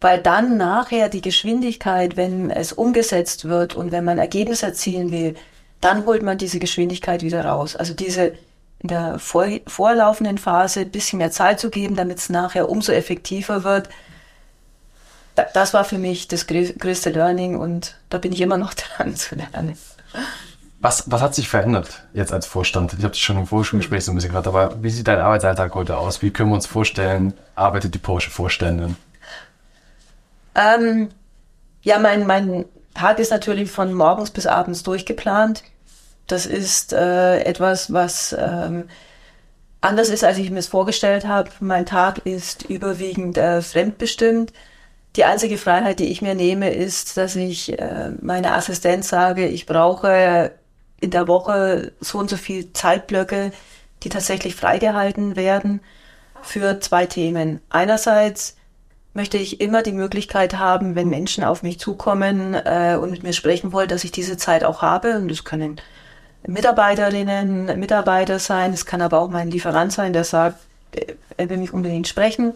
weil 0.01 0.21
dann 0.21 0.57
nachher 0.57 1.09
die 1.09 1.21
Geschwindigkeit, 1.21 2.17
wenn 2.17 2.49
es 2.49 2.73
umgesetzt 2.73 3.45
wird 3.45 3.75
und 3.75 3.91
wenn 3.91 4.03
man 4.03 4.17
Ergebnisse 4.17 4.67
erzielen 4.67 5.11
will, 5.11 5.35
dann 5.79 6.05
holt 6.05 6.23
man 6.23 6.37
diese 6.37 6.59
Geschwindigkeit 6.59 7.23
wieder 7.23 7.45
raus. 7.45 7.75
Also 7.75 7.93
diese 7.93 8.33
in 8.83 8.89
der 8.89 9.17
vor, 9.17 9.47
vorlaufenden 9.65 10.37
Phase 10.37 10.81
ein 10.81 10.91
bisschen 10.91 11.17
mehr 11.17 11.31
Zeit 11.31 11.59
zu 11.59 11.69
geben, 11.69 11.95
damit 11.95 12.19
es 12.19 12.29
nachher 12.29 12.69
umso 12.69 12.91
effektiver 12.91 13.63
wird. 13.63 13.89
das 15.53 15.73
war 15.73 15.83
für 15.85 15.97
mich 15.97 16.27
das 16.27 16.45
größte 16.47 17.09
Learning 17.09 17.57
und 17.57 17.97
da 18.09 18.17
bin 18.17 18.33
ich 18.33 18.41
immer 18.41 18.57
noch 18.57 18.73
dran 18.97 19.15
zu 19.15 19.35
lernen. 19.35 19.77
Was, 20.79 21.09
was 21.09 21.21
hat 21.21 21.33
sich 21.33 21.47
verändert 21.47 22.03
jetzt 22.13 22.33
als 22.33 22.45
Vorstand? 22.45 22.91
Ich 22.91 23.05
habe 23.05 23.13
dich 23.13 23.23
schon 23.23 23.37
im 23.37 23.47
Vorgespräch 23.47 24.03
so 24.03 24.11
ein 24.11 24.15
bisschen 24.15 24.33
gerade, 24.33 24.49
aber 24.49 24.83
wie 24.83 24.89
sieht 24.89 25.07
dein 25.07 25.19
Arbeitsalltag 25.19 25.73
heute 25.75 25.97
aus? 25.97 26.21
Wie 26.21 26.31
können 26.31 26.49
wir 26.49 26.55
uns 26.55 26.67
vorstellen, 26.67 27.33
arbeitet 27.55 27.95
die 27.95 27.99
Porsche 27.99 28.29
Vorständin? 28.29 28.97
Ähm, 30.55 31.09
ja, 31.83 31.99
mein, 31.99 32.27
mein 32.27 32.65
Tag 32.93 33.19
ist 33.19 33.31
natürlich 33.31 33.71
von 33.71 33.93
morgens 33.93 34.29
bis 34.29 34.45
abends 34.45 34.83
durchgeplant. 34.83 35.63
Das 36.27 36.45
ist 36.45 36.93
äh, 36.93 37.39
etwas, 37.41 37.91
was 37.91 38.35
ähm, 38.37 38.85
anders 39.81 40.09
ist, 40.09 40.23
als 40.23 40.37
ich 40.37 40.49
mir 40.49 40.59
es 40.59 40.67
vorgestellt 40.67 41.27
habe. 41.27 41.49
Mein 41.59 41.85
Tag 41.85 42.25
ist 42.25 42.63
überwiegend 42.63 43.37
äh, 43.37 43.61
fremdbestimmt. 43.61 44.53
Die 45.15 45.25
einzige 45.25 45.57
Freiheit, 45.57 45.99
die 45.99 46.11
ich 46.11 46.21
mir 46.21 46.33
nehme, 46.33 46.73
ist, 46.73 47.17
dass 47.17 47.35
ich 47.35 47.77
äh, 47.77 48.11
meiner 48.21 48.55
Assistenz 48.55 49.09
sage, 49.09 49.47
ich 49.47 49.65
brauche 49.65 50.51
in 50.99 51.11
der 51.11 51.27
Woche 51.27 51.91
so 51.99 52.17
und 52.17 52.29
so 52.29 52.37
viel 52.37 52.71
Zeitblöcke, 52.73 53.51
die 54.03 54.09
tatsächlich 54.09 54.55
freigehalten 54.55 55.35
werden 55.35 55.81
für 56.41 56.79
zwei 56.79 57.05
Themen. 57.05 57.61
Einerseits 57.69 58.55
möchte 59.13 59.37
ich 59.37 59.61
immer 59.61 59.83
die 59.83 59.91
Möglichkeit 59.91 60.57
haben, 60.57 60.95
wenn 60.95 61.09
Menschen 61.09 61.43
auf 61.43 61.61
mich 61.61 61.79
zukommen 61.79 62.55
äh, 62.55 62.97
und 62.99 63.11
mit 63.11 63.23
mir 63.23 63.33
sprechen 63.33 63.71
wollen, 63.71 63.89
dass 63.89 64.03
ich 64.03 64.11
diese 64.11 64.37
Zeit 64.37 64.63
auch 64.63 64.81
habe. 64.81 65.17
Und 65.17 65.29
das 65.29 65.43
können 65.43 65.79
Mitarbeiterinnen, 66.47 67.79
Mitarbeiter 67.79 68.39
sein. 68.39 68.73
Es 68.73 68.85
kann 68.85 69.01
aber 69.01 69.19
auch 69.19 69.29
mein 69.29 69.51
Lieferant 69.51 69.91
sein, 69.91 70.13
der 70.13 70.23
sagt, 70.23 70.57
er 71.37 71.49
will 71.49 71.57
mich 71.57 71.73
unbedingt 71.73 72.07
sprechen. 72.07 72.53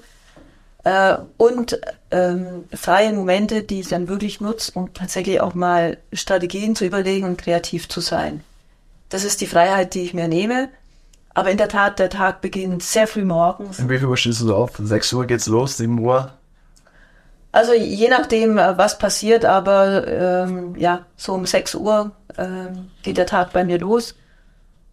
Äh, 0.84 1.18
und 1.38 1.80
ähm, 2.12 2.66
freie 2.74 3.12
Momente, 3.14 3.64
die 3.64 3.82
ich 3.82 3.90
dann 3.90 4.08
wirklich 4.08 4.40
nutze, 4.42 4.72
um 4.76 4.94
tatsächlich 4.94 5.42
auch 5.42 5.54
mal 5.54 5.98
Strategien 6.14 6.76
zu 6.76 6.86
überlegen 6.86 7.26
und 7.26 7.38
kreativ 7.38 7.90
zu 7.90 8.00
sein. 8.00 8.44
Das 9.10 9.24
ist 9.24 9.42
die 9.42 9.48
Freiheit, 9.48 9.94
die 9.94 10.04
ich 10.04 10.14
mir 10.14 10.28
nehme. 10.28 10.70
Aber 11.34 11.52
in 11.52 11.58
der 11.58 11.70
Tat, 11.70 12.00
der 12.00 12.10
Tag 12.10 12.42
beginnt 12.42 12.82
sehr 12.84 13.06
früh 13.06 13.24
morgens. 13.24 13.80
Um 13.80 13.90
wie 13.90 14.00
viel 14.00 14.08
Uhr 14.08 14.18
stehst 14.18 14.42
du 14.42 14.56
auf? 14.56 14.72
6 14.78 15.14
Uhr 15.14 15.26
geht's 15.26 15.48
los, 15.48 15.78
7 15.78 16.00
Uhr? 16.00 16.34
Also 17.58 17.74
je 17.74 18.08
nachdem, 18.08 18.60
äh, 18.60 18.78
was 18.78 19.00
passiert, 19.00 19.44
aber 19.44 20.06
ähm, 20.08 20.76
ja, 20.78 21.08
so 21.16 21.34
um 21.34 21.48
6 21.48 21.74
Uhr 21.74 22.12
ähm, 22.38 22.92
geht 23.02 23.18
der 23.18 23.26
Tag 23.26 23.52
bei 23.52 23.64
mir 23.66 23.80
los 23.80 24.14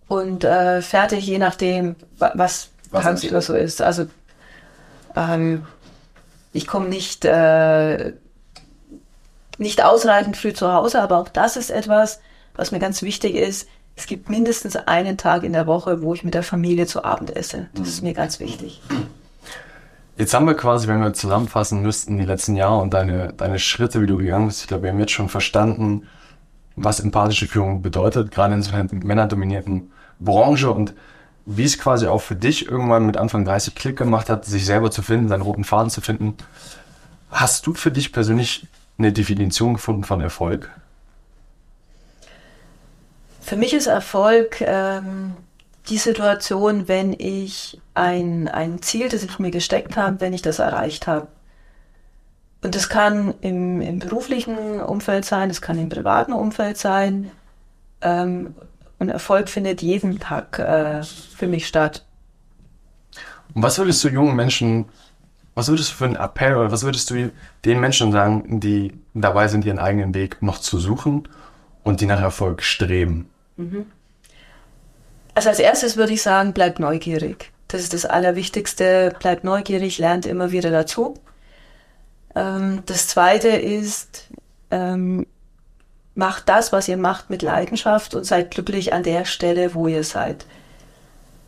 und 0.09 0.45
äh, 0.45 0.81
fertig, 0.81 1.27
je 1.27 1.37
nachdem, 1.37 1.95
was, 2.17 2.71
was 2.91 3.03
tagsüber 3.03 3.43
so 3.43 3.55
ist. 3.55 3.83
Also 3.83 4.07
ähm, 5.15 5.67
ich 6.55 6.67
komme 6.67 6.89
nicht, 6.89 7.27
äh, 7.27 8.15
nicht 9.59 9.85
ausreichend 9.85 10.39
früh 10.39 10.55
zu 10.55 10.73
Hause, 10.73 11.03
aber 11.03 11.19
auch 11.19 11.29
das 11.29 11.59
ist 11.59 11.69
etwas, 11.69 12.19
was 12.55 12.71
mir 12.71 12.79
ganz 12.79 13.03
wichtig 13.03 13.35
ist. 13.35 13.69
Es 13.95 14.07
gibt 14.07 14.31
mindestens 14.31 14.77
einen 14.77 15.19
Tag 15.19 15.45
in 15.45 15.53
der 15.53 15.67
Woche, 15.67 16.01
wo 16.01 16.15
ich 16.15 16.25
mit 16.25 16.33
der 16.33 16.43
Familie 16.43 16.87
zu 16.87 17.05
Abend 17.05 17.37
esse. 17.37 17.69
Das 17.75 17.89
ist 17.89 18.03
mir 18.03 18.15
ganz 18.15 18.41
wichtig. 18.41 18.81
Jetzt 20.17 20.33
haben 20.33 20.47
wir 20.47 20.55
quasi, 20.55 20.87
wenn 20.87 21.01
wir 21.01 21.13
zusammenfassen 21.13 21.83
müssten, 21.83 22.19
die 22.19 22.25
letzten 22.25 22.55
Jahre 22.55 22.81
und 22.81 22.95
deine, 22.95 23.33
deine 23.33 23.59
Schritte, 23.59 24.01
wie 24.01 24.07
du 24.07 24.17
gegangen 24.17 24.47
bist. 24.47 24.61
Ich 24.61 24.69
glaube, 24.69 24.85
wir 24.85 24.91
haben 24.91 25.01
jetzt 25.01 25.13
schon 25.13 25.29
verstanden, 25.29 26.07
was 26.77 27.01
empathische 27.01 27.49
Führung 27.49 27.83
bedeutet, 27.83 28.31
gerade 28.31 28.55
in 28.55 28.63
so 28.63 28.73
einer 28.73 28.87
männerdominierten 28.93 29.91
Branche 30.21 30.71
und 30.71 30.95
wie 31.47 31.65
es 31.65 31.79
quasi 31.79 32.07
auch 32.07 32.21
für 32.21 32.37
dich 32.37 32.69
irgendwann 32.69 33.07
mit 33.07 33.17
Anfang 33.17 33.45
30 33.45 33.75
Klick 33.75 33.97
gemacht 33.97 34.31
hat, 34.31 34.45
sich 34.45 34.65
selber 34.65 34.91
zu 34.91 35.03
finden, 35.03 35.29
seinen 35.29 35.43
roten 35.43 35.65
Faden 35.65 35.91
zu 35.91 36.01
finden. 36.01 36.37
Hast 37.31 37.67
du 37.67 37.75
für 37.75 37.91
dich 37.91 38.13
persönlich 38.13 38.67
eine 38.99 39.13
Definition 39.13 39.75
gefunden 39.75 40.05
von 40.05 40.21
Erfolg? 40.21 40.71
Für 43.41 43.57
mich 43.57 43.75
ist 43.75 43.89
Erfolg 43.89 44.61
ähm, 44.61 45.35
die 45.89 45.99
Situation, 45.99 46.89
wenn 46.89 47.13
ich 47.13 47.81
ein, 47.93 48.49
ein 48.49 48.81
Ziel, 48.83 49.09
das 49.09 49.23
ich 49.23 49.39
mir 49.39 49.51
gesteckt 49.51 49.97
habe, 49.97 50.21
wenn 50.21 50.33
ich 50.33 50.43
das 50.43 50.59
erreicht 50.59 51.07
habe. 51.07 51.29
Und 52.63 52.75
das 52.75 52.89
kann 52.89 53.35
im, 53.43 53.83
im 53.83 53.99
beruflichen 53.99 54.81
Umfeld 54.81 55.27
sein, 55.27 55.51
das 55.51 55.61
kann 55.61 55.79
im 55.79 55.91
privaten 55.91 56.33
Umfeld 56.33 56.79
sein. 56.79 57.31
Ähm, 58.01 58.55
und 58.99 59.11
Erfolg 59.11 59.51
findet 59.51 59.83
jeden 59.83 60.19
Tag 60.19 60.59
äh, 60.59 61.03
für 61.03 61.47
mich 61.47 61.67
statt. 61.67 62.07
Und 63.55 63.63
was 63.63 63.77
würdest 63.77 64.03
du 64.03 64.09
jungen 64.09 64.35
Menschen, 64.35 64.87
was 65.55 65.69
würdest 65.69 65.91
du 65.91 65.95
für 65.97 66.07
einen 66.07 66.17
Appell 66.17 66.57
oder 66.57 66.73
was 66.73 66.85
würdest 66.85 67.11
du 67.11 67.31
den 67.67 67.81
Menschen 67.81 68.13
sagen, 68.13 68.61
die 68.61 68.95
dabei 69.13 69.49
sind, 69.49 69.67
ihren 69.67 69.79
eigenen 69.79 70.15
Weg 70.15 70.41
noch 70.41 70.59
zu 70.59 70.79
suchen 70.79 71.29
und 71.83 72.01
die 72.01 72.07
nach 72.07 72.21
Erfolg 72.21 72.63
streben? 72.63 73.29
Mhm. 73.59 73.85
Also 75.35 75.49
als 75.49 75.59
erstes 75.59 75.97
würde 75.97 76.13
ich 76.13 76.23
sagen, 76.23 76.53
bleib 76.53 76.79
neugierig. 76.79 77.53
Das 77.69 77.81
ist 77.81 77.93
das 77.93 78.05
Allerwichtigste. 78.05 79.15
Bleib 79.19 79.43
neugierig, 79.45 79.99
lernt 79.99 80.27
immer 80.27 80.53
wieder 80.53 80.71
dazu. 80.71 81.15
Ähm, 82.35 82.83
das 82.87 83.09
zweite 83.09 83.49
ist, 83.49 84.29
ähm, 84.71 85.27
macht 86.15 86.49
das, 86.49 86.73
was 86.73 86.89
ihr 86.89 86.97
macht, 86.97 87.31
mit 87.31 87.43
Leidenschaft 87.43 88.15
und 88.15 88.25
seid 88.25 88.53
glücklich 88.53 88.93
an 88.93 89.03
der 89.03 89.25
Stelle, 89.25 89.75
wo 89.75 89.89
ihr 89.89 90.05
seid. 90.05 90.47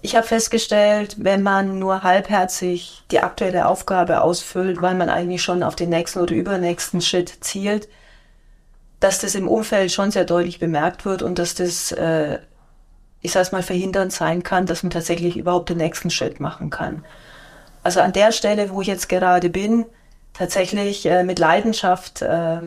Ich 0.03 0.15
habe 0.15 0.27
festgestellt, 0.27 1.17
wenn 1.19 1.43
man 1.43 1.79
nur 1.79 2.03
halbherzig 2.03 3.03
die 3.11 3.21
aktuelle 3.21 3.67
Aufgabe 3.67 4.21
ausfüllt, 4.21 4.83
weil 4.83 4.95
man 4.95 5.09
eigentlich 5.09 5.43
schon 5.43 5.63
auf 5.63 5.75
den 5.75 5.89
nächsten 5.91 6.21
oder 6.21 6.35
übernächsten 6.35 7.01
Schritt 7.01 7.33
zielt, 7.41 7.89
dass 9.01 9.19
das 9.19 9.35
im 9.35 9.49
Umfeld 9.49 9.93
schon 9.93 10.11
sehr 10.11 10.25
deutlich 10.25 10.59
bemerkt 10.59 11.05
wird 11.05 11.23
und 11.23 11.39
dass 11.39 11.55
das 11.55 11.93
äh, 11.93 12.39
ich 13.27 13.33
sage 13.33 13.49
mal, 13.53 13.63
verhindern 13.63 14.11
sein 14.11 14.43
kann, 14.43 14.67
dass 14.67 14.83
man 14.83 14.91
tatsächlich 14.91 15.37
überhaupt 15.37 15.69
den 15.69 15.79
nächsten 15.79 16.11
Schritt 16.11 16.41
machen 16.41 16.71
kann. 16.71 17.05
Also 17.83 18.01
an 18.01 18.13
der 18.13 18.33
Stelle, 18.33 18.71
wo 18.71 18.81
ich 18.81 18.87
jetzt 18.87 19.09
gerade 19.09 19.51
bin, 19.51 19.85
tatsächlich 20.33 21.05
äh, 21.07 21.25
mit 21.25 21.39
Leidenschaft 21.39 22.23
äh, 22.23 22.61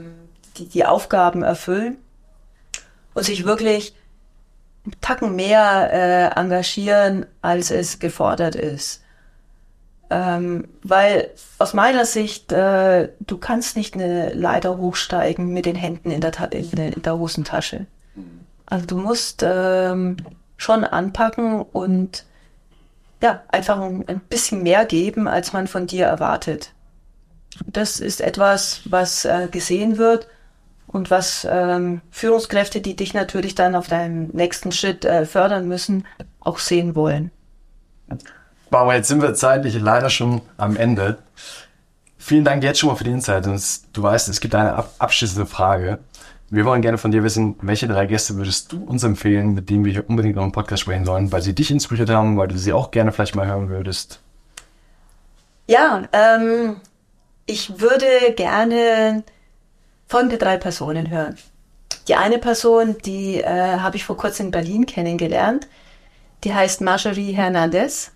die, 0.57 0.67
die 0.67 0.85
Aufgaben 0.85 1.43
erfüllen 1.43 1.97
und 3.13 3.23
sich 3.23 3.45
wirklich 3.45 3.95
einen 4.85 4.99
Tacken 5.01 5.35
mehr 5.35 5.89
äh, 5.93 6.39
engagieren, 6.39 7.25
als 7.41 7.71
es 7.71 7.99
gefordert 7.99 8.55
ist. 8.55 9.01
Ähm, 10.09 10.67
weil 10.83 11.29
aus 11.57 11.73
meiner 11.73 12.05
Sicht, 12.05 12.51
äh, 12.51 13.09
du 13.19 13.37
kannst 13.37 13.77
nicht 13.77 13.93
eine 13.93 14.33
Leiter 14.33 14.77
hochsteigen 14.77 15.53
mit 15.53 15.65
den 15.65 15.75
Händen 15.75 16.11
in 16.11 16.19
der, 16.19 16.33
in 16.51 16.71
der, 16.71 16.93
in 16.95 17.01
der 17.01 17.17
Hosentasche. 17.17 17.85
Also 18.65 18.85
du 18.85 18.97
musst 18.97 19.43
ähm, 19.45 20.17
schon 20.59 20.83
anpacken 20.83 21.61
und 21.61 22.25
ja, 23.21 23.41
einfach 23.47 23.79
ein 23.79 24.21
bisschen 24.29 24.61
mehr 24.61 24.85
geben, 24.85 25.27
als 25.27 25.51
man 25.51 25.67
von 25.67 25.87
dir 25.87 26.05
erwartet. 26.05 26.73
Das 27.65 27.99
ist 27.99 28.21
etwas, 28.21 28.81
was 28.85 29.25
äh, 29.25 29.47
gesehen 29.49 29.97
wird 29.97 30.27
und 30.87 31.09
was 31.09 31.47
ähm, 31.49 32.01
Führungskräfte, 32.11 32.81
die 32.81 32.95
dich 32.95 33.13
natürlich 33.13 33.55
dann 33.55 33.75
auf 33.75 33.87
deinem 33.87 34.27
nächsten 34.27 34.71
Schritt 34.71 35.05
äh, 35.05 35.25
fördern 35.25 35.67
müssen, 35.67 36.05
auch 36.39 36.59
sehen 36.59 36.95
wollen. 36.95 37.31
Wow, 38.69 38.93
jetzt 38.93 39.07
sind 39.07 39.21
wir 39.21 39.33
zeitlich 39.33 39.79
leider 39.79 40.09
schon 40.09 40.41
am 40.57 40.77
Ende. 40.77 41.17
Vielen 42.17 42.45
Dank 42.45 42.63
jetzt 42.63 42.79
schon 42.79 42.89
mal 42.89 42.95
für 42.95 43.03
die 43.03 43.11
Insight. 43.11 43.45
Du 43.93 44.03
weißt, 44.03 44.29
es 44.29 44.39
gibt 44.39 44.55
eine 44.55 44.83
abschließende 44.99 45.45
Frage. 45.45 45.99
Wir 46.51 46.65
wollen 46.65 46.81
gerne 46.81 46.97
von 46.97 47.11
dir 47.11 47.23
wissen, 47.23 47.55
welche 47.61 47.87
drei 47.87 48.07
Gäste 48.07 48.35
würdest 48.35 48.71
du 48.71 48.83
uns 48.83 49.03
empfehlen, 49.03 49.53
mit 49.53 49.69
denen 49.69 49.85
wir 49.85 49.91
hier 49.91 50.09
unbedingt 50.09 50.35
noch 50.35 50.43
einen 50.43 50.51
Podcast 50.51 50.81
sprechen 50.81 51.05
sollen, 51.05 51.31
weil 51.31 51.43
sie 51.43 51.53
dich 51.53 51.69
inspiriert 51.69 52.09
haben, 52.09 52.37
weil 52.37 52.47
du 52.47 52.57
sie 52.57 52.73
auch 52.73 52.89
gerne 52.89 53.11
vielleicht 53.11 53.35
mal 53.35 53.45
hören 53.45 53.69
würdest? 53.69 54.19
Ja, 55.67 56.03
ähm, 56.11 56.77
ich 57.45 57.79
würde 57.79 58.33
gerne 58.35 59.23
folgende 60.07 60.39
drei 60.39 60.57
Personen 60.57 61.11
hören. 61.11 61.37
Die 62.07 62.15
eine 62.15 62.39
Person, 62.39 62.97
die 63.05 63.41
äh, 63.41 63.77
habe 63.77 63.97
ich 63.97 64.03
vor 64.03 64.17
kurzem 64.17 64.47
in 64.47 64.51
Berlin 64.51 64.85
kennengelernt. 64.87 65.67
Die 66.43 66.55
heißt 66.55 66.81
Marjorie 66.81 67.33
Hernandez. 67.33 68.11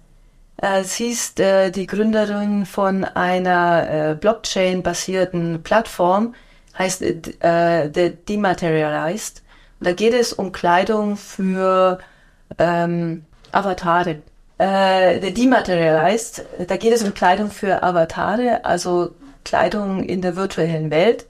Äh, 0.58 0.84
sie 0.84 1.10
ist 1.10 1.40
äh, 1.40 1.70
die 1.70 1.86
Gründerin 1.86 2.66
von 2.66 3.04
einer 3.04 4.12
äh, 4.12 4.16
Blockchain-basierten 4.16 5.62
Plattform, 5.62 6.34
heißt 6.78 7.02
äh, 7.02 7.90
The 7.94 8.16
Dematerialized. 8.28 9.42
Und 9.80 9.88
da 9.88 9.94
geht 9.94 10.14
es 10.14 10.34
um 10.34 10.52
Kleidung 10.52 11.18
für 11.18 12.00
ähm, 12.58 13.26
Avatare. 13.52 14.22
Äh, 14.58 15.22
The 15.22 15.34
Dematerialized, 15.34 16.46
da 16.68 16.78
geht 16.78 16.94
es 16.94 17.04
um 17.04 17.14
Kleidung 17.14 17.50
für 17.52 17.84
Avatare, 17.84 18.64
also 18.66 19.14
Kleidung 19.44 20.04
in 20.04 20.22
der 20.22 20.36
virtuellen 20.36 20.90
Welt. 20.90 21.26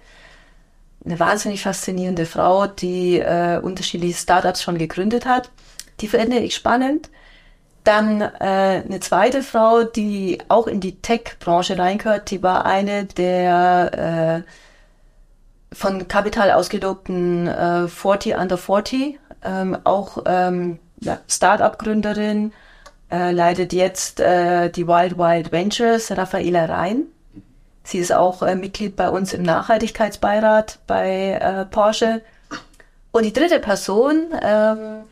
Eine 1.05 1.19
wahnsinnig 1.19 1.63
faszinierende 1.63 2.25
Frau, 2.25 2.67
die 2.67 3.19
äh, 3.19 3.59
unterschiedliche 3.59 4.17
Startups 4.17 4.61
schon 4.61 4.77
gegründet 4.77 5.25
hat. 5.25 5.49
Die 5.99 6.07
finde 6.07 6.39
ich 6.39 6.55
spannend. 6.55 7.09
Dann 7.83 8.21
äh, 8.21 8.83
eine 8.85 8.99
zweite 9.01 9.43
Frau, 9.43 9.83
die 9.83 10.37
auch 10.47 10.67
in 10.67 10.79
die 10.79 11.01
Tech-Branche 11.01 11.77
reingehört, 11.77 12.31
die 12.31 12.41
war 12.41 12.65
eine 12.65 13.05
der 13.05 14.43
äh, 14.45 14.49
von 15.73 16.07
Kapital 16.07 16.51
ausgelobten 16.51 17.47
äh, 17.47 17.87
40 17.87 18.35
Under 18.35 18.57
40, 18.57 19.19
ähm, 19.43 19.77
auch 19.83 20.23
ähm, 20.25 20.79
ja, 20.99 21.19
Start-up-Gründerin, 21.27 22.53
äh, 23.11 23.31
leitet 23.31 23.73
jetzt 23.73 24.19
äh, 24.19 24.69
die 24.69 24.87
Wild 24.87 25.17
Wild 25.17 25.51
Ventures, 25.51 26.11
Raffaela 26.15 26.65
Rhein. 26.65 27.03
Sie 27.83 27.99
ist 27.99 28.13
auch 28.13 28.41
äh, 28.41 28.55
Mitglied 28.55 28.95
bei 28.95 29.09
uns 29.09 29.33
im 29.33 29.43
Nachhaltigkeitsbeirat 29.43 30.79
bei 30.87 31.39
äh, 31.41 31.65
Porsche. 31.65 32.21
Und 33.11 33.23
die 33.23 33.33
dritte 33.33 33.59
Person, 33.59 34.29
ähm, 34.41 35.03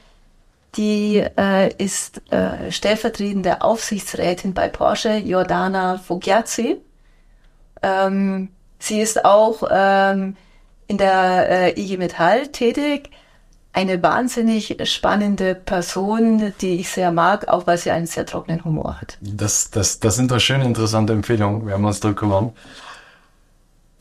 die 0.75 1.17
äh, 1.37 1.73
ist 1.75 2.21
äh, 2.31 2.71
stellvertretende 2.71 3.61
Aufsichtsrätin 3.61 4.53
bei 4.53 4.69
Porsche, 4.69 5.17
Jordana 5.17 5.97
Fogiazzi. 5.97 6.77
Ähm, 7.83 8.49
sie 8.79 9.01
ist 9.01 9.25
auch 9.25 9.63
ähm, 9.69 10.37
in 10.91 10.97
der 10.97 11.49
äh, 11.77 11.81
IG 11.81 11.97
Metall 11.97 12.47
tätig. 12.49 13.11
Eine 13.71 14.03
wahnsinnig 14.03 14.77
spannende 14.83 15.55
Person, 15.55 16.51
die 16.59 16.81
ich 16.81 16.89
sehr 16.89 17.13
mag, 17.13 17.47
auch 17.47 17.65
weil 17.65 17.77
sie 17.77 17.91
einen 17.91 18.07
sehr 18.07 18.25
trockenen 18.25 18.65
Humor 18.65 18.99
hat. 18.99 19.17
Das, 19.21 19.71
das, 19.71 20.01
das 20.01 20.17
sind 20.17 20.29
doch 20.29 20.41
schöne, 20.41 20.65
interessante 20.65 21.13
Empfehlungen. 21.13 21.65
Wir 21.65 21.75
haben 21.75 21.85
uns 21.85 22.01
gewonnen. 22.01 22.51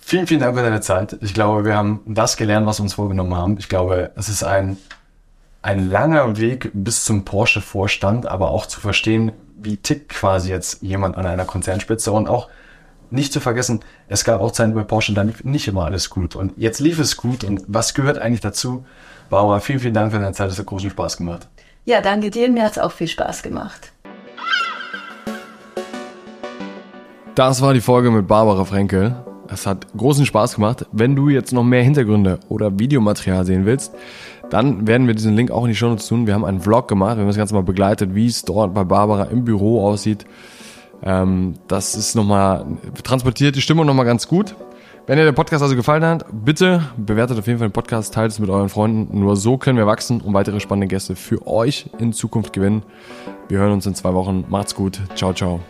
Vielen, 0.00 0.26
vielen 0.26 0.40
Dank 0.40 0.56
für 0.56 0.64
deine 0.64 0.80
Zeit. 0.80 1.16
Ich 1.20 1.32
glaube, 1.32 1.64
wir 1.64 1.76
haben 1.76 2.00
das 2.06 2.36
gelernt, 2.36 2.66
was 2.66 2.80
wir 2.80 2.82
uns 2.82 2.94
vorgenommen 2.94 3.36
haben. 3.36 3.56
Ich 3.58 3.68
glaube, 3.68 4.10
es 4.16 4.28
ist 4.28 4.42
ein, 4.42 4.76
ein 5.62 5.88
langer 5.88 6.38
Weg 6.38 6.72
bis 6.74 7.04
zum 7.04 7.24
Porsche-Vorstand, 7.24 8.26
aber 8.26 8.50
auch 8.50 8.66
zu 8.66 8.80
verstehen, 8.80 9.30
wie 9.56 9.76
tickt 9.76 10.08
quasi 10.08 10.50
jetzt 10.50 10.82
jemand 10.82 11.16
an 11.16 11.26
einer 11.26 11.44
Konzernspitze 11.44 12.10
und 12.10 12.28
auch 12.28 12.48
nicht 13.12 13.32
zu 13.32 13.40
vergessen, 13.40 13.80
es 14.08 14.24
gab 14.24 14.40
auch 14.40 14.52
Zeiten 14.52 14.74
bei 14.74 14.82
Porsche, 14.82 15.14
da 15.14 15.22
lief 15.22 15.44
nicht 15.44 15.68
immer 15.68 15.84
alles 15.84 16.10
gut. 16.10 16.36
Und 16.36 16.52
jetzt 16.56 16.80
lief 16.80 16.98
es 16.98 17.16
gut. 17.16 17.44
Und 17.44 17.62
was 17.66 17.94
gehört 17.94 18.18
eigentlich 18.18 18.40
dazu? 18.40 18.84
Barbara, 19.28 19.60
vielen, 19.60 19.80
vielen 19.80 19.94
Dank 19.94 20.12
für 20.12 20.18
deine 20.18 20.32
Zeit. 20.32 20.50
Es 20.50 20.58
hat 20.58 20.66
großen 20.66 20.90
Spaß 20.90 21.16
gemacht. 21.16 21.48
Ja, 21.84 22.00
danke 22.00 22.30
dir. 22.30 22.48
Mir 22.50 22.64
hat 22.64 22.72
es 22.72 22.78
auch 22.78 22.92
viel 22.92 23.08
Spaß 23.08 23.42
gemacht. 23.42 23.92
Das 27.34 27.62
war 27.62 27.72
die 27.74 27.80
Folge 27.80 28.10
mit 28.10 28.26
Barbara 28.26 28.64
Frenkel. 28.64 29.14
Es 29.48 29.66
hat 29.66 29.86
großen 29.96 30.26
Spaß 30.26 30.56
gemacht. 30.56 30.86
Wenn 30.92 31.16
du 31.16 31.28
jetzt 31.28 31.52
noch 31.52 31.64
mehr 31.64 31.82
Hintergründe 31.82 32.38
oder 32.48 32.78
Videomaterial 32.78 33.44
sehen 33.44 33.66
willst, 33.66 33.92
dann 34.50 34.86
werden 34.86 35.06
wir 35.06 35.14
diesen 35.14 35.36
Link 35.36 35.50
auch 35.50 35.64
in 35.64 35.70
die 35.70 35.76
Show 35.76 35.88
Notes 35.88 36.06
tun. 36.06 36.26
Wir 36.26 36.34
haben 36.34 36.44
einen 36.44 36.60
Vlog 36.60 36.88
gemacht, 36.88 37.16
wir 37.16 37.22
haben 37.22 37.28
das 37.28 37.36
Ganze 37.36 37.54
mal 37.54 37.62
begleitet, 37.62 38.14
wie 38.14 38.26
es 38.26 38.44
dort 38.44 38.74
bei 38.74 38.84
Barbara 38.84 39.24
im 39.24 39.44
Büro 39.44 39.86
aussieht. 39.86 40.26
Ähm, 41.02 41.54
das 41.68 41.94
ist 41.94 42.14
nochmal, 42.14 42.66
transportiert 43.02 43.56
die 43.56 43.62
Stimmung 43.62 43.86
nochmal 43.86 44.06
ganz 44.06 44.28
gut. 44.28 44.54
Wenn 45.06 45.16
dir 45.16 45.24
der 45.24 45.32
Podcast 45.32 45.62
also 45.62 45.74
gefallen 45.74 46.04
hat, 46.04 46.24
bitte 46.30 46.82
bewertet 46.96 47.38
auf 47.38 47.46
jeden 47.46 47.58
Fall 47.58 47.68
den 47.68 47.72
Podcast, 47.72 48.14
teilt 48.14 48.30
es 48.30 48.38
mit 48.38 48.50
euren 48.50 48.68
Freunden. 48.68 49.18
Nur 49.18 49.36
so 49.36 49.58
können 49.58 49.78
wir 49.78 49.86
wachsen 49.86 50.20
und 50.20 50.34
weitere 50.34 50.60
spannende 50.60 50.86
Gäste 50.86 51.16
für 51.16 51.46
euch 51.46 51.90
in 51.98 52.12
Zukunft 52.12 52.52
gewinnen. 52.52 52.82
Wir 53.48 53.58
hören 53.58 53.72
uns 53.72 53.86
in 53.86 53.94
zwei 53.94 54.14
Wochen. 54.14 54.44
Macht's 54.48 54.74
gut. 54.74 55.00
Ciao, 55.16 55.32
ciao. 55.32 55.60